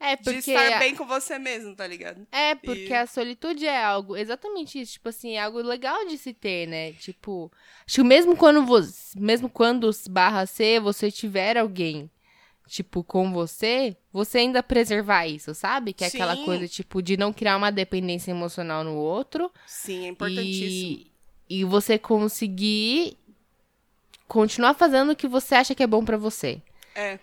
É, 0.00 0.16
De 0.16 0.22
porque. 0.24 0.38
estar 0.50 0.78
bem 0.78 0.94
com 0.96 1.06
você 1.06 1.38
mesmo, 1.38 1.76
tá 1.76 1.86
ligado? 1.86 2.26
É, 2.32 2.54
porque 2.54 2.92
E- 2.92 2.96
a 2.96 3.06
solitude 3.06 3.66
é 3.66 3.84
algo, 3.84 4.16
exatamente 4.16 4.80
isso, 4.80 4.92
tipo 4.94 5.10
assim, 5.10 5.32
é 5.36 5.42
algo 5.42 5.60
legal 5.60 6.06
de 6.06 6.16
se 6.16 6.32
ter, 6.32 6.66
né? 6.66 6.92
Tipo, 6.92 7.52
acho 7.86 7.96
que 7.96 8.02
mesmo 8.02 8.34
quando 8.34 8.64
você, 8.64 9.18
mesmo 9.18 9.48
quando 9.50 9.90
barra 10.08 10.46
C, 10.46 10.80
você 10.80 11.10
tiver 11.10 11.58
alguém, 11.58 12.10
tipo, 12.66 13.04
com 13.04 13.30
você, 13.30 13.94
você 14.10 14.38
ainda 14.38 14.62
preservar 14.62 15.26
isso, 15.26 15.54
sabe? 15.54 15.92
Que 15.92 16.04
é 16.04 16.06
aquela 16.06 16.34
Sim. 16.34 16.44
coisa, 16.46 16.66
tipo, 16.66 17.02
de 17.02 17.18
não 17.18 17.30
criar 17.32 17.56
uma 17.58 17.70
dependência 17.70 18.30
emocional 18.30 18.82
no 18.82 18.94
outro. 18.96 19.52
Sim, 19.66 20.06
é 20.06 20.08
importantíssimo. 20.08 20.92
E, 21.48 21.60
e 21.60 21.64
você 21.64 21.98
conseguir 21.98 23.18
continuar 24.26 24.74
fazendo 24.74 25.12
o 25.12 25.16
que 25.16 25.28
você 25.28 25.54
acha 25.56 25.74
que 25.74 25.82
é 25.82 25.86
bom 25.86 26.04
pra 26.04 26.16
você. 26.16 26.62
É. 26.94 27.18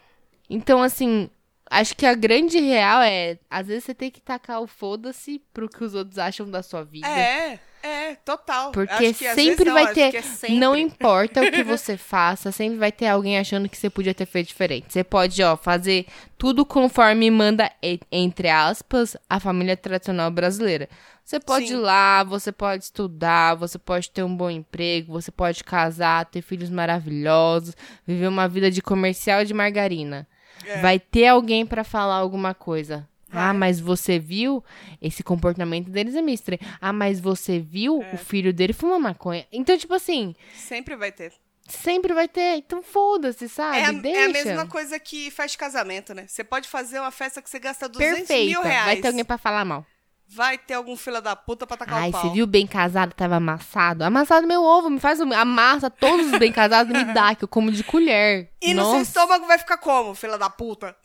Então, 0.49 0.81
assim, 0.81 1.29
acho 1.69 1.95
que 1.95 2.06
a 2.06 2.13
grande 2.13 2.60
real 2.60 3.01
é, 3.01 3.38
às 3.49 3.67
vezes 3.67 3.86
você 3.86 3.93
tem 3.93 4.10
que 4.10 4.21
tacar 4.21 4.62
o 4.62 4.67
foda-se 4.67 5.41
pro 5.53 5.69
que 5.69 5.84
os 5.84 5.93
outros 5.93 6.17
acham 6.17 6.49
da 6.49 6.63
sua 6.63 6.84
vida. 6.84 7.08
É, 7.08 7.60
é, 7.84 8.15
total. 8.15 8.71
Porque 8.71 9.13
sempre 9.13 9.65
não, 9.65 9.73
vai 9.73 9.93
ter. 9.93 10.15
é 10.15 10.21
sempre. 10.21 10.58
Não 10.58 10.75
importa 10.75 11.41
o 11.41 11.51
que 11.51 11.63
você 11.63 11.95
faça, 11.97 12.51
sempre 12.51 12.77
vai 12.77 12.91
ter 12.91 13.08
alguém 13.08 13.38
achando 13.38 13.69
que 13.69 13.77
você 13.77 13.89
podia 13.89 14.13
ter 14.13 14.25
feito 14.25 14.47
diferente. 14.47 14.91
Você 14.91 15.03
pode, 15.03 15.41
ó, 15.43 15.56
fazer 15.56 16.06
tudo 16.38 16.65
conforme 16.65 17.30
manda, 17.32 17.71
entre 18.12 18.49
aspas, 18.49 19.15
a 19.30 19.39
família 19.39 19.78
tradicional 19.78 20.30
brasileira. 20.32 20.89
Você 21.24 21.39
pode 21.39 21.68
Sim. 21.68 21.74
ir 21.74 21.78
lá, 21.78 22.24
você 22.24 22.53
pode 22.53 22.86
estudar, 22.86 23.55
você 23.55 23.78
pode 23.78 24.09
ter 24.09 24.24
um 24.24 24.36
bom 24.36 24.49
emprego, 24.49 25.11
você 25.11 25.30
pode 25.30 25.63
casar, 25.63 26.26
ter 26.26 26.41
filhos 26.41 26.70
maravilhosos, 26.70 27.76
viver 28.05 28.28
uma 28.28 28.47
vida 28.47 28.72
de 28.72 28.82
comercial 28.82 29.43
de 29.43 29.53
margarina. 29.53 30.26
É. 30.68 30.82
Vai 30.82 30.99
ter 30.99 31.28
alguém 31.28 31.65
pra 31.65 31.84
falar 31.84 32.15
alguma 32.15 32.53
coisa. 32.53 33.07
Ah, 33.32 33.53
mas 33.53 33.80
você 33.80 34.18
viu? 34.18 34.63
Esse 35.01 35.22
comportamento 35.24 35.89
deles 35.89 36.15
é 36.15 36.22
meio 36.22 36.36
estranho. 36.36 36.61
Ah, 36.80 36.93
mas 36.93 37.20
você 37.20 37.59
viu? 37.59 38.01
É. 38.01 38.13
O 38.15 38.18
filho 38.18 38.53
dele 38.53 38.72
fuma 38.74 38.97
maconha. 38.97 39.45
Então, 39.51 39.78
tipo 39.78 39.93
assim, 39.93 40.34
Sempre 40.55 40.95
vai 40.95 41.11
ter. 41.11 41.34
sempre 41.68 42.13
vai 42.13 42.28
ter. 42.30 42.55
Então 42.57 42.82
foda-se, 42.82 43.49
sabe? 43.49 43.78
É 43.80 43.86
a, 43.86 43.91
Deixa. 43.91 44.20
é 44.20 44.26
a 44.26 44.30
mesma 44.30 44.65
coisa 44.68 44.97
que 44.97 45.30
faz 45.30 45.55
casamento, 45.57 46.13
né? 46.13 46.26
Você 46.26 46.41
pode 46.43 46.70
fazer 46.70 46.99
uma 46.99 47.11
festa 47.11 47.41
que 47.41 47.49
você 47.49 47.59
gasta 47.59 47.89
200 47.89 48.18
Perfeita. 48.20 48.49
mil 48.49 48.61
reais. 48.61 48.86
Vai 48.86 48.95
ter 48.97 49.07
alguém 49.09 49.26
pra 49.26 49.38
falar 49.38 49.65
mal. 49.65 49.86
Vai 50.30 50.57
ter 50.57 50.73
algum 50.73 50.97
fila 50.97 51.21
da 51.21 51.36
puta 51.38 51.65
pra 51.65 51.78
tacar 51.78 51.99
Ai, 52.01 52.09
o 52.09 52.11
pau. 52.11 52.21
você 52.21 52.30
viu 52.34 52.45
bem 52.45 52.67
casado, 52.67 53.13
tava 53.13 53.38
amassado? 53.38 54.03
Amassado 54.03 54.45
meu 54.45 54.61
ovo, 54.61 54.89
me 54.89 54.99
faz 54.99 55.21
um... 55.21 55.32
Amassa 55.32 55.89
todos 55.89 56.34
os 56.34 56.38
bem 56.38 56.51
casados 56.51 56.93
e 56.93 56.97
me 56.97 57.13
dá, 57.13 57.34
que 57.34 57.45
eu 57.45 57.47
como 57.47 57.71
de 57.71 57.82
colher. 57.84 58.49
E 58.61 58.73
no 58.73 58.82
seu 58.84 58.91
Nossa, 58.93 59.01
estômago 59.03 59.47
vai 59.47 59.57
ficar 59.57 59.78
como, 59.78 60.13
fila 60.13 60.38
da 60.38 60.49
puta? 60.49 60.95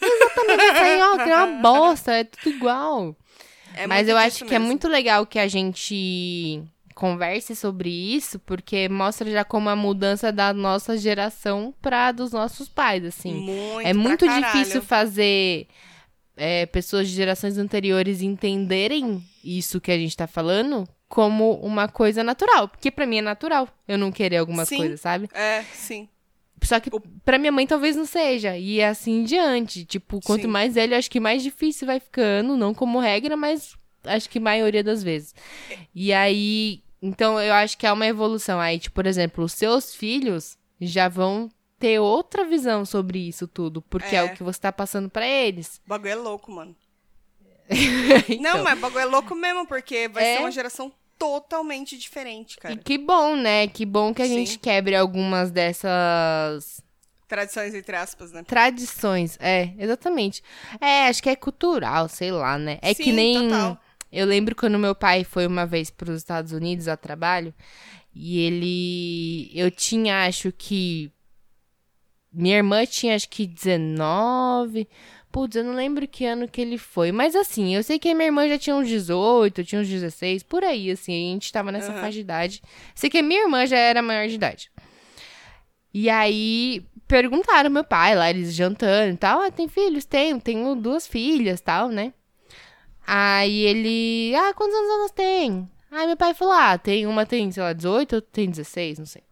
vai 0.47 0.69
sair, 0.77 1.03
ó, 1.03 1.17
que 1.17 1.31
é 1.31 1.37
uma 1.37 1.47
bosta, 1.63 2.13
é 2.13 2.25
tudo 2.25 2.51
igual. 2.51 3.17
É 3.75 3.87
Mas 3.87 4.09
eu 4.09 4.17
acho 4.19 4.45
que 4.45 4.55
é 4.55 4.59
mesmo. 4.59 4.67
muito 4.67 4.89
legal 4.89 5.25
que 5.25 5.39
a 5.39 5.47
gente 5.49 6.61
converse 6.95 7.57
sobre 7.57 7.89
isso, 7.91 8.39
porque 8.41 8.89
mostra 8.89 9.31
já 9.31 9.45
como 9.45 9.69
a 9.71 9.77
mudança 9.77 10.31
da 10.31 10.53
nossa 10.53 10.97
geração 10.99 11.73
pra 11.81 12.13
dos 12.13 12.33
nossos 12.33 12.69
pais, 12.69 13.05
assim. 13.05 13.33
Muito 13.35 13.87
é 13.87 13.95
muito 13.95 14.27
caralho. 14.27 14.45
difícil 14.47 14.83
fazer 14.83 15.67
é, 16.37 16.67
pessoas 16.67 17.09
de 17.09 17.15
gerações 17.15 17.59
anteriores 17.59 18.23
entenderem 18.23 19.23
isso 19.45 19.81
que 19.81 19.91
a 19.91 19.99
gente 19.99 20.17
tá 20.17 20.27
falando 20.27 20.89
como 21.09 21.55
uma 21.61 21.89
coisa 21.89 22.25
natural. 22.25 22.69
Porque 22.69 22.91
pra 22.91 23.07
mim 23.07 23.19
é 23.19 23.23
natural 23.23 23.69
eu 23.87 23.99
não 23.99 24.11
querer 24.11 24.39
algumas 24.39 24.69
Sim. 24.69 24.79
coisas, 24.79 25.01
sabe? 25.01 25.29
É, 25.35 25.63
sim. 25.75 26.09
Só 26.63 26.79
que 26.79 26.91
pra 27.25 27.39
minha 27.39 27.53
mãe 27.53 27.67
talvez 27.67 27.97
não 27.97 28.07
seja. 28.07 28.57
E 28.57 28.81
é 28.81 28.89
assim 28.89 29.21
em 29.21 29.25
diante. 29.25 29.85
Tipo, 29.85 30.21
quanto 30.21 30.43
Sim. 30.43 30.49
mais 30.49 30.75
velho, 30.75 30.97
acho 30.97 31.11
que 31.11 31.21
mais 31.21 31.43
difícil 31.43 31.87
vai 31.87 32.01
ficando. 32.01 32.57
Não 32.57 32.73
como 32.73 33.01
regra, 33.01 33.37
mas 33.37 33.75
acho 34.05 34.31
que 34.31 34.41
maioria 34.41 34.83
das 34.83 35.03
vezes. 35.03 35.35
E 35.95 36.13
aí. 36.13 36.83
Então 37.01 37.41
eu 37.41 37.53
acho 37.53 37.77
que 37.77 37.87
é 37.87 37.93
uma 37.93 38.07
evolução. 38.07 38.61
Aí, 38.61 38.79
tipo, 38.79 38.95
por 38.95 39.07
exemplo, 39.07 39.45
os 39.45 39.53
seus 39.53 39.93
filhos 39.95 40.57
já 40.81 41.09
vão 41.09 41.49
ter 41.83 41.99
outra 41.99 42.45
visão 42.45 42.85
sobre 42.85 43.19
isso 43.29 43.47
tudo. 43.49 43.83
Porque 43.83 44.15
é, 44.15 44.19
É. 44.21 44.23
o 44.25 44.35
que 44.35 44.43
você 44.43 44.61
tá 44.61 44.73
passando 44.73 45.11
pra 45.11 45.27
eles. 45.27 45.81
O 45.85 45.89
bagulho 45.89 46.11
é 46.11 46.15
louco, 46.15 46.51
mano. 46.53 46.75
Então, 48.29 48.41
Não, 48.59 48.65
mas 48.65 48.79
o 48.79 48.81
bagulho 48.81 49.01
é 49.03 49.05
louco 49.07 49.35
mesmo, 49.35 49.67
porque 49.67 50.09
vai 50.09 50.25
É. 50.25 50.35
ser 50.37 50.41
uma 50.41 50.51
geração 50.51 50.93
totalmente 51.19 51.97
diferente, 51.97 52.57
cara. 52.59 52.75
E 52.75 52.79
que 52.79 52.99
bom, 52.99 53.37
né? 53.37 53.67
Que 53.69 53.85
bom 53.87 54.13
que 54.13 54.23
a 54.23 54.27
Sim. 54.27 54.35
gente 54.39 54.59
quebre 54.59 54.95
algumas 54.97 55.51
dessas 55.51 56.83
Tradições 57.29 57.75
entre 57.75 57.97
aspas, 57.97 58.31
né? 58.31 58.43
Tradições, 58.43 59.39
é, 59.41 59.73
exatamente. 59.79 60.43
É, 60.79 61.07
acho 61.09 61.23
que 61.23 61.31
é 61.31 61.37
cultural, 61.37 62.07
sei 62.09 62.31
lá, 62.31 62.59
né? 62.59 62.79
É 62.83 62.93
Sim, 62.93 63.03
que 63.05 63.13
nem. 63.13 63.49
total. 63.49 63.79
Eu 64.13 64.27
lembro 64.27 64.55
quando 64.55 64.79
meu 64.79 64.95
pai 64.95 65.25
foi 65.25 65.47
uma 65.47 65.65
vez 65.65 65.89
para 65.89 66.11
os 66.11 66.19
Estados 66.19 66.53
Unidos 66.53 66.89
a 66.89 66.97
trabalho 66.97 67.55
e 68.15 68.39
ele. 68.41 69.51
Eu 69.59 69.71
tinha, 69.71 70.27
acho 70.27 70.53
que. 70.53 71.11
Minha 72.33 72.57
irmã 72.57 72.87
tinha, 72.87 73.15
acho 73.15 73.29
que 73.29 73.47
19. 73.47 74.89
Putz, 75.31 75.57
eu 75.57 75.65
não 75.65 75.75
lembro 75.75 76.07
que 76.07 76.25
ano 76.25 76.47
que 76.47 76.61
ele 76.61 76.77
foi. 76.79 77.11
Mas 77.11 77.35
assim, 77.35 77.75
eu 77.75 77.83
sei 77.83 77.99
que 77.99 78.09
a 78.11 78.15
minha 78.15 78.27
irmã 78.27 78.49
já 78.49 78.59
tinha 78.59 78.77
uns 78.77 78.89
18, 78.89 79.65
tinha 79.65 79.81
uns 79.81 79.89
16, 79.89 80.43
por 80.43 80.63
aí, 80.63 80.91
assim. 80.91 81.13
A 81.13 81.33
gente 81.33 81.53
tava 81.53 81.73
nessa 81.73 81.91
Aham. 81.93 82.01
faixa 82.01 82.13
de 82.13 82.21
idade. 82.21 82.63
Sei 82.95 83.09
que 83.09 83.19
a 83.19 83.23
minha 83.23 83.43
irmã 83.43 83.67
já 83.67 83.79
era 83.79 84.03
maior 84.03 84.29
de 84.29 84.35
idade. 84.35 84.71
E 85.95 86.09
aí, 86.09 86.85
perguntaram 87.07 87.71
meu 87.71 87.85
pai 87.85 88.15
lá, 88.15 88.31
eles 88.31 88.55
jantando 88.55 89.15
e 89.15 89.17
tal. 89.17 89.41
Ah, 89.41 89.51
tem 89.51 89.69
filhos? 89.69 90.05
Tenho, 90.05 90.41
tenho 90.41 90.75
duas 90.75 91.07
filhas 91.07 91.61
tal, 91.61 91.89
né? 91.89 92.13
Aí 93.07 93.59
ele, 93.61 94.35
ah, 94.37 94.55
quantos 94.55 94.75
anos 94.75 94.91
elas 94.91 95.11
têm? 95.11 95.69
Aí 95.91 96.07
meu 96.07 96.17
pai 96.17 96.33
falou, 96.33 96.55
ah, 96.55 96.79
tem 96.79 97.07
uma 97.07 97.27
tem, 97.27 97.51
sei 97.51 97.63
lá, 97.63 97.73
18, 97.73 98.15
outra 98.15 98.31
tem 98.33 98.49
16, 98.49 98.99
não 98.99 99.07
sei. 99.07 99.23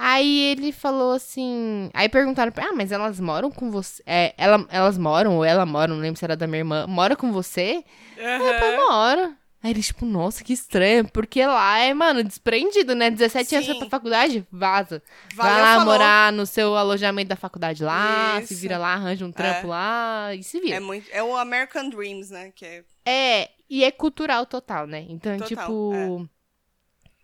Aí 0.00 0.38
ele 0.52 0.70
falou 0.70 1.12
assim. 1.12 1.90
Aí 1.92 2.08
perguntaram 2.08 2.52
pra 2.52 2.66
ah, 2.68 2.72
mas 2.72 2.92
elas 2.92 3.18
moram 3.18 3.50
com 3.50 3.68
você? 3.68 4.00
É, 4.06 4.32
ela, 4.38 4.64
elas 4.70 4.96
moram, 4.96 5.36
ou 5.38 5.44
ela 5.44 5.66
mora, 5.66 5.92
não 5.92 6.00
lembro 6.00 6.16
se 6.18 6.24
era 6.24 6.36
da 6.36 6.46
minha 6.46 6.60
irmã. 6.60 6.86
Mora 6.86 7.16
com 7.16 7.32
você? 7.32 7.82
Aí 8.16 8.38
meu 8.38 8.54
pai 8.60 8.76
mora. 8.76 9.36
Aí 9.60 9.72
ele, 9.72 9.82
tipo, 9.82 10.06
nossa, 10.06 10.44
que 10.44 10.52
estranho. 10.52 11.08
Porque 11.08 11.44
lá 11.44 11.80
é, 11.80 11.92
mano, 11.92 12.22
desprendido, 12.22 12.94
né? 12.94 13.10
17 13.10 13.56
anos 13.56 13.66
Sim. 13.66 13.72
vai 13.72 13.80
pra 13.80 13.90
faculdade, 13.90 14.46
vaza. 14.52 15.02
Valeu, 15.34 15.52
vai 15.52 15.62
lá 15.62 15.78
falou. 15.78 15.84
morar 15.92 16.32
no 16.32 16.46
seu 16.46 16.76
alojamento 16.76 17.28
da 17.30 17.34
faculdade 17.36 17.82
lá, 17.82 18.40
se 18.44 18.52
Isso. 18.54 18.62
vira 18.62 18.78
lá, 18.78 18.94
arranja 18.94 19.26
um 19.26 19.32
trampo 19.32 19.66
É. 19.66 19.70
lá 19.70 20.34
e 20.36 20.44
se 20.44 20.60
vira. 20.60 20.76
É, 20.76 20.80
muito, 20.80 21.08
é 21.10 21.20
o 21.24 21.36
American 21.36 21.88
Dreams, 21.90 22.30
né? 22.32 22.52
Que 22.54 22.64
é, 22.64 22.84
É, 23.04 23.50
e 23.68 23.82
é 23.82 23.90
cultural 23.90 24.46
total, 24.46 24.86
né? 24.86 25.04
Então, 25.08 25.32
Total, 25.38 25.48
tipo. 25.48 26.28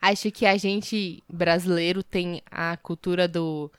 Acho 0.07 0.31
que 0.31 0.45
a 0.45 0.55
gente, 0.59 1.25
brasileiro, 1.27 2.03
tem 2.03 2.43
a 2.51 2.77
cultura 2.77 3.27
do 3.27 3.73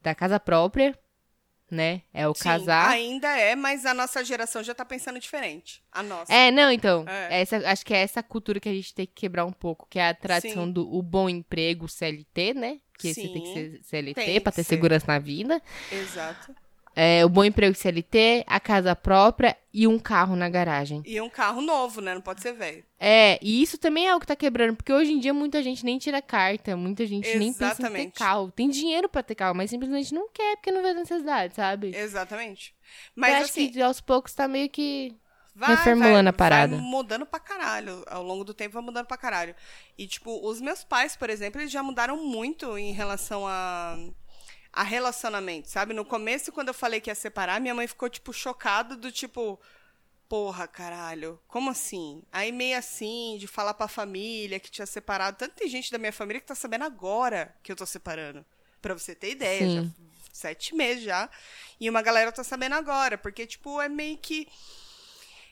da 0.00 0.14
casa 0.14 0.40
própria, 0.40 0.98
né? 1.70 2.00
É 2.14 2.26
o 2.26 2.34
sim, 2.34 2.44
casar. 2.44 2.88
ainda 2.88 3.28
é, 3.36 3.54
mas 3.54 3.84
a 3.84 3.92
nossa 3.92 4.24
geração 4.24 4.62
já 4.62 4.74
tá 4.74 4.86
pensando 4.86 5.18
diferente. 5.18 5.82
A 5.92 6.02
nossa. 6.02 6.32
É, 6.32 6.50
não, 6.50 6.70
então. 6.72 7.04
É. 7.06 7.42
Essa, 7.42 7.58
acho 7.70 7.84
que 7.84 7.92
é 7.92 7.98
essa 7.98 8.22
cultura 8.22 8.58
que 8.58 8.70
a 8.70 8.72
gente 8.72 8.94
tem 8.94 9.04
que 9.06 9.12
quebrar 9.12 9.44
um 9.44 9.52
pouco, 9.52 9.86
que 9.90 9.98
é 9.98 10.08
a 10.08 10.14
tradição 10.14 10.64
Sim. 10.64 10.72
do 10.72 10.90
o 10.90 11.02
bom 11.02 11.28
emprego 11.28 11.86
CLT, 11.86 12.54
né? 12.54 12.80
Que 12.98 13.12
você 13.12 13.28
tem 13.28 13.42
que 13.42 13.48
Sim, 13.48 13.82
ser 13.82 13.84
CLT 13.84 14.40
que 14.40 14.40
ter 14.40 14.52
ser. 14.52 14.64
segurança 14.64 15.06
na 15.06 15.18
vida. 15.18 15.60
Exato. 15.92 16.54
É, 16.98 17.22
o 17.26 17.28
bom 17.28 17.44
emprego 17.44 17.74
CLT, 17.76 18.42
a 18.46 18.58
casa 18.58 18.96
própria 18.96 19.54
e 19.70 19.86
um 19.86 19.98
carro 19.98 20.34
na 20.34 20.48
garagem. 20.48 21.02
E 21.04 21.20
um 21.20 21.28
carro 21.28 21.60
novo, 21.60 22.00
né? 22.00 22.14
Não 22.14 22.22
pode 22.22 22.40
ser 22.40 22.54
velho. 22.54 22.82
É, 22.98 23.38
e 23.42 23.60
isso 23.60 23.76
também 23.76 24.08
é 24.08 24.16
o 24.16 24.18
que 24.18 24.26
tá 24.26 24.34
quebrando, 24.34 24.74
porque 24.74 24.90
hoje 24.90 25.12
em 25.12 25.18
dia 25.18 25.34
muita 25.34 25.62
gente 25.62 25.84
nem 25.84 25.98
tira 25.98 26.22
carta, 26.22 26.74
muita 26.74 27.04
gente 27.04 27.28
nem 27.36 27.52
pensa 27.52 27.64
em 27.64 27.68
ter 27.68 27.82
Exatamente. 27.82 28.18
carro. 28.18 28.50
Tem 28.50 28.70
dinheiro 28.70 29.10
pra 29.10 29.22
ter 29.22 29.34
carro, 29.34 29.54
mas 29.54 29.68
simplesmente 29.68 30.14
não 30.14 30.30
quer 30.32 30.56
porque 30.56 30.72
não 30.72 30.82
vê 30.82 30.94
necessidade, 30.94 31.54
sabe? 31.54 31.94
Exatamente. 31.94 32.74
Eu 33.14 33.20
Mas 33.20 33.34
acho 33.34 33.44
assim, 33.50 33.68
que 33.70 33.82
aos 33.82 34.00
poucos 34.00 34.32
tá 34.32 34.48
meio 34.48 34.70
que. 34.70 35.14
vai, 35.54 35.76
reformulando 35.76 36.14
vai, 36.14 36.30
a 36.30 36.32
parada. 36.32 36.76
Vai 36.76 36.84
mudando 36.86 37.26
pra 37.26 37.38
caralho. 37.38 38.02
Ao 38.06 38.22
longo 38.22 38.42
do 38.42 38.54
tempo 38.54 38.72
vai 38.72 38.82
mudando 38.82 39.04
pra 39.04 39.18
caralho. 39.18 39.54
E, 39.98 40.06
tipo, 40.06 40.48
os 40.48 40.62
meus 40.62 40.82
pais, 40.82 41.14
por 41.14 41.28
exemplo, 41.28 41.60
eles 41.60 41.70
já 41.70 41.82
mudaram 41.82 42.16
muito 42.24 42.78
em 42.78 42.92
relação 42.92 43.46
a, 43.46 43.98
a 44.76 44.82
relacionamento, 44.82 45.70
sabe? 45.70 45.94
No 45.94 46.04
começo, 46.04 46.52
quando 46.52 46.68
eu 46.68 46.74
falei 46.74 47.00
que 47.00 47.10
ia 47.10 47.14
separar, 47.14 47.60
minha 47.60 47.74
mãe 47.74 47.86
ficou, 47.86 48.08
tipo, 48.08 48.32
chocada 48.32 48.94
do 48.94 49.10
tipo. 49.10 49.58
Porra, 50.28 50.66
caralho, 50.66 51.40
como 51.46 51.70
assim? 51.70 52.22
Aí 52.32 52.50
meio 52.50 52.76
assim, 52.76 53.36
de 53.38 53.46
falar 53.46 53.74
pra 53.74 53.86
família 53.88 54.58
que 54.58 54.70
tinha 54.70 54.84
separado. 54.84 55.36
Tanto 55.38 55.54
tem 55.54 55.68
gente 55.68 55.90
da 55.90 55.98
minha 55.98 56.12
família 56.12 56.40
que 56.40 56.46
tá 56.46 56.54
sabendo 56.54 56.84
agora 56.84 57.54
que 57.62 57.70
eu 57.70 57.76
tô 57.76 57.86
separando. 57.86 58.44
Pra 58.82 58.92
você 58.92 59.14
ter 59.14 59.30
ideia, 59.30 59.60
Sim. 59.60 59.84
já 59.84 60.06
sete 60.36 60.74
meses 60.74 61.04
já. 61.04 61.28
E 61.80 61.88
uma 61.88 62.02
galera 62.02 62.30
tá 62.30 62.44
sabendo 62.44 62.74
agora, 62.74 63.16
porque, 63.16 63.46
tipo, 63.46 63.80
é 63.80 63.88
meio 63.88 64.18
que. 64.18 64.46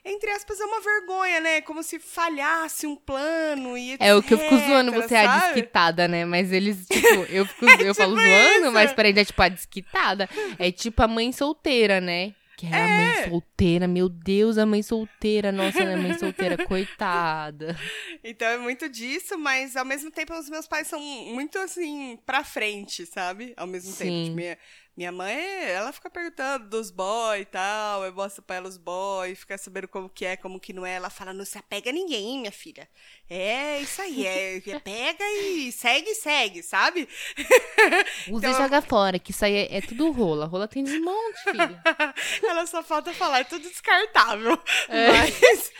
Entre 0.04 0.30
aspas, 0.30 0.60
é 0.60 0.64
uma 0.66 0.80
vergonha, 0.80 1.40
né? 1.40 1.60
Como 1.62 1.82
se 1.82 1.98
falhasse 1.98 2.86
um 2.86 2.94
plano 2.94 3.76
e 3.76 3.96
É 3.98 4.14
o 4.14 4.22
que 4.22 4.34
eu 4.34 4.38
fico 4.38 4.54
etc, 4.54 4.68
zoando 4.68 4.92
você 4.92 5.14
é 5.14 5.26
a 5.26 5.38
desquitada, 5.38 6.06
né? 6.06 6.26
Mas 6.26 6.52
eles, 6.52 6.84
tipo, 6.86 7.24
eu, 7.30 7.46
fico, 7.46 7.64
eu 7.82 7.94
falo 7.94 8.14
tipo 8.14 8.28
zoando, 8.28 8.64
isso. 8.64 8.72
mas 8.72 8.92
pra 8.92 9.08
ele 9.08 9.20
é 9.20 9.24
tipo 9.24 9.40
a 9.40 9.48
desquitada. 9.48 10.28
É 10.58 10.70
tipo 10.70 11.02
a 11.02 11.08
mãe 11.08 11.32
solteira, 11.32 12.02
né? 12.02 12.34
Que 12.56 12.66
é, 12.66 12.76
a 12.76 12.86
mãe 12.86 13.30
solteira, 13.30 13.88
meu 13.88 14.08
Deus, 14.08 14.58
a 14.58 14.66
mãe 14.66 14.82
solteira. 14.82 15.50
Nossa, 15.50 15.82
a 15.82 15.96
mãe 15.96 16.16
solteira, 16.18 16.64
coitada. 16.66 17.76
Então 18.26 18.48
é 18.48 18.56
muito 18.56 18.88
disso, 18.88 19.38
mas 19.38 19.76
ao 19.76 19.84
mesmo 19.84 20.10
tempo 20.10 20.32
os 20.32 20.48
meus 20.48 20.66
pais 20.66 20.86
são 20.86 20.98
muito 20.98 21.58
assim, 21.58 22.18
pra 22.24 22.42
frente, 22.42 23.04
sabe? 23.04 23.52
Ao 23.54 23.66
mesmo 23.66 23.94
tempo. 23.94 24.10
Sim. 24.10 24.24
Tipo, 24.24 24.36
minha, 24.36 24.58
minha 24.96 25.10
mãe, 25.10 25.36
ela 25.64 25.92
fica 25.92 26.08
perguntando 26.08 26.68
dos 26.68 26.90
boy 26.90 27.40
e 27.40 27.44
tal, 27.44 28.04
eu 28.04 28.12
mostro 28.12 28.42
pra 28.42 28.56
ela 28.56 28.68
os 28.68 28.76
boy, 28.76 29.34
fica 29.34 29.58
sabendo 29.58 29.88
como 29.88 30.08
que 30.08 30.24
é, 30.24 30.36
como 30.36 30.60
que 30.60 30.72
não 30.72 30.86
é. 30.86 30.94
Ela 30.94 31.10
fala, 31.10 31.32
não 31.32 31.44
se 31.44 31.58
apega 31.58 31.90
a 31.90 31.92
ninguém, 31.92 32.38
minha 32.38 32.52
filha. 32.52 32.88
É 33.28 33.80
isso 33.80 34.00
aí, 34.00 34.24
é, 34.26 34.56
é 34.58 34.78
pega 34.78 35.24
e 35.24 35.72
segue, 35.72 36.14
segue, 36.14 36.62
sabe? 36.62 37.08
Usa 38.30 38.46
Então- 38.48 38.50
e 38.50 38.54
joga 38.62 38.80
fora, 38.82 39.18
que 39.18 39.32
isso 39.32 39.44
aí 39.44 39.54
é, 39.56 39.78
é 39.78 39.80
tudo 39.80 40.10
rola. 40.12 40.46
Rola 40.46 40.68
tem 40.68 40.84
desmonte, 40.84 41.42
filho. 41.42 41.80
Ela 42.48 42.66
só 42.66 42.82
falta 42.82 43.12
falar, 43.12 43.40
é 43.40 43.44
tudo 43.44 43.68
descartável. 43.68 44.56
Mas, 44.88 45.72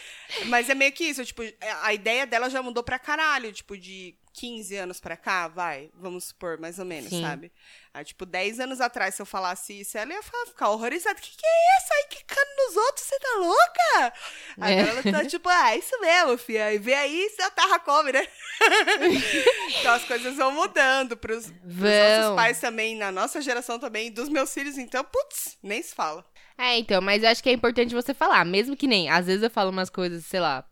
mas 0.47 0.69
é 0.71 0.75
meio 0.75 0.93
que 0.93 1.05
isso, 1.05 1.25
tipo, 1.25 1.43
a 1.83 1.95
ideia 1.95 2.27
dela 2.27 2.51
já 2.51 2.61
mudou 2.63 2.83
pra 2.83 2.99
caralho, 2.99 3.53
tipo, 3.53 3.77
de 3.79 4.17
15 4.35 4.77
anos 4.77 5.01
pra 5.01 5.17
cá, 5.17 5.47
vai, 5.47 5.91
vamos 5.95 6.25
supor, 6.25 6.59
mais 6.59 6.79
ou 6.81 6.85
menos, 6.85 7.11
Sim. 7.11 7.23
sabe? 7.23 7.53
Aí, 7.95 8.05
tipo, 8.05 8.27
10 8.27 8.59
anos 8.59 8.81
atrás, 8.81 9.15
se 9.15 9.23
eu 9.23 9.27
falasse 9.27 9.81
isso, 9.81 9.97
ela 9.97 10.13
ia 10.13 10.23
ficar, 10.23 10.71
horrorizada. 10.71 11.21
Que 11.21 11.31
que 11.31 11.47
é 11.47 11.79
isso 11.79 11.93
aí, 11.95 12.05
quicando 12.11 12.51
nos 12.57 12.77
outros, 12.77 13.07
você 13.07 13.19
tá 13.21 13.37
louca? 13.39 14.13
É. 14.59 14.81
Agora 14.81 14.89
ela 14.89 15.03
tá, 15.03 15.25
tipo, 15.25 15.49
ah, 15.49 15.77
isso 15.77 15.99
mesmo, 16.01 16.37
filha, 16.37 16.75
e 16.75 16.79
vê 16.79 16.95
aí, 16.95 17.31
se 17.31 17.41
a 17.43 17.51
terra 17.51 17.79
come, 17.79 18.11
né? 18.13 18.27
então 19.81 19.95
as 19.95 20.05
coisas 20.05 20.37
vão 20.37 20.51
mudando 20.51 21.17
pros, 21.17 21.47
pros 21.47 21.55
Vão. 21.63 22.21
nossos 22.21 22.37
pais 22.37 22.61
também, 22.61 22.97
na 22.97 23.13
nossa 23.13 23.41
geração 23.41 23.79
também, 23.79 24.11
dos 24.11 24.29
meus 24.29 24.53
filhos, 24.53 24.77
então, 24.77 25.05
putz, 25.05 25.57
nem 25.63 25.81
se 25.81 25.95
fala. 25.95 26.25
É, 26.59 26.79
então, 26.79 27.01
mas 27.01 27.23
eu 27.23 27.29
acho 27.29 27.43
que 27.43 27.51
é 27.51 27.53
importante 27.53 27.95
você 27.95 28.15
falar. 28.15 28.45
Mesmo 28.45 28.77
que 28.77 28.87
nem, 28.87 29.09
às 29.09 29.27
vezes 29.27 29.43
eu 29.43 29.51
falo 29.51 29.71
umas 29.71 29.91
coisas, 29.91 30.25
sei 30.27 30.41
lá. 30.41 30.65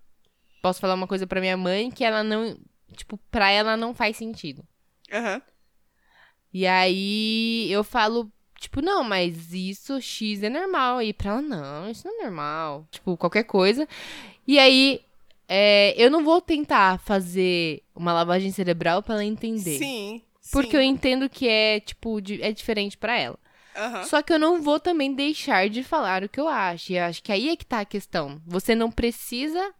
Posso 0.62 0.80
falar 0.80 0.94
uma 0.94 1.08
coisa 1.08 1.26
pra 1.26 1.40
minha 1.40 1.56
mãe 1.56 1.90
que 1.90 2.04
ela 2.04 2.22
não. 2.22 2.56
Tipo, 2.92 3.18
pra 3.30 3.50
ela 3.50 3.76
não 3.76 3.94
faz 3.94 4.16
sentido. 4.16 4.64
Aham. 5.12 5.42
E 6.52 6.66
aí 6.66 7.72
eu 7.72 7.82
falo, 7.82 8.30
tipo, 8.58 8.82
não, 8.82 9.02
mas 9.02 9.52
isso 9.52 10.00
X 10.00 10.42
é 10.42 10.50
normal. 10.50 11.02
E 11.02 11.12
pra 11.12 11.32
ela, 11.32 11.42
não, 11.42 11.90
isso 11.90 12.06
não 12.06 12.20
é 12.20 12.24
normal. 12.24 12.86
Tipo, 12.90 13.16
qualquer 13.16 13.44
coisa. 13.44 13.88
E 14.46 14.58
aí 14.58 15.00
é, 15.48 15.94
eu 15.96 16.10
não 16.10 16.24
vou 16.24 16.40
tentar 16.40 16.98
fazer 17.00 17.82
uma 17.94 18.12
lavagem 18.12 18.50
cerebral 18.50 19.02
pra 19.02 19.14
ela 19.14 19.24
entender. 19.24 19.78
Sim. 19.78 20.22
Porque 20.50 20.70
sim. 20.70 20.76
eu 20.76 20.82
entendo 20.82 21.28
que 21.28 21.48
é, 21.48 21.80
tipo, 21.80 22.18
é 22.40 22.52
diferente 22.52 22.96
pra 22.96 23.18
ela. 23.18 23.38
Aham. 23.76 24.04
Só 24.04 24.22
que 24.22 24.32
eu 24.32 24.38
não 24.38 24.60
vou 24.60 24.78
também 24.78 25.14
deixar 25.14 25.68
de 25.68 25.82
falar 25.82 26.22
o 26.22 26.28
que 26.28 26.40
eu 26.40 26.48
acho. 26.48 26.92
E 26.92 26.96
eu 26.96 27.04
acho 27.04 27.22
que 27.22 27.32
aí 27.32 27.48
é 27.48 27.56
que 27.56 27.64
tá 27.64 27.80
a 27.80 27.84
questão. 27.84 28.40
Você 28.46 28.74
não 28.74 28.90
precisa 28.90 29.74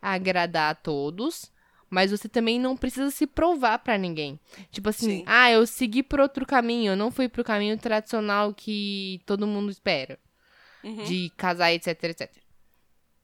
agradar 0.00 0.70
a 0.70 0.74
todos, 0.74 1.50
mas 1.90 2.10
você 2.12 2.28
também 2.28 2.58
não 2.58 2.76
precisa 2.76 3.10
se 3.10 3.26
provar 3.26 3.78
pra 3.80 3.98
ninguém. 3.98 4.38
Tipo 4.70 4.88
assim, 4.88 5.18
Sim. 5.18 5.24
ah, 5.26 5.50
eu 5.50 5.66
segui 5.66 6.02
por 6.02 6.20
outro 6.20 6.46
caminho, 6.46 6.92
eu 6.92 6.96
não 6.96 7.10
fui 7.10 7.28
pro 7.28 7.44
caminho 7.44 7.76
tradicional 7.76 8.54
que 8.54 9.20
todo 9.26 9.46
mundo 9.46 9.70
espera. 9.70 10.18
Uhum. 10.82 11.04
De 11.04 11.30
casar, 11.36 11.72
etc, 11.72 12.04
etc. 12.04 12.30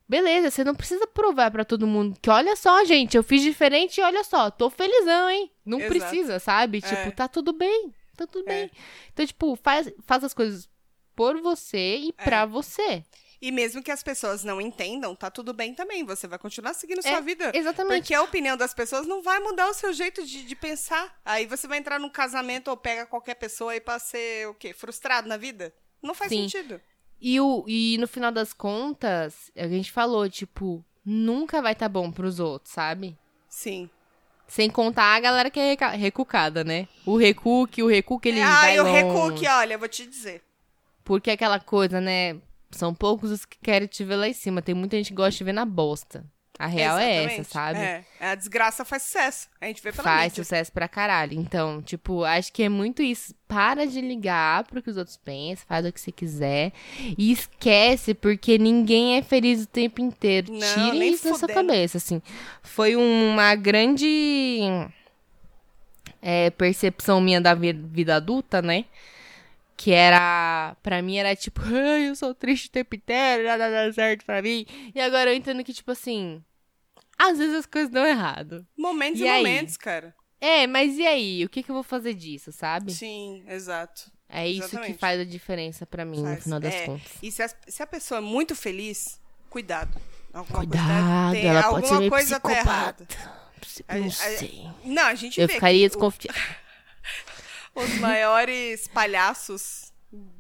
Beleza, 0.09 0.51
você 0.51 0.63
não 0.63 0.75
precisa 0.75 1.07
provar 1.07 1.51
pra 1.51 1.65
todo 1.65 1.87
mundo 1.87 2.17
que 2.21 2.31
olha 2.31 2.55
só, 2.55 2.85
gente, 2.85 3.17
eu 3.17 3.23
fiz 3.25 3.43
diferente 3.43 3.99
e 3.99 4.05
olha 4.05 4.23
só, 4.23 4.51
tô 4.51 4.69
felizão, 4.71 5.29
hein? 5.31 5.51
Não 5.65 5.81
Exato. 5.81 5.95
precisa, 5.99 6.39
sabe? 6.39 6.79
É. 6.79 6.81
Tipo, 6.83 7.17
tá 7.17 7.27
tudo 7.27 7.53
bem, 7.53 7.93
tá 8.17 8.25
tudo 8.27 8.49
É. 8.49 8.53
bem. 8.53 8.71
Então, 9.13 9.27
tipo, 9.27 9.57
faz, 9.57 9.91
faz 10.07 10.23
as 10.23 10.33
coisas 10.33 10.69
por 11.17 11.41
você 11.41 11.97
e 11.99 12.15
É. 12.19 12.25
pra 12.25 12.47
você. 12.47 13.03
E 13.41 13.53
mesmo 13.53 13.83
que 13.83 13.91
as 13.91 14.03
pessoas 14.03 14.43
não 14.43 14.61
entendam, 14.61 15.15
tá 15.15 15.31
tudo 15.31 15.53
bem 15.53 15.75
também. 15.75 16.05
Você 16.05 16.27
vai 16.27 16.39
continuar 16.39 16.75
seguindo 16.75 17.03
sua 17.03 17.19
É, 17.19 17.21
vida. 17.21 17.53
Exatamente. 17.55 18.01
Porque 18.01 18.15
a 18.15 18.23
opinião 18.23 18.57
das 18.57 18.73
pessoas 18.73 19.07
não 19.07 19.23
vai 19.23 19.39
mudar 19.41 19.69
o 19.69 19.75
seu 19.75 19.93
jeito 19.93 20.25
de, 20.25 20.45
de 20.45 20.57
pensar. 20.57 21.15
Aí 21.25 21.47
você 21.47 21.69
vai 21.69 21.79
entrar 21.79 22.01
num 22.01 22.09
casamento 22.09 22.69
ou 22.69 22.77
pega 22.77 23.07
qualquer 23.07 23.35
pessoa 23.35 23.73
aí 23.73 23.81
pra 23.81 23.99
ser 23.99 24.49
o 24.49 24.55
quê? 24.55 24.73
Frustrado 24.73 25.29
na 25.29 25.37
vida? 25.37 25.73
Não 26.03 26.15
faz 26.15 26.31
Sim. 26.31 26.49
sentido. 26.49 26.81
E, 27.21 27.41
o, 27.41 27.65
e 27.67 27.97
no 27.99 28.07
final 28.07 28.31
das 28.31 28.53
contas, 28.53 29.51
a 29.57 29.67
gente 29.69 29.91
falou, 29.91 30.29
tipo, 30.29 30.85
nunca 31.05 31.63
vai 31.63 31.75
tá 31.75 31.89
bom 31.89 32.11
pros 32.11 32.41
outros, 32.41 32.73
sabe? 32.73 33.17
Sim. 33.49 33.89
Sem 34.47 34.71
contar 34.71 35.17
a 35.17 35.21
galera 35.21 35.51
que 35.51 35.59
é 35.59 35.77
recucada, 35.97 36.63
né? 36.63 36.87
O 37.05 37.17
recuque, 37.17 37.83
o 37.83 37.89
recuque, 37.89 38.29
ele 38.29 38.41
ah, 38.41 38.61
vai 38.61 38.77
e 38.77 38.81
o 38.81 38.85
recuque, 38.85 39.47
olha, 39.49 39.75
eu 39.75 39.79
vou 39.79 39.89
te 39.89 40.07
dizer. 40.07 40.43
Porque 41.05 41.31
é 41.31 41.33
aquela 41.33 41.59
coisa, 41.59 42.01
né? 42.01 42.37
São 42.77 42.95
poucos 42.95 43.31
os 43.31 43.45
que 43.45 43.59
querem 43.63 43.89
te 43.89 44.05
ver 44.05 44.17
lá 44.17 44.29
em 44.29 44.33
cima. 44.33 44.63
Tem 44.63 44.75
muita 44.75 44.97
gente 44.97 45.09
que 45.09 45.15
gosta 45.15 45.37
de 45.37 45.45
ver 45.45 45.53
na 45.53 45.65
bosta. 45.65 46.25
A 46.59 46.67
real 46.67 46.97
é 46.99 47.25
essa, 47.25 47.41
Exatamente. 47.41 47.53
sabe? 47.53 47.79
É. 47.81 48.05
A 48.31 48.35
desgraça 48.35 48.83
faz 48.83 49.03
sucesso. 49.03 49.47
A 49.61 49.67
gente 49.67 49.83
vê 49.83 49.93
pela 49.93 50.03
Faz 50.05 50.33
mídia. 50.33 50.43
sucesso 50.43 50.73
pra 50.73 50.89
caralho. 50.89 51.39
Então, 51.39 51.83
tipo, 51.83 52.25
acho 52.25 52.51
que 52.51 52.63
é 52.63 52.69
muito 52.71 53.03
isso. 53.03 53.35
Para 53.47 53.87
de 53.87 54.01
ligar 54.01 54.65
pro 54.65 54.81
que 54.83 54.89
os 54.89 54.97
outros 54.97 55.19
pensam, 55.19 55.67
faz 55.69 55.85
o 55.85 55.93
que 55.93 56.01
você 56.01 56.11
quiser. 56.11 56.73
E 57.19 57.31
esquece, 57.31 58.15
porque 58.15 58.57
ninguém 58.57 59.19
é 59.19 59.23
feliz 59.23 59.65
o 59.65 59.67
tempo 59.67 60.01
inteiro. 60.01 60.51
Não, 60.51 60.61
Tirem 60.75 60.99
nem 60.99 61.13
isso 61.13 61.29
da 61.29 61.35
sua 61.35 61.47
cabeça, 61.49 61.99
assim. 61.99 62.23
Foi 62.63 62.97
uma 62.97 63.55
grande 63.55 64.67
é, 66.23 66.51
percepção 66.51 67.21
minha 67.21 67.41
da 67.41 67.53
vi- 67.55 67.73
vida 67.73 68.17
adulta, 68.17 68.63
né? 68.63 68.87
Que 69.77 69.93
era. 69.93 70.75
Pra 70.83 71.03
mim 71.03 71.17
era 71.19 71.37
tipo, 71.37 71.61
ai, 71.67 72.09
eu 72.09 72.17
sou 72.17 72.35
triste 72.35 72.69
o 72.69 72.71
tempo 72.71 72.95
inteiro, 72.95 73.45
nada 73.45 73.71
dá 73.71 73.93
certo 73.93 74.25
pra 74.25 74.41
mim. 74.41 74.65
E 74.95 75.01
agora 75.01 75.31
eu 75.31 75.35
entendo 75.37 75.63
que, 75.63 75.73
tipo 75.73 75.91
assim. 75.91 76.43
Às 77.19 77.39
vezes 77.39 77.55
as 77.55 77.67
coisas 77.67 77.91
dão 77.91 78.05
errado. 78.07 78.67
Momentos 78.77 79.21
E 79.21 79.25
e, 79.25 79.31
momentos, 79.37 79.77
cara. 79.77 80.15
É, 80.41 80.67
mas 80.67 80.99
e 80.99 81.07
aí? 81.07 81.45
O 81.45 81.49
que, 81.49 81.63
que 81.63 81.71
eu 81.71 81.75
vou 81.75 81.83
fazer 81.83 82.13
disso, 82.15 82.53
sabe? 82.53 82.93
Sim, 82.93 83.43
exato. 83.49 84.11
É 84.29 84.47
isso 84.49 84.65
exatamente. 84.65 84.93
que 84.95 84.99
faz 84.99 85.21
a 85.21 85.25
diferença 85.25 85.87
pra 85.87 86.05
mim, 86.05 86.19
no 86.19 86.25
Faz. 86.27 86.43
final 86.43 86.61
das 86.61 86.75
É, 86.75 86.85
contas. 86.87 87.11
E 87.23 87.31
se 87.31 87.43
a, 87.43 87.49
se 87.69 87.83
a 87.83 87.87
pessoa 87.87 88.19
é 88.19 88.21
muito 88.21 88.55
feliz, 88.55 89.19
cuidado. 89.49 89.99
Alguma 90.35 90.59
Cuidado, 90.59 90.85
tá- 90.87 91.31
tem- 91.33 91.47
ela 91.47 91.63
alguma 91.65 91.81
pode 91.89 92.03
ser 92.05 92.11
coisa 92.11 92.41
tá 92.41 92.53
errada. 92.53 93.07
psicopata. 93.07 93.37
Psi- 93.61 93.85
A- 93.89 93.95
Não 93.97 94.11
sei. 94.11 94.67
Não, 94.85 95.03
a 95.05 95.15
gente 95.15 95.41
Eu 95.41 95.49
ficaria 95.49 95.87
desconfiada. 95.89 96.39
os 97.77 97.99
maiores 97.99 98.89
palhaços 98.89 99.93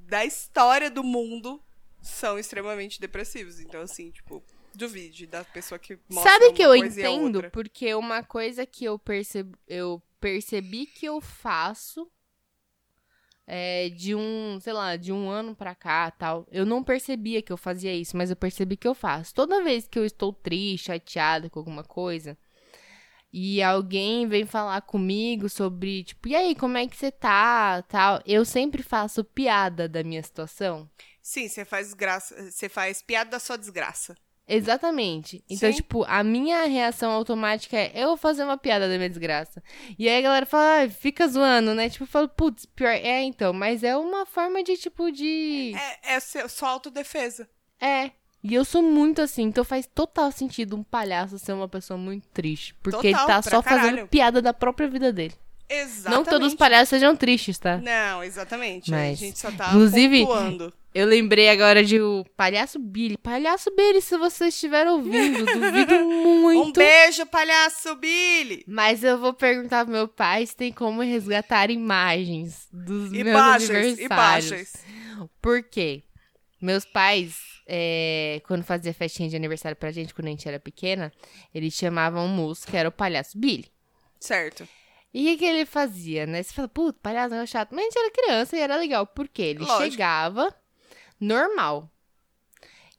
da 0.09 0.25
história 0.25 0.91
do 0.91 1.05
mundo 1.05 1.61
são 2.01 2.39
extremamente 2.39 3.01
depressivos. 3.01 3.61
Então, 3.61 3.81
assim, 3.81 4.11
tipo, 4.11 4.43
duvide 4.75 5.27
da 5.27 5.45
pessoa 5.45 5.79
que 5.79 5.99
mostra 6.09 6.33
Sabe 6.33 6.53
que 6.53 6.63
eu 6.63 6.75
entendo? 6.75 7.51
Porque 7.51 7.95
uma 7.95 8.23
coisa 8.23 8.65
que 8.65 8.85
eu, 8.85 8.99
perceb... 8.99 9.55
eu 9.67 10.03
percebi 10.21 10.87
que 10.87 11.07
eu 11.07 11.21
faço 11.21 12.11
é, 13.47 13.89
de 13.91 14.15
um, 14.15 14.59
sei 14.61 14.73
lá, 14.73 14.97
de 14.97 15.13
um 15.13 15.29
ano 15.29 15.55
pra 15.55 15.75
cá 15.75 16.11
tal. 16.11 16.47
Eu 16.51 16.67
não 16.67 16.83
percebia 16.83 17.43
que 17.43 17.53
eu 17.53 17.57
fazia 17.57 17.95
isso, 17.95 18.17
mas 18.17 18.31
eu 18.31 18.37
percebi 18.37 18.77
que 18.77 18.89
eu 18.89 18.95
faço. 18.95 19.35
Toda 19.35 19.63
vez 19.63 19.87
que 19.87 19.99
eu 19.99 20.05
estou 20.05 20.33
triste, 20.33 20.87
chateada 20.87 21.49
com 21.49 21.59
alguma 21.59 21.85
coisa, 21.85 22.37
e 23.39 23.63
alguém 23.63 24.27
vem 24.27 24.47
falar 24.47 24.81
comigo 24.81 25.47
sobre, 25.47 26.05
tipo, 26.05 26.27
e 26.27 26.35
aí, 26.35 26.55
como 26.55 26.79
é 26.79 26.87
que 26.87 26.97
você 26.97 27.13
tá, 27.13 27.83
tal, 27.83 28.19
eu 28.25 28.47
sempre 28.47 28.83
faço 28.83 29.23
piada 29.23 29.87
da 29.87 30.03
minha 30.03 30.23
situação. 30.23 30.89
Sim, 31.21 31.47
você 31.47 31.63
faz 31.63 31.93
graça, 31.93 32.51
você 32.51 32.67
faz 32.67 33.03
piada 33.03 33.33
da 33.33 33.39
sua 33.39 33.59
desgraça. 33.59 34.17
Exatamente. 34.49 35.45
Então, 35.51 35.71
Sim. 35.71 35.77
tipo, 35.77 36.03
a 36.05 36.25
minha 36.25 36.65
reação 36.65 37.13
automática 37.13 37.77
é 37.77 37.93
eu 37.95 38.09
vou 38.09 38.17
fazer 38.17 38.43
uma 38.43 38.57
piada 38.57 38.89
da 38.89 38.97
minha 38.97 39.11
desgraça. 39.11 39.63
E 39.99 40.09
aí 40.09 40.17
a 40.17 40.23
galera 40.23 40.47
fala, 40.47 40.85
ah, 40.85 40.89
fica 40.89 41.29
zoando, 41.29 41.75
né? 41.75 41.91
Tipo, 41.91 42.05
eu 42.05 42.09
falo, 42.09 42.31
putz, 42.31 42.65
pior. 42.65 42.89
É, 42.89 43.21
então, 43.21 43.53
mas 43.53 43.85
é 43.85 43.95
uma 43.99 44.25
forma 44.25 44.63
de, 44.63 44.79
tipo, 44.79 45.13
de. 45.13 45.75
É, 46.03 46.15
é 46.15 46.21
sua 46.49 46.71
autodefesa. 46.71 47.47
É. 47.79 48.13
E 48.49 48.55
eu 48.55 48.65
sou 48.65 48.83
muito 48.83 49.21
assim, 49.21 49.43
então 49.45 49.65
faz 49.65 49.89
total 49.93 50.31
sentido 50.31 50.77
um 50.77 50.83
palhaço 50.85 51.39
ser 51.39 51.53
uma 51.53 51.69
pessoa 51.69 51.99
muito 51.99 52.29
triste. 52.29 52.75
Porque 52.83 53.11
Total, 53.11 53.21
ele 53.21 53.27
tá 53.27 53.43
só 53.43 53.63
fazendo 53.63 53.91
caralho. 53.91 54.09
piada 54.09 54.41
da 54.41 54.55
própria 54.55 54.89
vida 54.89 55.13
dele. 55.13 55.35
Exatamente. 55.69 56.15
Não 56.17 56.23
que 56.23 56.31
todos 56.31 56.49
os 56.49 56.55
palhaços 56.55 56.91
sejam 56.91 57.17
tristes, 57.17 57.59
tá? 57.59 57.79
Não, 57.79 58.23
exatamente. 58.23 58.95
A 58.95 58.97
Mas, 58.97 59.19
gente 59.19 59.37
só 59.37 59.51
tá 59.51 59.71
inclusive, 59.71 60.21
pontuando. 60.25 60.73
Eu 60.95 61.07
lembrei 61.09 61.49
agora 61.51 61.83
de 61.85 62.01
o 62.01 62.25
Palhaço 62.37 62.79
Billy. 62.79 63.17
Palhaço 63.19 63.75
Billy, 63.75 64.01
se 64.01 64.17
você 64.17 64.47
estiver 64.47 64.87
ouvindo, 64.87 65.45
duvido 65.45 66.05
muito. 66.05 66.69
Um 66.69 66.73
beijo, 66.73 67.27
palhaço 67.27 67.97
Billy! 67.97 68.65
Mas 68.69 69.03
eu 69.03 69.19
vou 69.19 69.35
perguntar 69.35 69.85
pro 69.85 69.93
meu 69.93 70.07
pai 70.07 70.47
se 70.47 70.55
tem 70.55 70.73
como 70.73 71.03
resgatar 71.03 71.69
imagens 71.69 72.69
dos 72.73 73.11
meus 73.11 73.27
Imagens, 73.27 73.71
aniversários. 73.71 73.99
imagens. 74.01 74.73
Por 75.43 75.65
quê? 75.65 76.05
Meus 76.63 76.85
pais, 76.85 77.35
é, 77.67 78.41
quando 78.47 78.63
fazia 78.63 78.95
festinha 78.95 79.29
de 79.29 79.37
aniversário 79.37 79.77
pra 79.77 79.91
gente, 79.91 80.15
quando 80.15 80.29
a 80.29 80.31
gente 80.31 80.47
era 80.49 80.61
pequena, 80.61 81.13
eles 81.55 81.75
chamavam 81.75 82.25
um 82.25 82.29
moço 82.29 82.67
que 82.67 82.77
era 82.77 82.89
o 82.89 82.93
Palhaço 82.93 83.37
Billy. 83.37 83.71
Certo. 84.21 84.67
E 85.13 85.35
o 85.35 85.39
que, 85.39 85.45
ele 85.45 85.65
fazia, 85.65 86.27
né? 86.27 86.43
Você 86.43 86.53
fala, 86.53 86.69
puta, 86.69 86.99
palhaço 87.03 87.35
é 87.35 87.47
chato. 87.47 87.75
Mas 87.75 87.81
a 87.81 87.85
gente 87.85 87.99
era 87.99 88.11
criança 88.11 88.57
e 88.57 88.61
era 88.61 88.77
legal. 88.77 89.07
Por 89.07 89.27
quê? 89.29 89.43
Ele 89.43 89.61
Lógico. 89.61 89.91
chegava 89.91 90.55
normal. 91.19 91.91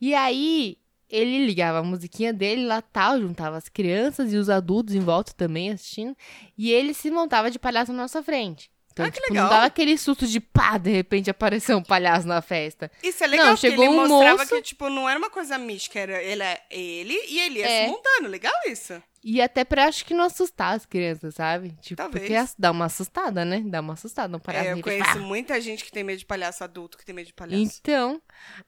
E 0.01 0.15
aí, 0.15 0.77
ele 1.09 1.45
ligava 1.45 1.79
a 1.79 1.83
musiquinha 1.83 2.33
dele 2.33 2.65
lá 2.65 2.81
tal, 2.81 3.19
juntava 3.19 3.57
as 3.57 3.69
crianças 3.69 4.33
e 4.33 4.37
os 4.37 4.49
adultos 4.49 4.95
em 4.95 4.99
volta 4.99 5.31
também 5.33 5.71
assistindo. 5.71 6.15
E 6.57 6.71
ele 6.71 6.93
se 6.93 7.11
montava 7.11 7.51
de 7.51 7.59
palhaço 7.59 7.93
na 7.93 8.01
nossa 8.01 8.23
frente. 8.23 8.71
Então, 8.97 9.05
Ah, 9.05 9.11
tipo, 9.11 9.27
legal. 9.29 9.43
não 9.43 9.49
dava 9.51 9.65
aquele 9.65 9.97
susto 9.97 10.25
de 10.27 10.39
pá, 10.39 10.77
de 10.77 10.89
repente 10.91 11.29
apareceu 11.29 11.77
um 11.77 11.83
palhaço 11.83 12.27
na 12.27 12.41
festa. 12.41 12.91
Isso 13.03 13.23
é 13.23 13.27
legal, 13.27 13.47
Não, 13.47 13.57
chegou 13.57 13.85
ele 13.85 13.93
um 13.93 14.07
mostrava 14.07 14.37
moço- 14.39 14.55
que, 14.55 14.61
tipo, 14.61 14.89
não 14.89 15.07
era 15.09 15.17
uma 15.19 15.29
coisa 15.29 15.57
mística, 15.57 15.99
era 15.99 16.21
ele, 16.21 16.43
é 16.43 16.61
ele 16.71 17.13
e 17.27 17.39
ele 17.39 17.59
ia 17.59 17.67
É. 17.69 17.85
se 17.85 17.91
montando. 17.91 18.27
Legal 18.29 18.53
isso. 18.67 19.01
E 19.23 19.41
até 19.41 19.65
pra 19.65 19.85
acho 19.85 20.05
que 20.05 20.13
não 20.13 20.23
assustar 20.23 20.75
as 20.75 20.85
crianças, 20.85 21.35
sabe? 21.35 21.75
Tipo, 21.81 21.97
Talvez. 21.97 22.23
porque 22.29 22.53
dá 22.57 22.71
uma 22.71 22.85
assustada, 22.85 23.43
né? 23.43 23.61
Dá 23.65 23.81
uma 23.81 23.93
assustada, 23.93 24.37
um 24.37 24.39
palhaço. 24.39 24.69
É, 24.69 24.73
eu 24.73 24.81
conheço 24.81 25.19
muita 25.19 25.59
gente 25.59 25.83
que 25.83 25.91
tem 25.91 26.03
medo 26.03 26.19
de 26.19 26.25
palhaço 26.25 26.63
adulto, 26.63 26.97
que 26.97 27.03
tem 27.05 27.13
medo 27.13 27.27
de 27.27 27.33
palhaço. 27.33 27.61
Então, 27.81 28.21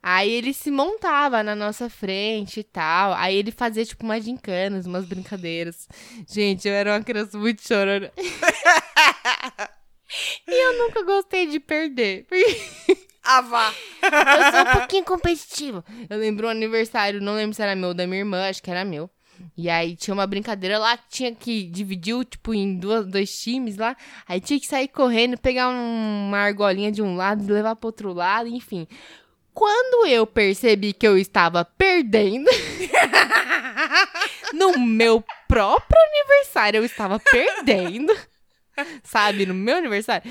aí 0.04 0.30
ele 0.30 0.54
se 0.54 0.70
montava 0.70 1.42
na 1.44 1.56
nossa 1.56 1.90
frente 1.90 2.60
e 2.60 2.64
tal. 2.64 3.14
Aí 3.14 3.38
ele 3.38 3.52
fazia, 3.52 3.86
tipo, 3.86 4.04
umas 4.04 4.26
gincanas, 4.26 4.86
umas 4.86 5.06
brincadeiras. 5.06 5.88
Gente, 6.28 6.68
eu 6.68 6.74
era 6.74 6.92
uma 6.94 7.04
criança 7.04 7.38
muito 7.38 7.66
chorona. 7.66 8.12
e 10.48 10.68
eu 10.68 10.78
nunca 10.86 11.04
gostei 11.04 11.48
de 11.48 11.60
perder. 11.60 12.26
Ah, 13.24 13.42
vá! 13.42 13.74
eu 14.02 14.52
sou 14.52 14.62
um 14.62 14.78
pouquinho 14.80 15.04
competitiva. 15.04 15.84
Eu 16.10 16.18
lembro 16.18 16.48
um 16.48 16.50
aniversário, 16.50 17.22
não 17.22 17.36
lembro 17.36 17.54
se 17.56 17.62
era 17.62 17.76
meu 17.76 17.90
ou 17.90 17.94
da 17.94 18.08
minha 18.08 18.20
irmã, 18.22 18.50
acho 18.50 18.64
que 18.64 18.72
era 18.72 18.84
meu. 18.86 19.10
E 19.56 19.70
aí 19.70 19.96
tinha 19.96 20.14
uma 20.14 20.26
brincadeira 20.28 20.78
lá 20.80 20.98
que 20.98 21.04
tinha 21.10 21.34
que 21.36 21.64
dividir, 21.64 22.26
tipo, 22.26 22.54
em 22.54 22.76
duas, 22.78 23.06
dois 23.06 23.38
times 23.40 23.78
lá. 23.78 23.96
Aí 24.28 24.42
tinha 24.42 24.60
que 24.60 24.66
sair 24.68 24.88
correndo, 24.88 25.38
pegar 25.38 25.70
um- 25.70 26.28
uma 26.28 26.40
argolinha 26.40 26.92
de 26.92 27.02
um 27.02 27.16
lado 27.16 27.44
e 27.44 27.52
levar 27.52 27.76
pro 27.76 27.88
outro 27.88 28.12
lado, 28.14 28.48
enfim. 28.50 28.88
Quando 29.54 30.08
eu 30.08 30.26
percebi 30.26 30.92
que 30.94 31.08
eu 31.08 31.18
estava 31.18 31.64
perdendo, 31.64 32.50
no 34.54 34.78
meu 34.80 35.24
próprio 35.48 35.98
aniversário 36.10 36.80
eu 36.80 36.86
estava 36.86 37.20
perdendo, 37.20 38.16
sabe? 39.04 39.46
No 39.46 39.54
meu 39.54 39.78
aniversário, 39.78 40.30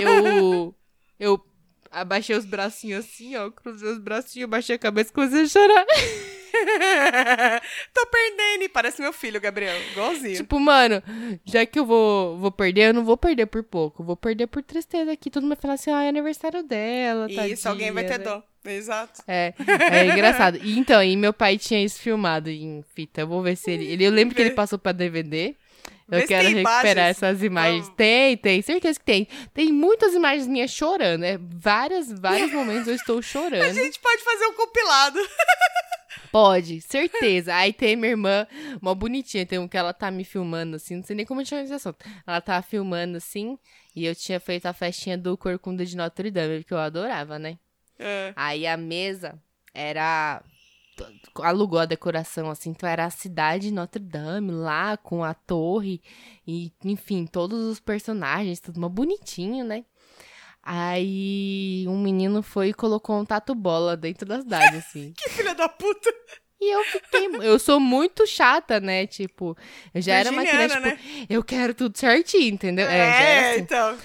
eu, 0.00 0.74
eu 1.18 1.44
abaixei 1.90 2.36
os 2.36 2.44
bracinhos 2.44 3.04
assim, 3.04 3.36
ó, 3.36 3.50
cruzei 3.50 3.90
os 3.90 3.98
bracinhos, 3.98 4.48
baixei 4.48 4.76
a 4.76 4.78
cabeça 4.78 5.10
e 5.10 5.14
comecei 5.14 5.42
a 5.42 5.48
chorar. 5.48 5.86
Tô 7.94 8.06
perdendo, 8.06 8.64
e 8.64 8.68
parece 8.68 9.00
meu 9.00 9.12
filho, 9.12 9.40
Gabriel, 9.40 9.74
igualzinho. 9.92 10.36
Tipo, 10.36 10.60
mano, 10.60 11.02
já 11.44 11.64
que 11.64 11.78
eu 11.78 11.86
vou, 11.86 12.38
vou 12.38 12.52
perder, 12.52 12.88
eu 12.88 12.94
não 12.94 13.04
vou 13.04 13.16
perder 13.16 13.46
por 13.46 13.62
pouco, 13.62 14.04
vou 14.04 14.16
perder 14.16 14.46
por 14.46 14.62
tristeza 14.62 15.12
aqui. 15.12 15.30
Todo 15.30 15.42
mundo 15.42 15.54
vai 15.54 15.60
falar 15.60 15.74
assim, 15.74 15.90
ah, 15.90 16.04
é 16.04 16.08
aniversário 16.08 16.62
dela, 16.62 17.26
Isso, 17.26 17.36
tadinha, 17.36 17.58
alguém 17.66 17.92
vai 17.92 18.04
ter 18.04 18.18
né? 18.18 18.24
dó. 18.24 18.42
Exato. 18.64 19.22
É, 19.26 19.54
é 19.90 20.06
engraçado. 20.06 20.58
E, 20.62 20.78
então, 20.78 21.02
e 21.02 21.16
meu 21.16 21.32
pai 21.32 21.58
tinha 21.58 21.82
isso 21.82 22.00
filmado 22.00 22.48
em 22.48 22.84
fita. 22.94 23.22
Eu 23.22 23.26
vou 23.26 23.42
ver 23.42 23.56
se 23.56 23.70
ele. 23.70 23.86
ele 23.86 24.04
eu 24.04 24.12
lembro 24.12 24.36
que 24.36 24.40
ele 24.40 24.52
passou 24.52 24.78
pra 24.78 24.92
DVD. 24.92 25.56
Eu 26.12 26.20
Vê 26.20 26.26
quero 26.26 26.48
recuperar 26.48 26.84
imagens. 26.84 26.98
essas 27.16 27.42
imagens. 27.42 27.82
Vamos. 27.84 27.96
Tem, 27.96 28.36
tem, 28.36 28.60
certeza 28.62 28.98
que 28.98 29.04
tem. 29.04 29.26
Tem 29.54 29.72
muitas 29.72 30.12
imagens 30.14 30.46
minhas 30.46 30.70
chorando, 30.70 31.22
né? 31.22 31.38
Várias, 31.40 32.12
vários 32.12 32.52
momentos 32.54 32.86
eu 32.86 32.94
estou 32.94 33.18
A 33.18 33.22
chorando. 33.22 33.72
gente 33.74 33.98
pode 33.98 34.22
fazer 34.22 34.44
um 34.46 34.52
compilado. 34.54 35.18
Pode, 36.30 36.80
certeza. 36.80 37.54
Aí 37.54 37.74
tem 37.74 37.94
minha 37.94 38.10
irmã, 38.12 38.46
uma 38.80 38.94
bonitinha, 38.94 39.44
tem 39.44 39.58
um 39.58 39.68
que 39.68 39.76
ela 39.76 39.92
tá 39.92 40.10
me 40.10 40.24
filmando 40.24 40.76
assim, 40.76 40.96
não 40.96 41.02
sei 41.04 41.14
nem 41.14 41.26
como 41.26 41.42
a 41.42 41.44
chama 41.44 41.62
esse 41.62 41.74
assunto. 41.74 41.98
Ela 42.26 42.40
tá 42.40 42.60
filmando 42.62 43.18
assim, 43.18 43.58
e 43.94 44.06
eu 44.06 44.14
tinha 44.14 44.40
feito 44.40 44.64
a 44.64 44.72
festinha 44.72 45.18
do 45.18 45.36
Corcunda 45.36 45.84
de 45.84 45.94
Notre 45.94 46.30
Dame, 46.30 46.64
que 46.64 46.72
eu 46.72 46.78
adorava, 46.78 47.38
né? 47.38 47.58
É. 47.98 48.32
Aí 48.34 48.66
a 48.66 48.78
mesa 48.78 49.38
era. 49.74 50.42
Alugou 51.36 51.78
a 51.78 51.86
decoração, 51.86 52.50
assim, 52.50 52.70
então 52.70 52.88
era 52.88 53.04
a 53.04 53.10
cidade 53.10 53.68
de 53.68 53.74
Notre 53.74 54.02
Dame 54.02 54.52
lá, 54.52 54.96
com 54.96 55.24
a 55.24 55.32
torre, 55.32 56.02
e, 56.46 56.72
enfim, 56.84 57.26
todos 57.26 57.64
os 57.64 57.80
personagens, 57.80 58.60
tudo 58.60 58.76
uma 58.76 58.88
bonitinho, 58.88 59.64
né? 59.64 59.84
Aí 60.62 61.84
um 61.88 61.98
menino 61.98 62.42
foi 62.42 62.68
e 62.68 62.74
colocou 62.74 63.18
um 63.18 63.24
tatu-bola 63.24 63.96
dentro 63.96 64.26
da 64.26 64.40
cidade, 64.40 64.76
assim. 64.78 65.12
Que 65.16 65.28
filha 65.30 65.54
da 65.54 65.68
puta. 65.68 66.12
E 66.60 66.72
eu 66.72 66.84
fiquei. 66.84 67.28
Eu 67.42 67.58
sou 67.58 67.80
muito 67.80 68.24
chata, 68.24 68.78
né? 68.78 69.04
Tipo, 69.04 69.56
eu 69.92 70.00
já 70.00 70.14
era 70.14 70.30
uma 70.30 70.42
criança, 70.42 70.80
Virginiana, 70.80 70.96
tipo, 70.96 71.32
eu 71.32 71.42
quero 71.42 71.74
tudo 71.74 71.98
certinho, 71.98 72.54
entendeu? 72.54 72.86
É, 72.86 72.98
era 72.98 73.50
assim. 73.50 73.60
então. 73.62 73.98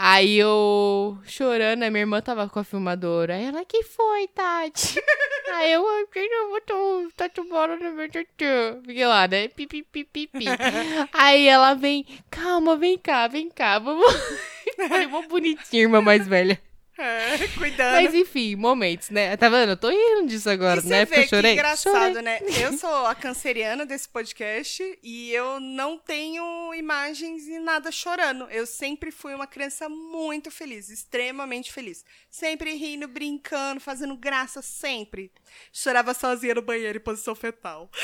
Aí 0.00 0.38
eu 0.38 1.18
chorando, 1.24 1.82
a 1.82 1.90
minha 1.90 2.02
irmã 2.02 2.20
tava 2.20 2.48
com 2.48 2.60
a 2.60 2.62
filmadora. 2.64 3.34
Aí 3.34 3.46
ela, 3.46 3.64
que 3.64 3.82
foi, 3.82 4.28
Tati? 4.28 4.94
Aí 5.54 5.72
eu, 5.72 5.84
"Ai, 5.88 6.04
quem 6.12 6.30
não 6.30 6.50
botou 6.50 7.10
tatu 7.16 7.42
bola 7.48 7.74
no 7.74 7.90
meu 7.92 8.08
tatu? 8.08 8.80
Fiquei 8.86 9.04
lá, 9.04 9.26
né? 9.26 9.48
Pi, 9.48 9.66
pi, 9.66 9.82
pi, 9.82 10.04
pi, 10.04 10.26
pi. 10.28 10.44
Aí 11.12 11.48
ela 11.48 11.74
vem, 11.74 12.06
calma, 12.30 12.76
vem 12.76 12.96
cá, 12.96 13.26
vem 13.26 13.50
cá, 13.50 13.80
vamos. 13.80 14.06
Falei, 14.88 15.08
mó 15.08 15.22
bonitinha, 15.22 15.82
irmã 15.82 16.00
mais 16.00 16.28
velha. 16.28 16.62
É, 17.00 17.46
cuidando. 17.56 17.92
Mas 17.92 18.12
enfim, 18.12 18.56
momentos, 18.56 19.10
né? 19.10 19.36
Tá 19.36 19.48
vendo? 19.48 19.70
Eu 19.70 19.76
tô 19.76 19.88
rindo 19.88 20.26
disso 20.26 20.50
agora, 20.50 20.80
E 20.80 20.86
né? 20.86 21.06
Porque 21.06 21.20
eu 21.20 21.28
chorei. 21.28 21.52
que 21.54 21.60
engraçado, 21.60 21.94
Chorei. 21.94 22.22
né? 22.22 22.40
Eu 22.60 22.76
sou 22.76 23.06
a 23.06 23.14
canceriana 23.14 23.86
desse 23.86 24.08
podcast 24.08 24.98
e 25.00 25.30
eu 25.32 25.60
não 25.60 25.96
tenho 25.96 26.74
imagens 26.74 27.46
e 27.46 27.60
nada 27.60 27.92
chorando. 27.92 28.48
Eu 28.50 28.66
sempre 28.66 29.12
fui 29.12 29.32
uma 29.32 29.46
criança 29.46 29.88
muito 29.88 30.50
feliz, 30.50 30.88
extremamente 30.88 31.72
feliz. 31.72 32.04
Sempre 32.28 32.74
rindo, 32.74 33.06
brincando, 33.06 33.80
fazendo 33.80 34.16
graça, 34.16 34.60
sempre. 34.60 35.30
Chorava 35.72 36.12
sozinha 36.14 36.56
no 36.56 36.62
banheiro 36.62 36.98
em 36.98 37.00
posição 37.00 37.34
fetal. 37.34 37.88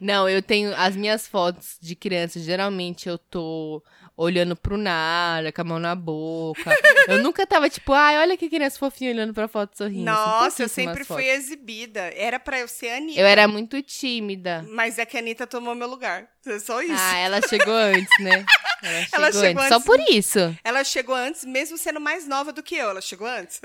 Não, 0.00 0.28
eu 0.28 0.42
tenho 0.42 0.74
as 0.76 0.96
minhas 0.96 1.26
fotos 1.26 1.76
de 1.80 1.94
criança. 1.94 2.38
Geralmente 2.40 3.08
eu 3.08 3.18
tô 3.18 3.82
olhando 4.16 4.56
pro 4.56 4.78
nada, 4.78 5.52
com 5.52 5.60
a 5.60 5.64
mão 5.64 5.78
na 5.78 5.94
boca. 5.94 6.74
Eu 7.06 7.22
nunca 7.22 7.46
tava 7.46 7.68
tipo, 7.68 7.92
ai, 7.92 8.18
olha 8.18 8.36
que 8.36 8.48
criança 8.48 8.78
fofinha 8.78 9.10
olhando 9.10 9.34
pra 9.34 9.46
foto 9.46 9.76
sorrindo. 9.76 10.04
São 10.04 10.14
Nossa, 10.14 10.62
eu 10.62 10.68
sempre 10.68 11.04
fui 11.04 11.24
fotos. 11.24 11.38
exibida. 11.38 12.12
Era 12.14 12.40
pra 12.40 12.58
eu 12.58 12.66
ser 12.68 12.88
a 12.88 12.96
Anitta. 12.96 13.20
Eu 13.20 13.26
era 13.26 13.46
muito 13.46 13.80
tímida. 13.82 14.64
Mas 14.70 14.98
é 14.98 15.04
que 15.04 15.16
a 15.16 15.20
Anitta 15.20 15.46
tomou 15.46 15.74
meu 15.74 15.88
lugar. 15.88 16.28
É 16.46 16.58
só 16.58 16.80
isso. 16.80 16.94
Ah, 16.96 17.18
ela 17.18 17.40
chegou 17.46 17.74
antes, 17.74 18.18
né? 18.20 18.44
Ela 18.82 19.02
chegou, 19.02 19.18
Ela 19.18 19.32
chegou 19.32 19.62
antes. 19.62 19.68
Só 19.68 19.80
por 19.80 20.00
isso. 20.10 20.58
Ela 20.62 20.84
chegou 20.84 21.14
antes, 21.14 21.44
mesmo 21.44 21.76
sendo 21.76 22.00
mais 22.00 22.26
nova 22.28 22.52
do 22.52 22.62
que 22.62 22.76
eu. 22.76 22.90
Ela 22.90 23.00
chegou 23.00 23.26
antes. 23.26 23.60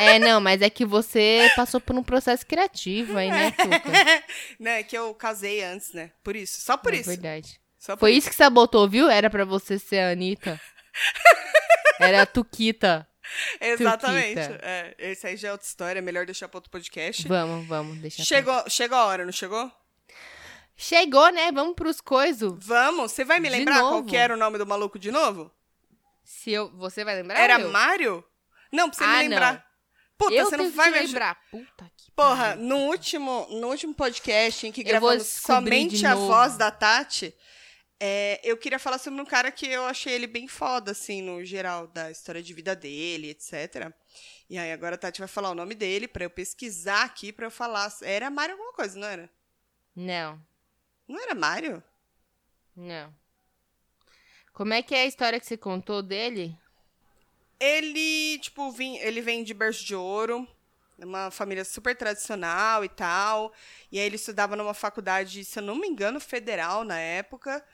É, 0.00 0.18
não, 0.18 0.40
mas 0.40 0.62
é 0.62 0.70
que 0.70 0.84
você 0.84 1.50
passou 1.56 1.80
por 1.80 1.96
um 1.96 2.02
processo 2.02 2.46
criativo 2.46 3.16
aí, 3.16 3.30
né, 3.30 3.50
Tuca? 3.50 4.24
né? 4.60 4.82
Que 4.82 4.96
eu 4.96 5.12
casei 5.14 5.62
antes, 5.64 5.92
né? 5.92 6.10
Por 6.22 6.36
isso. 6.36 6.60
Só 6.60 6.76
por 6.76 6.94
é 6.94 6.98
isso. 6.98 7.08
verdade. 7.08 7.60
Por 7.86 7.98
Foi 7.98 8.12
isso 8.12 8.28
que 8.28 8.34
sabotou, 8.34 8.88
viu? 8.88 9.08
Era 9.10 9.28
pra 9.30 9.44
você 9.44 9.78
ser 9.78 9.98
a 10.00 10.10
Anitta. 10.10 10.60
Era 12.00 12.22
a 12.22 12.26
Tuquita. 12.26 13.06
Exatamente. 13.60 14.40
Tuquita. 14.40 14.60
É, 14.62 14.94
esse 14.98 15.26
aí 15.26 15.36
já 15.36 15.48
é 15.48 15.52
outra 15.52 15.66
história. 15.66 15.98
É 15.98 16.02
melhor 16.02 16.26
deixar 16.26 16.48
pra 16.48 16.58
outro 16.58 16.70
podcast. 16.70 17.26
Vamos, 17.28 17.66
vamos, 17.66 17.98
deixa 17.98 18.16
pra- 18.16 18.24
Chegou, 18.24 18.64
chegou 18.70 18.98
a 18.98 19.04
hora, 19.06 19.24
não 19.24 19.32
chegou? 19.32 19.70
Chegou, 20.76 21.28
né? 21.30 21.52
Vamos 21.52 21.74
pros 21.74 22.00
coisos. 22.00 22.54
Vamos. 22.64 23.12
Você 23.12 23.24
vai 23.24 23.38
me 23.38 23.48
De 23.48 23.56
lembrar 23.56 23.78
qual 23.80 23.90
novo? 23.92 24.08
que 24.08 24.16
era 24.16 24.34
o 24.34 24.36
nome 24.36 24.58
do 24.58 24.66
maluco 24.66 24.98
de 24.98 25.10
novo? 25.10 25.50
Se 26.24 26.50
eu, 26.52 26.70
você 26.76 27.04
vai 27.04 27.16
lembrar? 27.16 27.38
era 27.38 27.60
eu? 27.60 27.70
Mário? 27.70 28.24
Não, 28.72 28.88
pra 28.90 28.98
você 28.98 29.04
Ah, 29.04 29.16
me 29.18 29.28
lembrar. 29.28 29.64
Puta, 30.18 30.32
eu 30.34 30.44
você 30.46 30.56
não 30.56 30.70
vai 30.70 30.90
me 30.90 31.00
lembrar. 31.00 31.36
Puta 31.50 31.90
que 31.96 32.10
Porra, 32.12 32.48
pariu. 32.50 32.62
no 32.64 32.76
último, 32.86 33.46
no 33.50 33.68
último 33.68 33.94
podcast 33.94 34.66
em 34.66 34.72
que 34.72 34.80
Eu 34.80 34.86
gravamos 34.86 35.26
somente 35.26 36.04
a 36.06 36.14
voz 36.14 36.56
da 36.56 36.70
Tati, 36.70 37.34
é, 38.00 38.40
eu 38.42 38.56
queria 38.56 38.78
falar 38.78 38.98
sobre 38.98 39.20
um 39.20 39.24
cara 39.24 39.50
que 39.50 39.66
eu 39.66 39.84
achei 39.86 40.12
ele 40.12 40.26
bem 40.26 40.46
foda, 40.48 40.90
assim, 40.92 41.22
no 41.22 41.44
geral, 41.44 41.86
da 41.86 42.10
história 42.10 42.42
de 42.42 42.52
vida 42.52 42.74
dele, 42.76 43.30
etc. 43.30 43.92
E 44.48 44.58
aí 44.58 44.72
agora 44.72 44.94
a 44.96 44.98
Tati 44.98 45.20
vai 45.20 45.28
falar 45.28 45.50
o 45.50 45.54
nome 45.54 45.74
dele 45.74 46.06
pra 46.06 46.24
eu 46.24 46.30
pesquisar 46.30 47.04
aqui, 47.04 47.32
pra 47.32 47.46
eu 47.46 47.50
falar. 47.50 47.92
Era 48.02 48.30
Mário 48.30 48.54
alguma 48.54 48.72
coisa, 48.72 48.98
não 48.98 49.06
era? 49.08 49.30
Não, 49.96 50.40
Não 51.08 51.20
era 51.20 51.34
Mário? 51.34 51.82
não. 52.76 53.14
Como 54.52 54.72
é 54.72 54.82
que 54.82 54.94
é 54.94 55.02
a 55.02 55.06
história 55.06 55.40
que 55.40 55.46
você 55.46 55.56
contou 55.56 56.00
dele? 56.00 56.56
Ele, 57.58 58.38
tipo, 58.38 58.70
vim, 58.70 58.96
ele 58.98 59.20
vem 59.20 59.42
de 59.42 59.52
berço 59.54 59.84
de 59.84 59.94
ouro, 59.96 60.46
uma 60.98 61.30
família 61.30 61.64
super 61.64 61.96
tradicional 61.96 62.84
e 62.84 62.88
tal. 62.88 63.52
E 63.90 63.98
aí 63.98 64.06
ele 64.06 64.16
estudava 64.16 64.54
numa 64.54 64.74
faculdade, 64.74 65.44
se 65.44 65.58
eu 65.58 65.62
não 65.62 65.74
me 65.76 65.88
engano, 65.88 66.20
federal 66.20 66.84
na 66.84 66.98
época. 66.98 67.64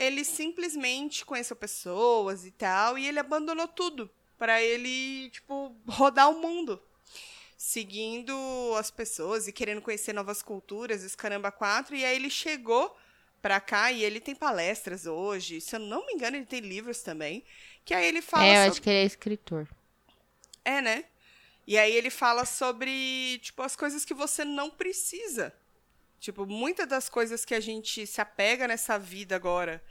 Ele 0.00 0.24
simplesmente 0.24 1.26
conheceu 1.26 1.54
pessoas 1.54 2.46
e 2.46 2.50
tal, 2.50 2.96
e 2.96 3.06
ele 3.06 3.18
abandonou 3.18 3.68
tudo 3.68 4.10
para 4.38 4.62
ele, 4.62 5.28
tipo, 5.28 5.76
rodar 5.86 6.30
o 6.30 6.40
mundo. 6.40 6.82
Seguindo 7.58 8.32
as 8.78 8.90
pessoas 8.90 9.46
e 9.46 9.52
querendo 9.52 9.82
conhecer 9.82 10.14
novas 10.14 10.42
culturas, 10.42 11.04
esse 11.04 11.14
caramba 11.14 11.52
quatro. 11.52 11.94
E 11.94 12.02
aí 12.02 12.16
ele 12.16 12.30
chegou 12.30 12.96
pra 13.42 13.60
cá 13.60 13.92
e 13.92 14.02
ele 14.02 14.18
tem 14.18 14.34
palestras 14.34 15.04
hoje. 15.04 15.60
Se 15.60 15.76
eu 15.76 15.80
não 15.80 16.06
me 16.06 16.14
engano, 16.14 16.38
ele 16.38 16.46
tem 16.46 16.60
livros 16.60 17.02
também. 17.02 17.44
Que 17.84 17.92
aí 17.92 18.06
ele 18.06 18.22
fala 18.22 18.46
é, 18.46 18.48
eu 18.48 18.54
sobre... 18.54 18.70
acho 18.70 18.82
que 18.82 18.88
ele 18.88 18.98
é 19.00 19.04
escritor. 19.04 19.68
É, 20.64 20.80
né? 20.80 21.04
E 21.66 21.76
aí 21.76 21.92
ele 21.92 22.08
fala 22.08 22.46
sobre, 22.46 23.38
tipo, 23.42 23.60
as 23.60 23.76
coisas 23.76 24.06
que 24.06 24.14
você 24.14 24.42
não 24.42 24.70
precisa. 24.70 25.54
Tipo, 26.20 26.44
muitas 26.44 26.86
das 26.86 27.08
coisas 27.08 27.46
que 27.46 27.54
a 27.54 27.60
gente 27.60 28.06
se 28.06 28.20
apega 28.20 28.68
nessa 28.68 28.98
vida 28.98 29.34
agora, 29.34 29.82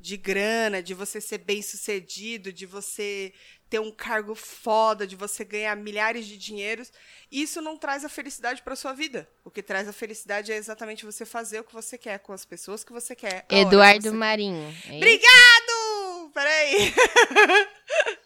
de 0.00 0.16
grana, 0.16 0.82
de 0.82 0.94
você 0.94 1.20
ser 1.20 1.38
bem-sucedido, 1.38 2.50
de 2.50 2.64
você 2.64 3.34
ter 3.68 3.80
um 3.80 3.90
cargo 3.90 4.34
foda, 4.34 5.06
de 5.06 5.14
você 5.14 5.44
ganhar 5.44 5.76
milhares 5.76 6.26
de 6.26 6.38
dinheiros, 6.38 6.90
isso 7.30 7.60
não 7.60 7.76
traz 7.76 8.02
a 8.02 8.08
felicidade 8.08 8.62
para 8.62 8.74
sua 8.74 8.94
vida. 8.94 9.28
O 9.44 9.50
que 9.50 9.62
traz 9.62 9.86
a 9.86 9.92
felicidade 9.92 10.52
é 10.52 10.56
exatamente 10.56 11.04
você 11.04 11.26
fazer 11.26 11.60
o 11.60 11.64
que 11.64 11.74
você 11.74 11.98
quer 11.98 12.18
com 12.18 12.32
as 12.32 12.46
pessoas 12.46 12.82
que 12.82 12.92
você 12.92 13.14
quer. 13.14 13.34
hora 13.34 13.46
que 13.48 13.54
Eduardo 13.54 14.10
você 14.10 14.16
Marinho. 14.16 14.74
é? 14.88 14.96
Obrigado! 14.96 16.30
Peraí. 16.32 16.94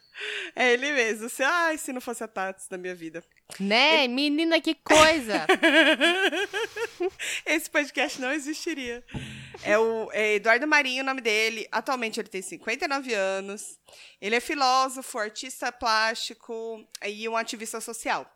É 0.54 0.72
ele 0.72 0.92
mesmo. 0.92 1.28
Se, 1.28 1.42
ai, 1.42 1.78
se 1.78 1.92
não 1.92 2.00
fosse 2.00 2.22
a 2.24 2.28
Tats 2.28 2.68
na 2.70 2.78
minha 2.78 2.94
vida. 2.94 3.22
Né? 3.58 4.06
Menina, 4.08 4.60
que 4.60 4.74
coisa! 4.74 5.46
Esse 7.46 7.70
podcast 7.70 8.20
não 8.20 8.32
existiria. 8.32 9.04
É 9.62 9.78
o 9.78 10.10
é 10.12 10.34
Eduardo 10.34 10.66
Marinho, 10.66 11.02
o 11.02 11.06
nome 11.06 11.20
dele. 11.20 11.66
Atualmente 11.70 12.20
ele 12.20 12.28
tem 12.28 12.42
59 12.42 13.12
anos. 13.14 13.78
Ele 14.20 14.36
é 14.36 14.40
filósofo, 14.40 15.18
artista 15.18 15.70
plástico 15.72 16.84
e 17.04 17.28
um 17.28 17.36
ativista 17.36 17.80
social. 17.80 18.30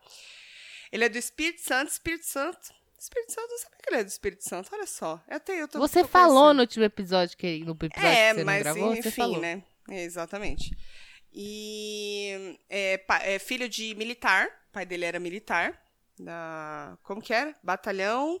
Ele 0.91 1.05
é 1.05 1.09
do 1.09 1.17
Espírito 1.17 1.61
Santo. 1.61 1.89
Espírito 1.89 2.25
Santo. 2.25 2.73
Espírito 2.99 3.33
Santo, 3.33 3.49
não 3.49 3.57
sabia 3.57 3.77
que 3.81 3.89
ele 3.89 3.99
é 3.99 4.03
do 4.03 4.07
Espírito 4.07 4.47
Santo. 4.47 4.69
Olha 4.71 4.87
só. 4.87 5.21
Até 5.27 5.61
eu 5.61 5.67
tô, 5.67 5.77
Você 5.79 6.03
tô 6.03 6.07
falou 6.07 6.53
no 6.53 6.61
último 6.61 6.85
episódio 6.85 7.37
que 7.37 7.59
no 7.65 7.73
episódio 7.73 8.07
É, 8.07 8.29
que 8.29 8.35
você 8.35 8.43
mas 8.45 8.55
não 8.55 8.63
gravou, 8.73 8.93
enfim, 8.93 9.01
você 9.01 9.11
falou. 9.11 9.39
né? 9.41 9.61
É, 9.89 10.03
exatamente. 10.03 10.71
E 11.33 12.57
é, 12.69 13.03
é 13.35 13.39
filho 13.39 13.67
de 13.67 13.95
militar. 13.95 14.47
O 14.69 14.73
pai 14.73 14.85
dele 14.85 15.05
era 15.05 15.19
militar. 15.19 15.81
Da, 16.19 16.97
como 17.03 17.21
que 17.21 17.33
era? 17.33 17.55
Batalhão 17.63 18.39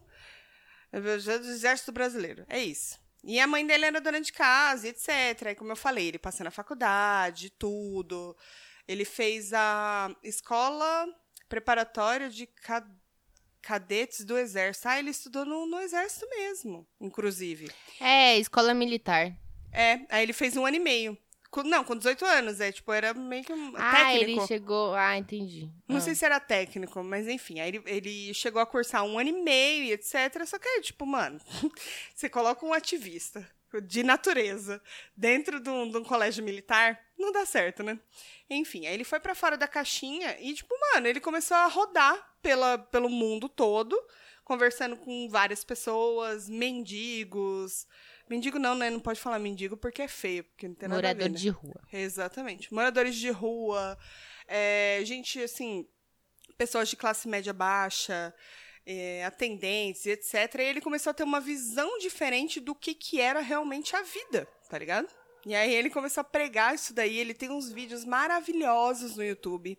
do 0.91 1.09
Exército 1.09 1.91
Brasileiro. 1.91 2.45
É 2.47 2.59
isso. 2.59 3.01
E 3.23 3.39
a 3.39 3.47
mãe 3.47 3.65
dele 3.65 3.85
era 3.85 4.01
dona 4.01 4.19
de 4.21 4.31
casa, 4.31 4.87
etc. 4.87 5.47
Aí, 5.47 5.55
como 5.55 5.71
eu 5.71 5.75
falei, 5.75 6.09
ele 6.09 6.19
passou 6.19 6.43
na 6.43 6.51
faculdade, 6.51 7.49
tudo. 7.51 8.35
Ele 8.87 9.05
fez 9.05 9.53
a 9.53 10.13
escola 10.21 11.07
preparatória 11.47 12.29
de 12.29 12.45
ca- 12.45 12.85
cadetes 13.61 14.25
do 14.25 14.37
Exército. 14.37 14.87
Ah, 14.89 14.99
ele 14.99 15.09
estudou 15.09 15.45
no, 15.45 15.65
no 15.65 15.79
Exército 15.79 16.27
mesmo, 16.29 16.85
inclusive. 16.99 17.71
É, 17.99 18.37
escola 18.37 18.73
militar. 18.73 19.33
É, 19.71 20.01
aí 20.09 20.21
ele 20.23 20.33
fez 20.33 20.55
um 20.57 20.65
ano 20.65 20.75
e 20.75 20.79
meio. 20.79 21.17
Com- 21.53 21.61
não, 21.63 21.83
com 21.83 21.95
18 21.95 22.25
anos, 22.25 22.59
é, 22.59 22.71
tipo, 22.71 22.91
era 22.91 23.13
meio 23.13 23.43
que 23.43 23.53
um 23.53 23.73
Ah, 23.77 23.91
técnico. 23.91 24.23
ele 24.41 24.47
chegou. 24.47 24.95
Ah, 24.95 25.15
entendi. 25.15 25.69
Não 25.87 25.97
Ah. 25.97 26.01
sei 26.01 26.15
se 26.15 26.25
era 26.25 26.39
técnico, 26.39 27.03
mas 27.03 27.27
enfim. 27.27 27.59
Aí 27.59 27.67
ele, 27.69 27.83
ele 27.85 28.33
chegou 28.33 28.59
a 28.59 28.65
cursar 28.65 29.03
um 29.05 29.19
ano 29.19 29.29
e 29.29 29.33
meio 29.43 29.83
e 29.83 29.91
etc. 29.91 30.43
Só 30.47 30.57
que 30.57 30.67
aí, 30.67 30.81
tipo, 30.81 31.05
mano, 31.05 31.39
você 32.15 32.27
coloca 32.27 32.65
um 32.65 32.73
ativista 32.73 33.47
de 33.83 34.01
natureza 34.01 34.81
dentro 35.15 35.59
de 35.59 35.69
um, 35.69 35.87
de 35.87 35.95
um 35.97 36.03
colégio 36.03 36.43
militar, 36.43 36.99
não 37.19 37.31
dá 37.31 37.45
certo, 37.45 37.83
né? 37.83 37.99
Enfim, 38.49 38.87
aí 38.87 38.93
ele 38.95 39.03
foi 39.03 39.19
pra 39.19 39.35
fora 39.35 39.55
da 39.55 39.67
caixinha 39.67 40.35
e, 40.39 40.53
tipo, 40.55 40.73
mano, 40.93 41.07
ele 41.07 41.19
começou 41.19 41.55
a 41.57 41.67
rodar 41.67 42.15
pela, 42.41 42.77
pelo 42.79 43.09
mundo 43.09 43.47
todo, 43.47 43.95
conversando 44.43 44.95
com 44.97 45.27
várias 45.29 45.63
pessoas, 45.63 46.49
mendigos. 46.49 47.85
Mendigo 48.33 48.57
não, 48.57 48.73
né? 48.73 48.89
Não 48.89 48.99
pode 48.99 49.19
falar 49.19 49.37
mendigo 49.37 49.77
porque 49.77 50.01
é 50.01 50.07
feio, 50.07 50.43
porque 50.43 50.67
não 50.67 50.73
tem 50.73 50.89
nada 50.89 50.99
a 50.99 51.03
Morador 51.03 51.23
ver, 51.23 51.29
né? 51.29 51.37
de 51.37 51.49
rua. 51.49 51.81
Exatamente. 51.93 52.73
Moradores 52.73 53.15
de 53.15 53.29
rua, 53.29 53.95
é, 54.47 55.01
gente, 55.05 55.39
assim, 55.39 55.87
pessoas 56.57 56.89
de 56.89 56.95
classe 56.95 57.27
média 57.27 57.53
baixa, 57.53 58.33
é, 58.87 59.23
atendentes, 59.23 60.07
etc. 60.07 60.55
E 60.57 60.61
ele 60.63 60.81
começou 60.81 61.11
a 61.11 61.13
ter 61.13 61.21
uma 61.21 61.39
visão 61.39 61.99
diferente 61.99 62.59
do 62.59 62.73
que, 62.73 62.95
que 62.95 63.21
era 63.21 63.39
realmente 63.39 63.95
a 63.95 64.01
vida, 64.01 64.47
tá 64.67 64.79
ligado? 64.79 65.13
E 65.45 65.53
aí 65.53 65.71
ele 65.71 65.91
começou 65.91 66.21
a 66.21 66.23
pregar 66.23 66.73
isso 66.73 66.91
daí. 66.91 67.19
Ele 67.19 67.35
tem 67.35 67.51
uns 67.51 67.71
vídeos 67.71 68.03
maravilhosos 68.03 69.15
no 69.15 69.23
YouTube. 69.23 69.77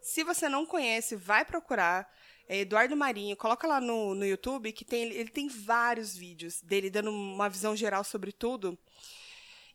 Se 0.00 0.22
você 0.22 0.48
não 0.48 0.64
conhece, 0.64 1.16
vai 1.16 1.44
procurar. 1.44 2.08
É 2.48 2.60
Eduardo 2.60 2.96
Marinho, 2.96 3.36
coloca 3.36 3.66
lá 3.66 3.80
no, 3.80 4.14
no 4.14 4.24
YouTube 4.24 4.72
que 4.72 4.84
tem, 4.84 5.04
ele 5.04 5.28
tem 5.28 5.48
vários 5.48 6.16
vídeos 6.16 6.62
dele 6.62 6.88
dando 6.88 7.10
uma 7.10 7.48
visão 7.48 7.76
geral 7.76 8.02
sobre 8.02 8.32
tudo. 8.32 8.78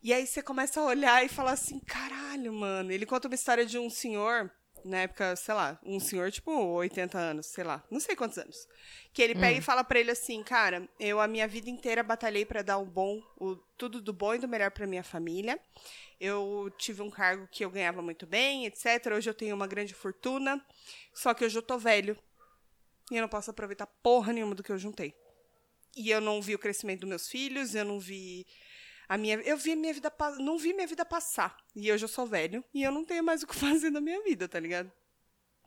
E 0.02 0.12
aí 0.12 0.26
você 0.26 0.42
começa 0.42 0.82
a 0.82 0.86
olhar 0.86 1.24
e 1.24 1.30
falar 1.30 1.52
assim, 1.52 1.80
caralho, 1.80 2.52
mano. 2.52 2.92
Ele 2.92 3.06
conta 3.06 3.28
uma 3.28 3.36
história 3.36 3.66
de 3.66 3.78
um 3.78 3.90
senhor, 3.90 4.52
na 4.84 4.98
época, 4.98 5.36
sei 5.36 5.54
lá, 5.54 5.80
um 5.84 6.00
senhor 6.00 6.32
tipo 6.32 6.52
80 6.52 7.18
anos, 7.18 7.46
sei 7.46 7.64
lá, 7.64 7.82
não 7.90 8.00
sei 8.00 8.16
quantos 8.16 8.38
anos. 8.38 8.68
Que 9.14 9.22
ele 9.22 9.36
pega 9.36 9.60
e 9.60 9.62
fala 9.62 9.84
pra 9.84 10.00
ele 10.00 10.12
assim, 10.12 10.44
cara, 10.44 10.88
eu 11.00 11.22
a 11.22 11.28
minha 11.28 11.48
vida 11.48 11.70
inteira 11.70 12.04
batalhei 12.04 12.46
pra 12.46 12.62
dar 12.62 12.80
o 12.80 12.86
bom, 12.86 13.22
o 13.38 13.56
tudo 13.78 14.02
do 14.02 14.12
bom 14.12 14.34
e 14.34 14.40
do 14.40 14.48
melhor 14.48 14.72
pra 14.72 14.88
minha 14.88 15.04
família. 15.04 15.60
Eu 16.20 16.74
tive 16.78 17.02
um 17.02 17.10
cargo 17.10 17.48
que 17.52 17.64
eu 17.64 17.70
ganhava 17.70 18.02
muito 18.02 18.26
bem, 18.26 18.66
etc. 18.66 19.14
Hoje 19.16 19.30
eu 19.30 19.34
tenho 19.34 19.56
uma 19.56 19.68
grande 19.68 19.94
fortuna, 19.94 20.62
só 21.14 21.34
que 21.34 21.46
hoje 21.46 21.58
eu 21.58 21.62
tô 21.62 21.78
velho. 21.78 22.18
E 23.12 23.16
eu 23.18 23.22
não 23.22 23.30
posso 23.30 23.52
aproveitar 23.52 23.86
porra 23.86 24.34
nenhuma 24.34 24.56
do 24.56 24.64
que 24.64 24.72
eu 24.72 24.78
juntei. 24.78 25.14
E 25.96 26.10
eu 26.10 26.20
não 26.20 26.42
vi 26.42 26.56
o 26.56 26.60
crescimento 26.60 27.02
dos 27.02 27.10
meus 27.10 27.28
filhos, 27.28 27.76
eu 27.76 27.86
não 27.86 28.00
vi 28.00 28.46
a 29.08 29.18
minha, 29.18 29.36
eu 29.42 29.58
vi 29.58 29.76
minha 29.76 29.94
vida, 29.94 30.12
não 30.40 30.58
vi 30.58 30.74
minha 30.74 30.88
vida 30.88 31.06
passar. 31.06 31.56
E 31.76 31.92
hoje 31.92 32.06
eu 32.06 32.10
sou 32.10 32.26
velho 32.26 32.64
e 32.74 32.84
eu 32.84 32.92
não 32.92 33.06
tenho 33.06 33.24
mais 33.24 33.44
o 33.44 33.48
que 33.48 33.56
fazer 33.56 33.90
na 33.90 34.02
minha 34.02 34.22
vida, 34.24 34.48
tá 34.48 34.60
ligado? 34.60 34.92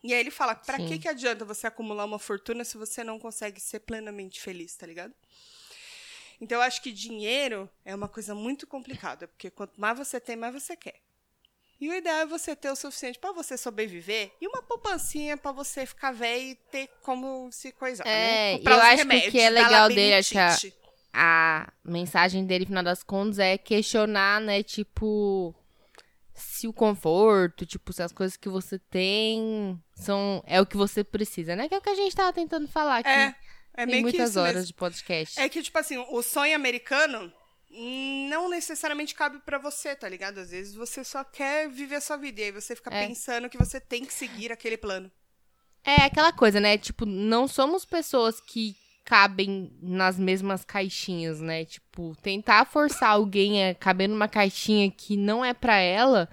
E 0.02 0.12
aí 0.12 0.20
ele 0.20 0.30
fala, 0.30 0.54
pra 0.54 0.78
Sim. 0.78 0.86
que 0.86 0.98
que 0.98 1.08
adianta 1.08 1.44
você 1.44 1.66
acumular 1.66 2.04
uma 2.04 2.18
fortuna 2.18 2.64
se 2.64 2.76
você 2.76 3.02
não 3.02 3.18
consegue 3.18 3.60
ser 3.60 3.80
plenamente 3.80 4.40
feliz, 4.40 4.76
tá 4.76 4.86
ligado? 4.86 5.14
Então 6.40 6.58
eu 6.58 6.62
acho 6.62 6.82
que 6.82 6.92
dinheiro 6.92 7.68
é 7.84 7.94
uma 7.94 8.08
coisa 8.08 8.34
muito 8.34 8.66
complicada, 8.66 9.26
porque 9.26 9.50
quanto 9.50 9.80
mais 9.80 9.96
você 9.96 10.20
tem, 10.20 10.36
mais 10.36 10.52
você 10.52 10.76
quer. 10.76 11.00
E 11.80 11.88
o 11.90 11.94
ideal 11.94 12.20
é 12.20 12.26
você 12.26 12.56
ter 12.56 12.70
o 12.70 12.76
suficiente 12.76 13.18
pra 13.18 13.32
você 13.32 13.56
sobreviver 13.58 14.32
e 14.40 14.46
uma 14.48 14.62
poupancinha 14.62 15.36
pra 15.36 15.52
você 15.52 15.84
ficar 15.84 16.10
velho 16.12 16.42
e 16.42 16.54
ter 16.70 16.88
como 17.02 17.50
se 17.52 17.70
coisar, 17.72 18.06
É, 18.06 18.54
né? 18.54 18.60
eu 18.64 18.72
acho 18.80 18.86
que 18.88 18.94
o 18.94 18.96
remédios, 18.98 19.32
que 19.32 19.40
é 19.40 19.50
legal 19.50 19.88
dele 19.88 20.12
é 20.12 20.22
que 20.22 20.38
a-. 20.38 20.56
A 21.18 21.72
mensagem 21.82 22.44
dele, 22.44 22.64
no 22.64 22.68
final 22.68 22.82
das 22.82 23.02
contas, 23.02 23.38
é 23.38 23.56
questionar, 23.56 24.38
né? 24.40 24.62
Tipo, 24.62 25.54
se 26.34 26.68
o 26.68 26.72
conforto, 26.74 27.64
tipo, 27.64 27.90
se 27.92 28.02
as 28.02 28.12
coisas 28.12 28.36
que 28.36 28.48
você 28.50 28.78
tem 28.78 29.82
são 29.94 30.42
é 30.46 30.60
o 30.60 30.66
que 30.66 30.76
você 30.76 31.02
precisa, 31.02 31.56
né? 31.56 31.68
Que 31.68 31.74
é 31.74 31.78
o 31.78 31.80
que 31.80 31.88
a 31.88 31.94
gente 31.94 32.14
tava 32.14 32.32
tentando 32.34 32.68
falar 32.68 32.98
aqui. 32.98 33.08
É, 33.08 33.34
é 33.78 33.82
em 33.84 33.86
meio 33.86 33.96
que 33.98 34.02
muitas 34.02 34.36
horas 34.36 34.54
mesmo. 34.56 34.66
de 34.68 34.74
podcast. 34.74 35.40
É 35.40 35.48
que, 35.48 35.62
tipo 35.62 35.78
assim, 35.78 35.96
o 35.96 36.22
sonho 36.22 36.54
americano 36.54 37.32
não 37.70 38.48
necessariamente 38.48 39.14
cabe 39.14 39.38
pra 39.40 39.58
você, 39.58 39.94
tá 39.94 40.08
ligado? 40.08 40.38
Às 40.38 40.50
vezes 40.50 40.74
você 40.74 41.02
só 41.04 41.22
quer 41.24 41.68
viver 41.68 41.96
a 41.96 42.00
sua 42.00 42.16
vida 42.16 42.40
e 42.40 42.44
aí 42.44 42.52
você 42.52 42.74
fica 42.76 42.94
É. 42.94 43.06
pensando 43.06 43.48
que 43.50 43.58
você 43.58 43.80
tem 43.80 44.04
que 44.04 44.12
seguir 44.12 44.52
aquele 44.52 44.76
plano. 44.76 45.10
É 45.84 46.02
aquela 46.02 46.32
coisa, 46.32 46.58
né? 46.58 46.76
Tipo, 46.78 47.06
não 47.06 47.46
somos 47.46 47.84
pessoas 47.84 48.40
que 48.40 48.76
cabem 49.04 49.72
nas 49.80 50.18
mesmas 50.18 50.64
caixinhas, 50.64 51.40
né? 51.40 51.64
Tipo, 51.64 52.16
tentar 52.22 52.64
forçar 52.64 53.10
alguém 53.10 53.68
a 53.70 53.74
caber 53.74 54.08
numa 54.08 54.26
caixinha 54.26 54.90
que 54.90 55.16
não 55.16 55.44
é 55.44 55.54
pra 55.54 55.76
ela, 55.76 56.28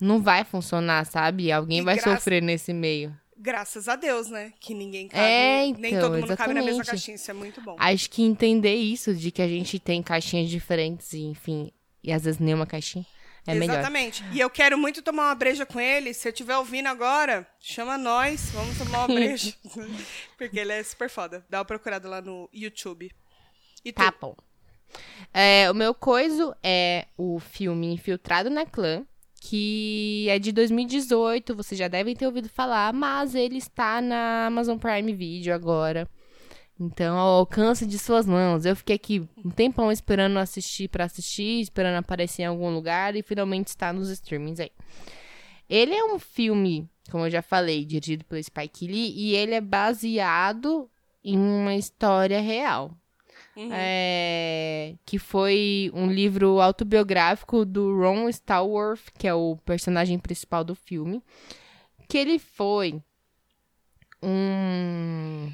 não 0.00 0.22
vai 0.22 0.42
funcionar, 0.44 1.04
sabe? 1.04 1.52
Alguém 1.52 1.80
E 1.80 1.82
vai 1.82 1.96
graça- 1.96 2.14
sofrer 2.16 2.42
nesse 2.42 2.72
meio. 2.72 3.14
Graças 3.40 3.88
a 3.88 3.94
Deus, 3.94 4.28
né? 4.28 4.52
Que 4.58 4.74
ninguém 4.74 5.06
cabe, 5.06 5.22
É, 5.22 5.72
nem 5.78 5.94
então, 5.94 6.10
todo 6.10 6.20
mundo 6.20 6.36
cabe 6.36 6.54
na 6.54 6.60
mesma 6.60 6.82
exatamente. 6.82 6.90
caixinha, 6.90 7.14
isso 7.14 7.30
é 7.30 7.34
muito 7.34 7.60
bom. 7.60 7.76
Acho 7.78 8.10
que 8.10 8.22
entender 8.22 8.74
isso, 8.74 9.14
de 9.14 9.30
que 9.30 9.40
a 9.40 9.46
gente 9.46 9.78
tem 9.78 10.02
caixinhas 10.02 10.50
diferentes, 10.50 11.12
e, 11.12 11.22
enfim, 11.22 11.70
e 12.02 12.12
às 12.12 12.24
vezes 12.24 12.40
nenhuma 12.40 12.66
caixinha, 12.66 13.06
é 13.46 13.54
melhor. 13.54 13.74
Exatamente. 13.74 14.24
E 14.32 14.40
eu 14.40 14.50
quero 14.50 14.76
muito 14.76 15.00
tomar 15.02 15.28
uma 15.28 15.34
breja 15.34 15.64
com 15.64 15.80
ele. 15.80 16.12
Se 16.12 16.28
eu 16.28 16.32
estiver 16.32 16.56
ouvindo 16.58 16.88
agora, 16.88 17.46
chama 17.58 17.96
nós, 17.96 18.50
vamos 18.50 18.76
tomar 18.76 19.06
uma 19.06 19.14
breja. 19.14 19.54
Porque 20.36 20.58
ele 20.58 20.72
é 20.72 20.82
super 20.82 21.08
foda. 21.08 21.46
Dá 21.48 21.58
uma 21.58 21.64
procurada 21.64 22.08
lá 22.08 22.20
no 22.20 22.48
YouTube. 22.52 23.10
E 23.84 23.92
tu? 23.92 23.96
Tá 23.96 24.12
bom. 24.20 24.36
É, 25.32 25.70
o 25.70 25.74
meu 25.74 25.94
coiso 25.94 26.54
é 26.62 27.06
o 27.16 27.38
filme 27.38 27.92
Infiltrado 27.92 28.50
na 28.50 28.66
Clã, 28.66 29.06
que 29.40 30.26
é 30.28 30.38
de 30.38 30.52
2018, 30.52 31.54
vocês 31.54 31.78
já 31.78 31.88
devem 31.88 32.14
ter 32.14 32.26
ouvido 32.26 32.48
falar, 32.48 32.92
mas 32.92 33.34
ele 33.34 33.58
está 33.58 34.00
na 34.00 34.46
Amazon 34.46 34.78
Prime 34.78 35.12
Video 35.12 35.54
agora. 35.54 36.08
Então, 36.80 37.16
ao 37.18 37.38
alcance 37.40 37.84
de 37.84 37.98
suas 37.98 38.24
mãos. 38.24 38.64
Eu 38.64 38.76
fiquei 38.76 38.94
aqui 38.94 39.28
um 39.44 39.50
tempão 39.50 39.90
esperando 39.90 40.38
assistir 40.38 40.88
pra 40.88 41.04
assistir, 41.04 41.60
esperando 41.60 41.96
aparecer 41.96 42.42
em 42.42 42.46
algum 42.46 42.70
lugar 42.70 43.16
e 43.16 43.22
finalmente 43.22 43.68
está 43.68 43.92
nos 43.92 44.08
streamings 44.10 44.60
aí. 44.60 44.70
Ele 45.68 45.94
é 45.94 46.04
um 46.04 46.18
filme, 46.18 46.88
como 47.10 47.26
eu 47.26 47.30
já 47.30 47.42
falei, 47.42 47.84
dirigido 47.84 48.24
pelo 48.24 48.42
Spike 48.42 48.86
Lee 48.86 49.12
e 49.16 49.34
ele 49.34 49.54
é 49.54 49.60
baseado 49.60 50.88
em 51.24 51.36
uma 51.36 51.74
história 51.74 52.40
real. 52.40 52.96
Uhum. 53.58 53.70
É, 53.72 54.94
que 55.04 55.18
foi 55.18 55.90
um 55.92 56.06
livro 56.06 56.60
autobiográfico 56.60 57.64
do 57.64 57.98
Ron 57.98 58.28
Stallworth, 58.28 59.10
que 59.18 59.26
é 59.26 59.34
o 59.34 59.56
personagem 59.64 60.16
principal 60.16 60.62
do 60.62 60.76
filme. 60.76 61.20
Que 62.08 62.18
ele 62.18 62.38
foi 62.38 63.02
um. 64.22 65.50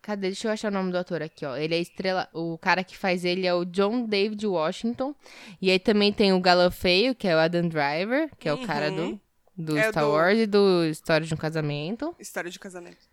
Cadê? 0.00 0.28
Deixa 0.28 0.48
eu 0.48 0.52
achar 0.52 0.68
o 0.70 0.74
nome 0.74 0.90
do 0.90 0.96
ator 0.98 1.20
aqui, 1.22 1.44
ó. 1.44 1.56
Ele 1.56 1.74
é 1.74 1.78
estrela. 1.78 2.26
O 2.32 2.56
cara 2.56 2.82
que 2.82 2.96
faz 2.96 3.24
ele 3.24 3.46
é 3.46 3.52
o 3.52 3.64
John 3.66 4.06
David 4.06 4.46
Washington. 4.46 5.14
E 5.60 5.70
aí 5.70 5.78
também 5.78 6.12
tem 6.12 6.32
o 6.32 6.40
galã 6.40 6.70
feio, 6.70 7.14
que 7.14 7.28
é 7.28 7.34
o 7.36 7.38
Adam 7.38 7.68
Driver, 7.68 8.30
que 8.38 8.48
é 8.48 8.52
o 8.54 8.66
cara 8.66 8.90
do, 8.90 9.02
Uhum. 9.02 9.20
do 9.56 9.76
É 9.76 9.90
Star 9.90 10.04
do- 10.04 10.10
Wars 10.10 10.38
e 10.38 10.46
do 10.46 10.84
História 10.86 11.26
de 11.26 11.34
um 11.34 11.36
Casamento. 11.36 12.16
História 12.18 12.50
de 12.50 12.58
casamento. 12.58 13.06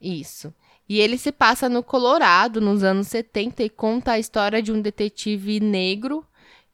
Isso. 0.00 0.52
E 0.88 1.00
ele 1.00 1.16
se 1.16 1.32
passa 1.32 1.68
no 1.68 1.82
Colorado, 1.82 2.60
nos 2.60 2.82
anos 2.82 3.06
70, 3.08 3.62
e 3.62 3.70
conta 3.70 4.12
a 4.12 4.18
história 4.18 4.60
de 4.62 4.70
um 4.70 4.80
detetive 4.82 5.58
negro 5.60 6.26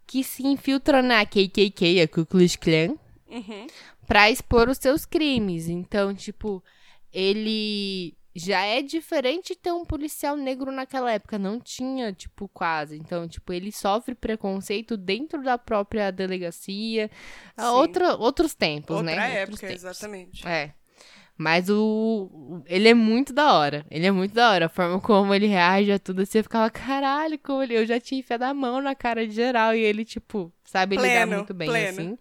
que 0.07 0.25
se 0.25 0.45
infiltra 0.45 1.01
na 1.01 1.25
KKK, 1.25 2.01
a 2.03 2.09
Ku 2.09 2.27
Klux 2.27 2.57
Klan, 2.57 2.97
Uhum. 3.29 3.67
pra 4.07 4.29
expor 4.29 4.69
os 4.69 4.79
seus 4.79 5.05
crimes. 5.07 5.69
Então, 5.69 6.13
tipo, 6.13 6.61
ele 7.13 8.15
já 8.35 8.63
é 8.65 8.81
diferente 8.83 9.55
ter 9.55 9.73
um 9.73 9.85
policial 9.85 10.37
negro 10.37 10.73
naquela 10.73 11.13
época. 11.13 11.39
Não 11.39 11.61
tinha, 11.61 12.13
tipo, 12.13 12.49
quase. 12.49 12.97
Então, 12.97 13.29
tipo, 13.29 13.53
ele 13.53 13.71
sofre 13.71 14.15
preconceito 14.15 14.97
dentro 14.97 15.43
da 15.43 15.57
própria 15.59 16.11
delegacia. 16.11 17.09
Sim. 17.59 17.65
Outra, 17.67 18.17
outros 18.17 18.55
tempos, 18.55 18.97
Outra 18.97 19.15
né? 19.15 19.35
época, 19.43 19.53
outros 19.53 19.61
tempos. 19.61 19.77
exatamente. 19.77 20.47
É. 20.49 20.75
Mas 21.41 21.71
o. 21.71 22.63
Ele 22.67 22.91
é 22.91 22.93
muito 22.93 23.33
da 23.33 23.55
hora. 23.55 23.87
Ele 23.91 24.07
é 24.07 24.11
muito 24.11 24.35
da 24.35 24.51
hora. 24.51 24.67
A 24.67 24.69
forma 24.69 25.01
como 25.01 25.33
ele 25.35 25.47
reage 25.47 25.91
a 25.91 25.99
tudo, 25.99 26.27
você 26.27 26.43
ficava, 26.43 26.69
caralho, 26.69 27.39
como 27.39 27.63
ele... 27.63 27.79
eu 27.79 27.87
já 27.87 27.99
tinha 27.99 28.21
enfiado 28.21 28.45
a 28.45 28.53
mão 28.53 28.83
na 28.83 28.95
cara 28.95 29.27
de 29.27 29.33
geral. 29.33 29.75
E 29.75 29.81
ele, 29.81 30.05
tipo, 30.05 30.53
sabe 30.67 30.97
lidar 30.97 31.09
Pleno, 31.09 31.37
muito 31.37 31.55
bem, 31.55 31.67
pleno. 31.67 31.89
assim. 31.89 32.19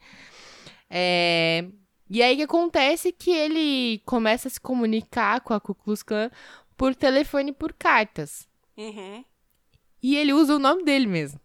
É. 0.90 1.66
E 2.10 2.24
aí 2.24 2.38
que 2.38 2.44
acontece 2.44 3.12
que 3.12 3.30
ele 3.30 4.02
começa 4.06 4.48
a 4.48 4.52
se 4.52 4.62
comunicar 4.62 5.42
com 5.42 5.54
a 5.54 5.60
Ku 5.60 5.76
Klux 5.76 6.02
Klan 6.02 6.32
por 6.78 6.96
telefone 6.96 7.50
e 7.50 7.54
por 7.54 7.74
cartas. 7.74 8.48
Uhum. 8.78 9.26
E 10.02 10.16
ele 10.16 10.32
usa 10.32 10.56
o 10.56 10.60
nome 10.60 10.86
dele 10.86 11.08
mesmo. 11.08 11.42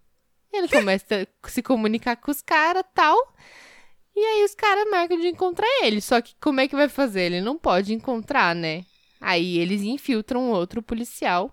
Ele 0.53 0.68
começa 0.68 1.27
a 1.43 1.49
se 1.49 1.61
comunicar 1.61 2.14
com 2.18 2.31
os 2.31 2.41
caras 2.41 2.85
tal. 2.95 3.16
E 4.17 4.21
aí 4.21 4.45
os 4.45 4.55
caras 4.55 4.89
marcam 4.91 5.19
de 5.19 5.29
encontrar 5.29 5.67
ele. 5.83 6.01
Só 6.01 6.21
que 6.21 6.35
como 6.41 6.61
é 6.61 6.69
que 6.69 6.77
vai 6.77 6.89
fazer? 6.89 7.23
Ele 7.23 7.41
não 7.41 7.59
pode 7.59 7.93
encontrar, 7.93 8.55
né? 8.55 8.85
Aí 9.21 9.59
eles 9.59 9.83
infiltram 9.83 10.51
outro 10.51 10.83
policial. 10.83 11.53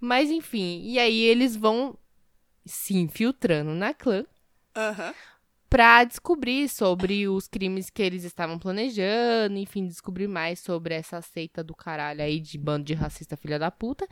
Mas 0.00 0.30
enfim, 0.30 0.80
e 0.84 0.98
aí 0.98 1.20
eles 1.20 1.54
vão 1.54 1.98
se 2.64 2.96
infiltrando 2.96 3.72
na 3.72 3.92
clã 3.92 4.24
Aham. 4.74 5.14
pra 5.68 6.04
descobrir 6.04 6.68
sobre 6.68 7.28
os 7.28 7.46
crimes 7.46 7.90
que 7.90 8.02
eles 8.02 8.24
estavam 8.24 8.58
planejando, 8.58 9.58
enfim, 9.58 9.86
descobrir 9.86 10.26
mais 10.26 10.58
sobre 10.60 10.94
essa 10.94 11.20
seita 11.20 11.62
do 11.62 11.74
caralho 11.74 12.22
aí 12.22 12.40
de 12.40 12.56
bando 12.56 12.84
de 12.84 12.94
racista 12.94 13.36
filha 13.36 13.58
da 13.58 13.70
puta 13.70 14.08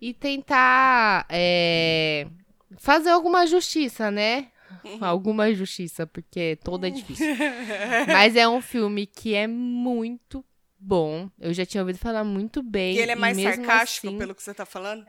e 0.00 0.12
tentar 0.12 1.26
é, 1.30 2.26
fazer 2.78 3.10
alguma 3.10 3.46
justiça, 3.46 4.10
né? 4.10 4.51
Alguma 5.00 5.52
justiça, 5.54 6.06
porque 6.06 6.56
toda 6.62 6.88
é 6.88 6.90
difícil. 6.90 7.26
Mas 8.08 8.36
é 8.36 8.48
um 8.48 8.60
filme 8.60 9.06
que 9.06 9.34
é 9.34 9.46
muito 9.46 10.44
bom. 10.78 11.30
Eu 11.38 11.52
já 11.54 11.64
tinha 11.64 11.82
ouvido 11.82 11.98
falar 11.98 12.24
muito 12.24 12.62
bem. 12.62 12.96
E 12.96 12.98
ele 12.98 13.12
é 13.12 13.16
mais 13.16 13.40
sarcástico, 13.40 14.08
assim- 14.08 14.18
pelo 14.18 14.34
que 14.34 14.42
você 14.42 14.52
tá 14.54 14.66
falando? 14.66 15.06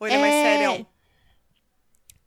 Ou 0.00 0.06
ele 0.06 0.16
é, 0.16 0.20
mais 0.20 0.34
sério? 0.34 0.86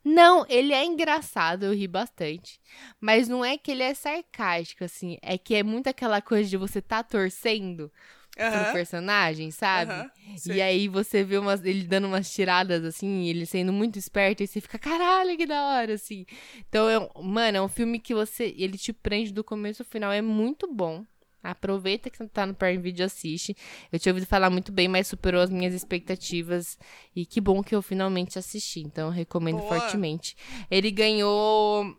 Não, 0.02 0.46
ele 0.48 0.72
é 0.72 0.84
engraçado, 0.84 1.64
eu 1.64 1.74
ri 1.74 1.88
bastante. 1.88 2.60
Mas 3.00 3.28
não 3.28 3.44
é 3.44 3.58
que 3.58 3.72
ele 3.72 3.82
é 3.82 3.92
sarcástico, 3.92 4.84
assim. 4.84 5.18
É 5.20 5.36
que 5.36 5.54
é 5.54 5.62
muito 5.64 5.88
aquela 5.88 6.22
coisa 6.22 6.48
de 6.48 6.56
você 6.56 6.80
tá 6.80 7.02
torcendo 7.02 7.90
pro 8.36 8.44
Aham. 8.46 8.72
personagem, 8.72 9.50
sabe? 9.50 10.10
Sei. 10.36 10.56
E 10.56 10.62
aí 10.62 10.88
você 10.88 11.24
vê 11.24 11.38
umas, 11.38 11.64
ele 11.64 11.84
dando 11.84 12.06
umas 12.06 12.30
tiradas, 12.30 12.84
assim, 12.84 13.24
ele 13.26 13.46
sendo 13.46 13.72
muito 13.72 13.98
esperto, 13.98 14.42
e 14.42 14.46
você 14.46 14.60
fica, 14.60 14.78
caralho, 14.78 15.36
que 15.36 15.46
da 15.46 15.64
hora, 15.64 15.94
assim. 15.94 16.26
Então, 16.68 16.88
é, 16.88 16.98
um- 16.98 17.22
mano, 17.22 17.56
é 17.56 17.62
um 17.62 17.68
filme 17.68 17.98
que 17.98 18.14
você. 18.14 18.54
Ele 18.58 18.76
te 18.76 18.92
prende 18.92 19.32
do 19.32 19.42
começo 19.42 19.82
ao 19.82 19.86
final, 19.88 20.12
é 20.12 20.20
muito 20.20 20.70
bom. 20.72 21.04
Aproveita 21.42 22.10
que 22.10 22.18
você 22.18 22.26
tá 22.28 22.44
no 22.44 22.54
Prime 22.54 22.78
Video 22.78 23.04
e 23.04 23.06
assiste. 23.06 23.56
Eu 23.92 24.00
tinha 24.00 24.12
ouvido 24.12 24.26
falar 24.26 24.50
muito 24.50 24.72
bem, 24.72 24.88
mas 24.88 25.06
superou 25.06 25.40
as 25.40 25.48
minhas 25.48 25.72
expectativas. 25.72 26.76
E 27.14 27.24
que 27.24 27.40
bom 27.40 27.62
que 27.62 27.72
eu 27.74 27.80
finalmente 27.80 28.36
assisti. 28.36 28.80
Então, 28.80 29.06
eu 29.06 29.12
recomendo 29.12 29.58
Boa. 29.60 29.68
fortemente. 29.80 30.36
Ele 30.68 30.90
ganhou. 30.90 31.96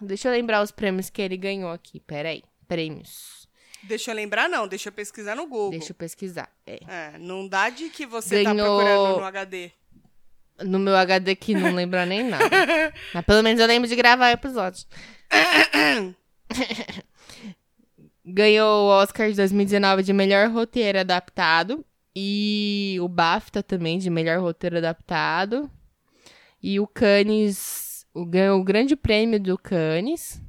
Deixa 0.00 0.26
eu 0.28 0.32
lembrar 0.32 0.62
os 0.62 0.72
prêmios 0.72 1.08
que 1.08 1.22
ele 1.22 1.36
ganhou 1.36 1.70
aqui. 1.70 2.00
Peraí. 2.00 2.42
Prêmios. 2.66 3.41
Deixa 3.82 4.10
eu 4.10 4.14
lembrar, 4.14 4.48
não. 4.48 4.68
Deixa 4.68 4.88
eu 4.88 4.92
pesquisar 4.92 5.34
no 5.34 5.46
Google. 5.46 5.70
Deixa 5.70 5.90
eu 5.90 5.96
pesquisar. 5.96 6.48
É. 6.66 6.80
É, 6.86 7.18
não 7.18 7.46
dá 7.48 7.68
de 7.68 7.88
que 7.90 8.06
você 8.06 8.44
tá 8.44 8.54
Ganhou- 8.54 8.78
procurando 8.78 9.18
no 9.20 9.24
HD. 9.24 9.70
No 10.64 10.78
meu 10.78 10.94
HD 10.96 11.34
que 11.34 11.54
não 11.54 11.74
lembra 11.74 12.04
nem 12.06 12.22
nada. 12.24 12.44
Mas 13.12 13.24
pelo 13.24 13.42
menos 13.42 13.60
eu 13.60 13.66
lembro 13.66 13.88
de 13.88 13.96
gravar 13.96 14.30
episódios. 14.30 14.86
Ganhou 18.24 18.84
o 18.84 18.88
Oscar 18.88 19.28
de 19.30 19.36
2019 19.36 20.02
de 20.04 20.12
melhor 20.12 20.48
roteiro 20.50 21.00
adaptado. 21.00 21.84
E 22.14 22.98
o 23.00 23.08
BAFTA 23.08 23.62
também 23.62 23.98
de 23.98 24.10
melhor 24.10 24.38
roteiro 24.38 24.78
adaptado. 24.78 25.70
E 26.62 26.78
o 26.78 26.86
Cannes 26.86 28.06
o, 28.14 28.24
ganhou 28.26 28.60
o 28.60 28.64
grande 28.64 28.94
prêmio 28.94 29.40
do 29.40 29.56
Cannes. 29.58 30.40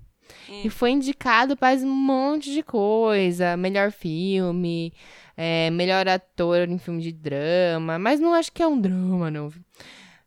E 0.49 0.69
foi 0.69 0.91
indicado 0.91 1.55
para 1.55 1.75
um 1.77 1.87
monte 1.87 2.51
de 2.51 2.63
coisa. 2.63 3.55
Melhor 3.57 3.91
filme, 3.91 4.93
é, 5.37 5.69
melhor 5.69 6.07
ator 6.07 6.67
em 6.69 6.77
filme 6.77 7.01
de 7.01 7.11
drama. 7.11 7.97
Mas 7.97 8.19
não 8.19 8.33
acho 8.33 8.51
que 8.51 8.61
é 8.61 8.67
um 8.67 8.79
drama, 8.79 9.29
não. 9.31 9.51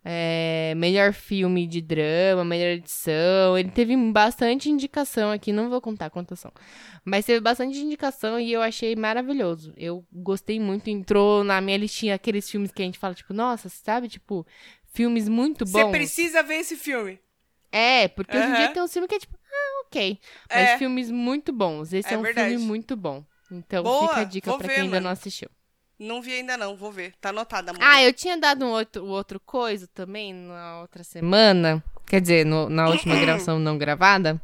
É, 0.09 0.73
melhor 0.77 1.12
filme 1.12 1.67
de 1.67 1.81
drama, 1.81 2.45
melhor 2.45 2.69
edição. 2.69 3.59
Ele 3.59 3.71
teve 3.71 3.97
bastante 4.12 4.71
indicação 4.71 5.33
aqui, 5.33 5.53
não 5.53 5.69
vou 5.69 5.81
contar 5.81 6.11
quantas 6.11 6.39
são. 6.39 6.53
Mas 7.05 7.27
teve 7.27 7.41
bastante 7.41 7.77
indicação 7.79 8.39
e 8.39 8.53
eu 8.53 8.62
achei 8.62 8.95
maravilhoso. 8.95 9.73
Eu 9.77 10.05
gostei 10.12 10.61
muito, 10.61 10.89
entrou 10.89 11.43
na 11.43 11.61
minha 11.61 11.77
listinha 11.77 12.14
aqueles 12.14 12.49
filmes 12.49 12.71
que 12.71 12.83
a 12.83 12.85
gente 12.85 13.01
fala, 13.01 13.14
tipo, 13.14 13.35
nossa, 13.35 13.69
sabe? 13.69 14.09
Tipo, 14.09 14.47
filmes 14.93 15.29
muito 15.29 15.67
Você 15.67 15.83
bons. 15.83 15.91
precisa 15.91 16.41
ver 16.41 16.61
esse 16.61 16.77
filme. 16.77 17.19
É, 17.73 18.07
porque 18.07 18.37
hoje 18.37 18.47
em 18.49 18.55
dia 18.55 18.69
tem 18.69 18.83
um 18.83 18.89
filme 18.89 19.09
que 19.09 19.17
é 19.17 19.19
tipo, 19.19 19.37
ok. 19.87 20.18
Mas 20.51 20.59
É. 20.70 20.78
filmes 20.78 21.11
muito 21.11 21.53
bons. 21.53 21.93
Esse 21.93 22.09
é, 22.11 22.14
É 22.14 22.18
um 22.18 22.22
verdade. 22.22 22.51
filme 22.51 22.64
muito 22.66 22.97
bom. 22.97 23.24
Então 23.51 23.82
Boa, 23.82 24.09
fica 24.09 24.20
a 24.20 24.24
dica 24.24 24.57
pra 24.59 24.66
ver, 24.66 24.74
quem 24.74 24.82
ainda 24.84 24.97
mano. 24.97 25.05
não 25.05 25.11
assistiu. 25.11 25.49
Não 25.99 26.20
vi 26.20 26.32
ainda 26.32 26.57
não, 26.59 26.76
vou 26.76 26.93
ver. 26.93 27.14
Tá 27.20 27.30
anotada, 27.30 27.70
amor. 27.70 27.82
Ah, 27.82 28.03
eu 28.03 28.12
tinha 28.12 28.37
dado 28.37 28.64
um 28.66 28.68
outro, 28.70 29.07
outro 29.07 29.41
coisa 29.41 29.87
também 29.95 30.34
na 30.34 30.80
outra 30.80 31.03
semana. 31.03 31.82
Quer 32.07 32.20
dizer, 32.20 32.45
no- 32.45 32.68
na 32.68 32.89
última 32.89 33.14
gravação 33.18 33.59
não 33.59 33.78
gravada. 33.78 34.41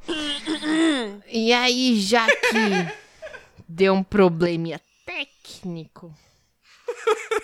E 1.28 1.52
aí, 1.52 2.00
já 2.00 2.26
que 2.26 2.92
deu 3.68 3.92
um 3.94 4.02
probleminha 4.02 4.80
técnico, 5.04 6.14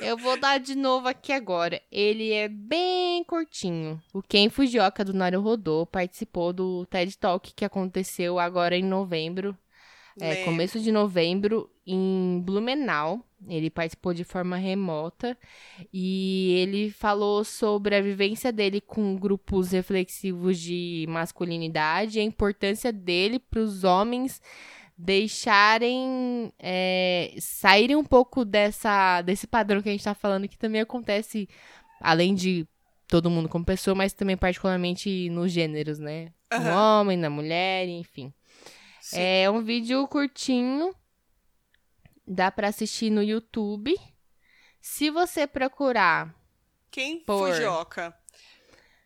eu 0.00 0.16
vou 0.16 0.38
dar 0.38 0.58
de 0.58 0.74
novo 0.74 1.08
aqui 1.08 1.32
agora. 1.32 1.80
Ele 1.90 2.32
é 2.32 2.48
bem 2.48 3.24
curtinho. 3.24 4.00
O 4.12 4.22
Ken 4.22 4.48
Fujioka 4.48 5.04
do 5.04 5.12
Naruhodô 5.12 5.86
participou 5.86 6.52
do 6.52 6.86
TED 6.86 7.16
Talk 7.18 7.52
que 7.54 7.64
aconteceu 7.64 8.38
agora 8.38 8.76
em 8.76 8.84
novembro. 8.84 9.56
É, 10.20 10.44
começo 10.44 10.80
de 10.80 10.90
novembro 10.90 11.70
em 11.86 12.42
Blumenau. 12.44 13.24
Ele 13.46 13.70
participou 13.70 14.12
de 14.12 14.24
forma 14.24 14.56
remota 14.56 15.38
e 15.92 16.54
ele 16.56 16.90
falou 16.90 17.44
sobre 17.44 17.94
a 17.94 18.00
vivência 18.00 18.50
dele 18.50 18.80
com 18.80 19.14
grupos 19.14 19.70
reflexivos 19.70 20.58
de 20.58 21.06
masculinidade 21.08 22.18
e 22.18 22.20
a 22.20 22.24
importância 22.24 22.92
dele 22.92 23.38
para 23.38 23.60
os 23.60 23.84
homens 23.84 24.42
deixarem 24.98 26.52
é, 26.58 27.32
saírem 27.40 27.94
um 27.96 28.04
pouco 28.04 28.44
dessa 28.44 29.22
desse 29.22 29.46
padrão 29.46 29.80
que 29.80 29.88
a 29.88 29.92
gente 29.92 30.02
tá 30.04 30.14
falando 30.14 30.48
que 30.48 30.58
também 30.58 30.80
acontece 30.80 31.48
além 32.00 32.34
de 32.34 32.66
todo 33.06 33.30
mundo 33.30 33.48
como 33.48 33.64
pessoa, 33.64 33.94
mas 33.94 34.12
também 34.12 34.36
particularmente 34.36 35.30
nos 35.30 35.52
gêneros, 35.52 35.98
né? 35.98 36.32
No 36.52 36.56
Aham. 36.58 37.00
homem, 37.00 37.16
na 37.16 37.30
mulher, 37.30 37.86
enfim. 37.88 38.32
Sim. 39.00 39.16
É 39.20 39.50
um 39.50 39.62
vídeo 39.62 40.06
curtinho. 40.08 40.92
Dá 42.26 42.50
pra 42.50 42.68
assistir 42.68 43.08
no 43.08 43.22
YouTube. 43.22 43.94
Se 44.80 45.10
você 45.10 45.46
procurar. 45.46 46.34
Quem 46.90 47.20
por- 47.20 47.48
Fujioka? 47.50 48.14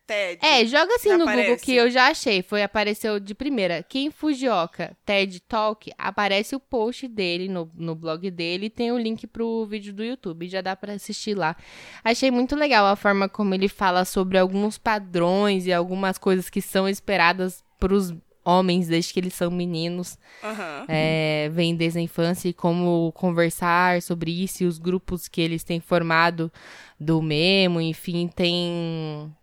Ted. 0.05 0.45
É, 0.45 0.65
joga 0.65 0.95
assim 0.95 1.15
no 1.15 1.23
aparece. 1.23 1.43
Google 1.43 1.63
que 1.63 1.75
eu 1.75 1.89
já 1.89 2.07
achei. 2.07 2.41
Foi, 2.41 2.61
apareceu 2.61 3.19
de 3.19 3.33
primeira. 3.33 3.83
Quem 3.83 4.11
Fujioka 4.11 4.95
TED 5.05 5.39
Talk, 5.41 5.91
aparece 5.97 6.55
o 6.55 6.59
post 6.59 7.07
dele 7.07 7.47
no, 7.47 7.71
no 7.75 7.95
blog 7.95 8.29
dele 8.29 8.65
e 8.65 8.69
tem 8.69 8.91
o 8.91 8.97
link 8.97 9.25
pro 9.27 9.65
vídeo 9.65 9.93
do 9.93 10.03
YouTube. 10.03 10.47
Já 10.47 10.61
dá 10.61 10.75
pra 10.75 10.93
assistir 10.93 11.35
lá. 11.35 11.55
Achei 12.03 12.29
muito 12.29 12.55
legal 12.55 12.85
a 12.85 12.95
forma 12.95 13.29
como 13.29 13.53
ele 13.53 13.67
fala 13.67 14.05
sobre 14.05 14.37
alguns 14.37 14.77
padrões 14.77 15.65
e 15.65 15.73
algumas 15.73 16.17
coisas 16.17 16.49
que 16.49 16.61
são 16.61 16.87
esperadas 16.87 17.63
pros 17.79 18.13
homens 18.45 18.87
desde 18.87 19.13
que 19.13 19.19
eles 19.19 19.33
são 19.33 19.49
meninos. 19.49 20.17
Aham. 20.43 20.85
é, 20.87 21.49
vem 21.53 21.75
desde 21.75 21.99
a 21.99 22.01
infância 22.01 22.49
e 22.49 22.53
como 22.53 23.11
conversar 23.13 24.01
sobre 24.01 24.31
isso 24.43 24.63
e 24.63 24.67
os 24.67 24.77
grupos 24.77 25.27
que 25.27 25.41
eles 25.41 25.63
têm 25.63 25.79
formado 25.79 26.51
do 26.99 27.21
Memo, 27.21 27.81
enfim, 27.81 28.27
tem 28.27 29.33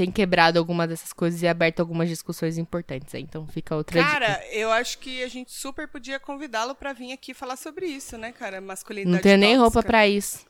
tem 0.00 0.10
quebrado 0.10 0.58
algumas 0.58 0.88
dessas 0.88 1.12
coisas 1.12 1.42
e 1.42 1.46
aberto 1.46 1.80
algumas 1.80 2.08
discussões 2.08 2.56
importantes. 2.56 3.14
aí. 3.14 3.20
Então 3.20 3.46
fica 3.46 3.76
outra 3.76 4.00
dica. 4.00 4.10
Cara, 4.10 4.42
eu 4.50 4.72
acho 4.72 4.96
que 4.96 5.22
a 5.22 5.28
gente 5.28 5.52
super 5.52 5.86
podia 5.86 6.18
convidá-lo 6.18 6.74
pra 6.74 6.94
vir 6.94 7.12
aqui 7.12 7.34
falar 7.34 7.56
sobre 7.56 7.84
isso, 7.84 8.16
né, 8.16 8.32
cara? 8.32 8.62
Masculinidade 8.62 9.14
Não 9.14 9.22
tenho 9.22 9.36
nem 9.36 9.58
roupa 9.58 9.82
pra 9.82 10.08
isso. 10.08 10.46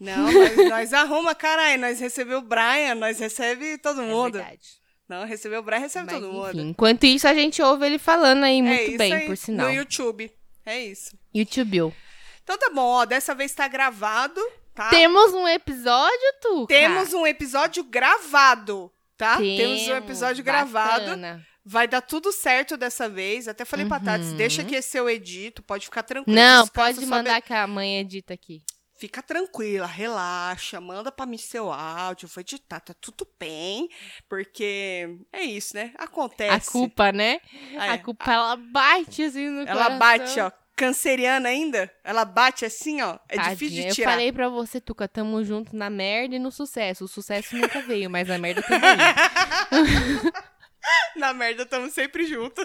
Não, 0.00 0.24
nós, 0.32 0.56
nós 0.70 0.92
arruma, 0.94 1.34
caralho. 1.34 1.78
Nós 1.78 2.00
recebeu 2.00 2.38
o 2.38 2.42
Brian, 2.42 2.94
nós 2.94 3.18
recebe 3.18 3.76
todo 3.76 4.00
mundo. 4.00 4.38
É 4.38 4.42
verdade. 4.42 4.66
Não, 5.06 5.26
recebeu 5.26 5.60
o 5.60 5.62
Brian, 5.62 5.78
recebe 5.78 6.06
Mas, 6.06 6.14
todo 6.14 6.32
mundo. 6.32 6.48
enfim, 6.48 6.68
enquanto 6.70 7.04
isso, 7.04 7.28
a 7.28 7.34
gente 7.34 7.60
ouve 7.60 7.84
ele 7.84 7.98
falando 7.98 8.44
aí 8.44 8.60
é 8.60 8.62
muito 8.62 8.88
isso 8.88 8.98
bem, 8.98 9.12
aí, 9.12 9.26
por 9.26 9.36
sinal. 9.36 9.68
No 9.68 9.74
YouTube. 9.74 10.32
É 10.64 10.82
isso. 10.82 11.14
YouTube. 11.34 11.94
Então 12.42 12.56
tá 12.56 12.70
bom, 12.70 12.80
ó. 12.80 13.04
Dessa 13.04 13.34
vez 13.34 13.52
tá 13.52 13.68
gravado, 13.68 14.40
tá? 14.76 14.90
Temos 14.90 15.32
um 15.34 15.48
episódio, 15.48 16.34
tu? 16.40 16.66
Temos 16.68 17.12
um 17.14 17.26
episódio 17.26 17.82
gravado, 17.82 18.92
tá? 19.16 19.38
Temos 19.38 19.82
um 19.82 19.86
Temos, 19.86 20.04
episódio 20.04 20.44
gravado 20.44 21.00
bacana. 21.06 21.44
Vai 21.64 21.88
dar 21.88 22.00
tudo 22.00 22.30
certo 22.30 22.76
dessa 22.76 23.08
vez. 23.08 23.48
Até 23.48 23.64
falei 23.64 23.86
pra 23.86 23.98
Tati, 23.98 24.24
Uhum. 24.26 24.36
deixa 24.36 24.62
que 24.62 24.76
esse 24.76 24.96
eu 24.96 25.10
edito, 25.10 25.62
pode 25.64 25.86
ficar 25.86 26.04
tranquilo. 26.04 26.36
Não, 26.36 26.68
pode 26.68 27.04
mandar 27.06 27.42
que 27.42 27.52
a 27.52 27.66
mãe 27.66 27.98
edita 27.98 28.34
aqui. 28.34 28.62
Fica 28.98 29.20
tranquila, 29.22 29.84
relaxa, 29.86 30.80
manda 30.80 31.12
pra 31.12 31.26
mim 31.26 31.36
seu 31.36 31.70
áudio, 31.70 32.28
vou 32.28 32.40
editar, 32.40 32.80
tá 32.80 32.94
tudo 32.98 33.28
bem, 33.38 33.90
porque 34.28 35.18
é 35.32 35.42
isso, 35.42 35.76
né? 35.76 35.92
Acontece. 35.98 36.68
A 36.68 36.72
culpa, 36.72 37.12
né? 37.12 37.38
É. 37.74 37.90
A 37.90 37.98
culpa, 37.98 38.32
ela 38.32 38.56
bate 38.56 39.22
assim 39.24 39.50
no 39.50 39.60
Ela 39.68 39.72
coração. 39.72 39.98
bate, 39.98 40.40
ó, 40.40 40.50
canceriana 40.76 41.48
ainda, 41.48 41.90
ela 42.04 42.24
bate 42.24 42.64
assim, 42.64 43.00
ó, 43.00 43.18
é 43.28 43.36
Tadinha. 43.36 43.54
difícil 43.56 43.82
de 43.82 43.88
Eu 43.88 43.94
tirar. 43.94 44.10
falei 44.10 44.30
pra 44.30 44.48
você, 44.48 44.80
Tuca, 44.80 45.08
tamo 45.08 45.42
junto 45.42 45.74
na 45.74 45.88
merda 45.88 46.36
e 46.36 46.38
no 46.38 46.52
sucesso. 46.52 47.04
O 47.04 47.08
sucesso 47.08 47.56
nunca 47.56 47.80
veio, 47.80 48.10
mas 48.10 48.28
a 48.30 48.36
merda 48.38 48.62
veio. 48.68 48.80
Na 51.16 51.32
merda, 51.32 51.62
estamos 51.62 51.92
sempre 51.92 52.26
juntos. 52.26 52.64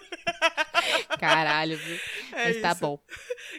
Caralho, 1.19 1.77
viu? 1.77 1.99
É 2.33 2.45
mas 2.45 2.61
tá 2.61 2.71
isso. 2.71 2.81
bom. 2.81 2.99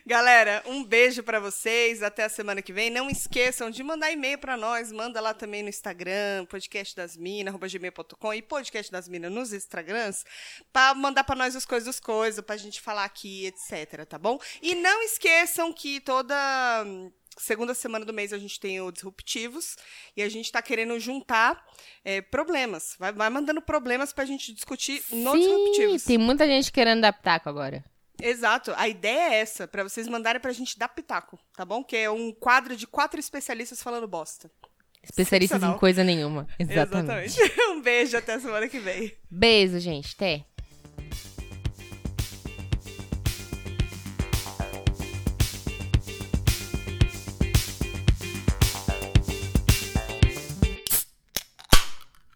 Galera, 0.06 0.62
um 0.66 0.84
beijo 0.84 1.22
pra 1.22 1.40
vocês, 1.40 2.02
até 2.02 2.24
a 2.24 2.28
semana 2.28 2.62
que 2.62 2.72
vem. 2.72 2.90
Não 2.90 3.08
esqueçam 3.08 3.70
de 3.70 3.82
mandar 3.82 4.10
e-mail 4.10 4.38
pra 4.38 4.56
nós, 4.56 4.90
manda 4.92 5.20
lá 5.20 5.34
também 5.34 5.62
no 5.62 5.68
Instagram, 5.68 6.46
podcast 6.46 6.94
das 6.96 7.16
minas, 7.16 7.52
arroba 7.52 7.68
gmail.com 7.68 8.34
e 8.34 8.42
podcast 8.42 8.90
das 8.90 9.08
minas 9.08 9.32
nos 9.32 9.52
Instagrams, 9.52 10.24
pra 10.72 10.94
mandar 10.94 11.24
pra 11.24 11.36
nós 11.36 11.54
as 11.56 11.64
coisas 11.64 11.86
dos 11.86 12.00
coisas, 12.00 12.44
pra 12.44 12.56
gente 12.56 12.80
falar 12.80 13.04
aqui, 13.04 13.46
etc, 13.46 14.04
tá 14.06 14.18
bom? 14.18 14.38
E 14.60 14.74
não 14.74 15.02
esqueçam 15.02 15.72
que 15.72 16.00
toda 16.00 16.34
segunda 17.38 17.74
semana 17.74 18.04
do 18.04 18.12
mês 18.12 18.32
a 18.32 18.38
gente 18.38 18.58
tem 18.58 18.80
o 18.80 18.90
Disruptivos 18.90 19.76
e 20.16 20.22
a 20.22 20.28
gente 20.28 20.50
tá 20.50 20.60
querendo 20.60 20.98
juntar 20.98 21.64
é, 22.04 22.20
problemas. 22.20 22.96
Vai, 22.98 23.12
vai 23.12 23.30
mandando 23.30 23.60
problemas 23.62 24.12
pra 24.12 24.24
gente 24.24 24.52
discutir 24.52 25.02
no 25.10 25.32
Sim, 25.32 25.38
Disruptivos. 25.38 26.04
tem 26.04 26.18
muita 26.18 26.46
gente 26.46 26.70
querendo 26.72 27.00
dar 27.02 27.12
pitaco 27.12 27.48
agora. 27.48 27.84
Exato. 28.20 28.72
A 28.76 28.88
ideia 28.88 29.34
é 29.34 29.40
essa, 29.40 29.66
pra 29.66 29.82
vocês 29.82 30.06
mandarem 30.06 30.40
pra 30.40 30.52
gente 30.52 30.78
dar 30.78 30.88
pitaco, 30.88 31.38
tá 31.56 31.64
bom? 31.64 31.82
Que 31.82 31.96
é 31.96 32.10
um 32.10 32.32
quadro 32.32 32.76
de 32.76 32.86
quatro 32.86 33.18
especialistas 33.18 33.82
falando 33.82 34.06
bosta. 34.06 34.50
Especialistas 35.02 35.62
em 35.62 35.76
coisa 35.78 36.04
nenhuma. 36.04 36.46
Exatamente. 36.58 37.40
Exatamente. 37.40 37.62
Um 37.72 37.80
beijo, 37.82 38.16
até 38.16 38.34
a 38.34 38.40
semana 38.40 38.68
que 38.68 38.78
vem. 38.78 39.12
Beijo, 39.28 39.80
gente. 39.80 40.14
Até. 40.14 40.44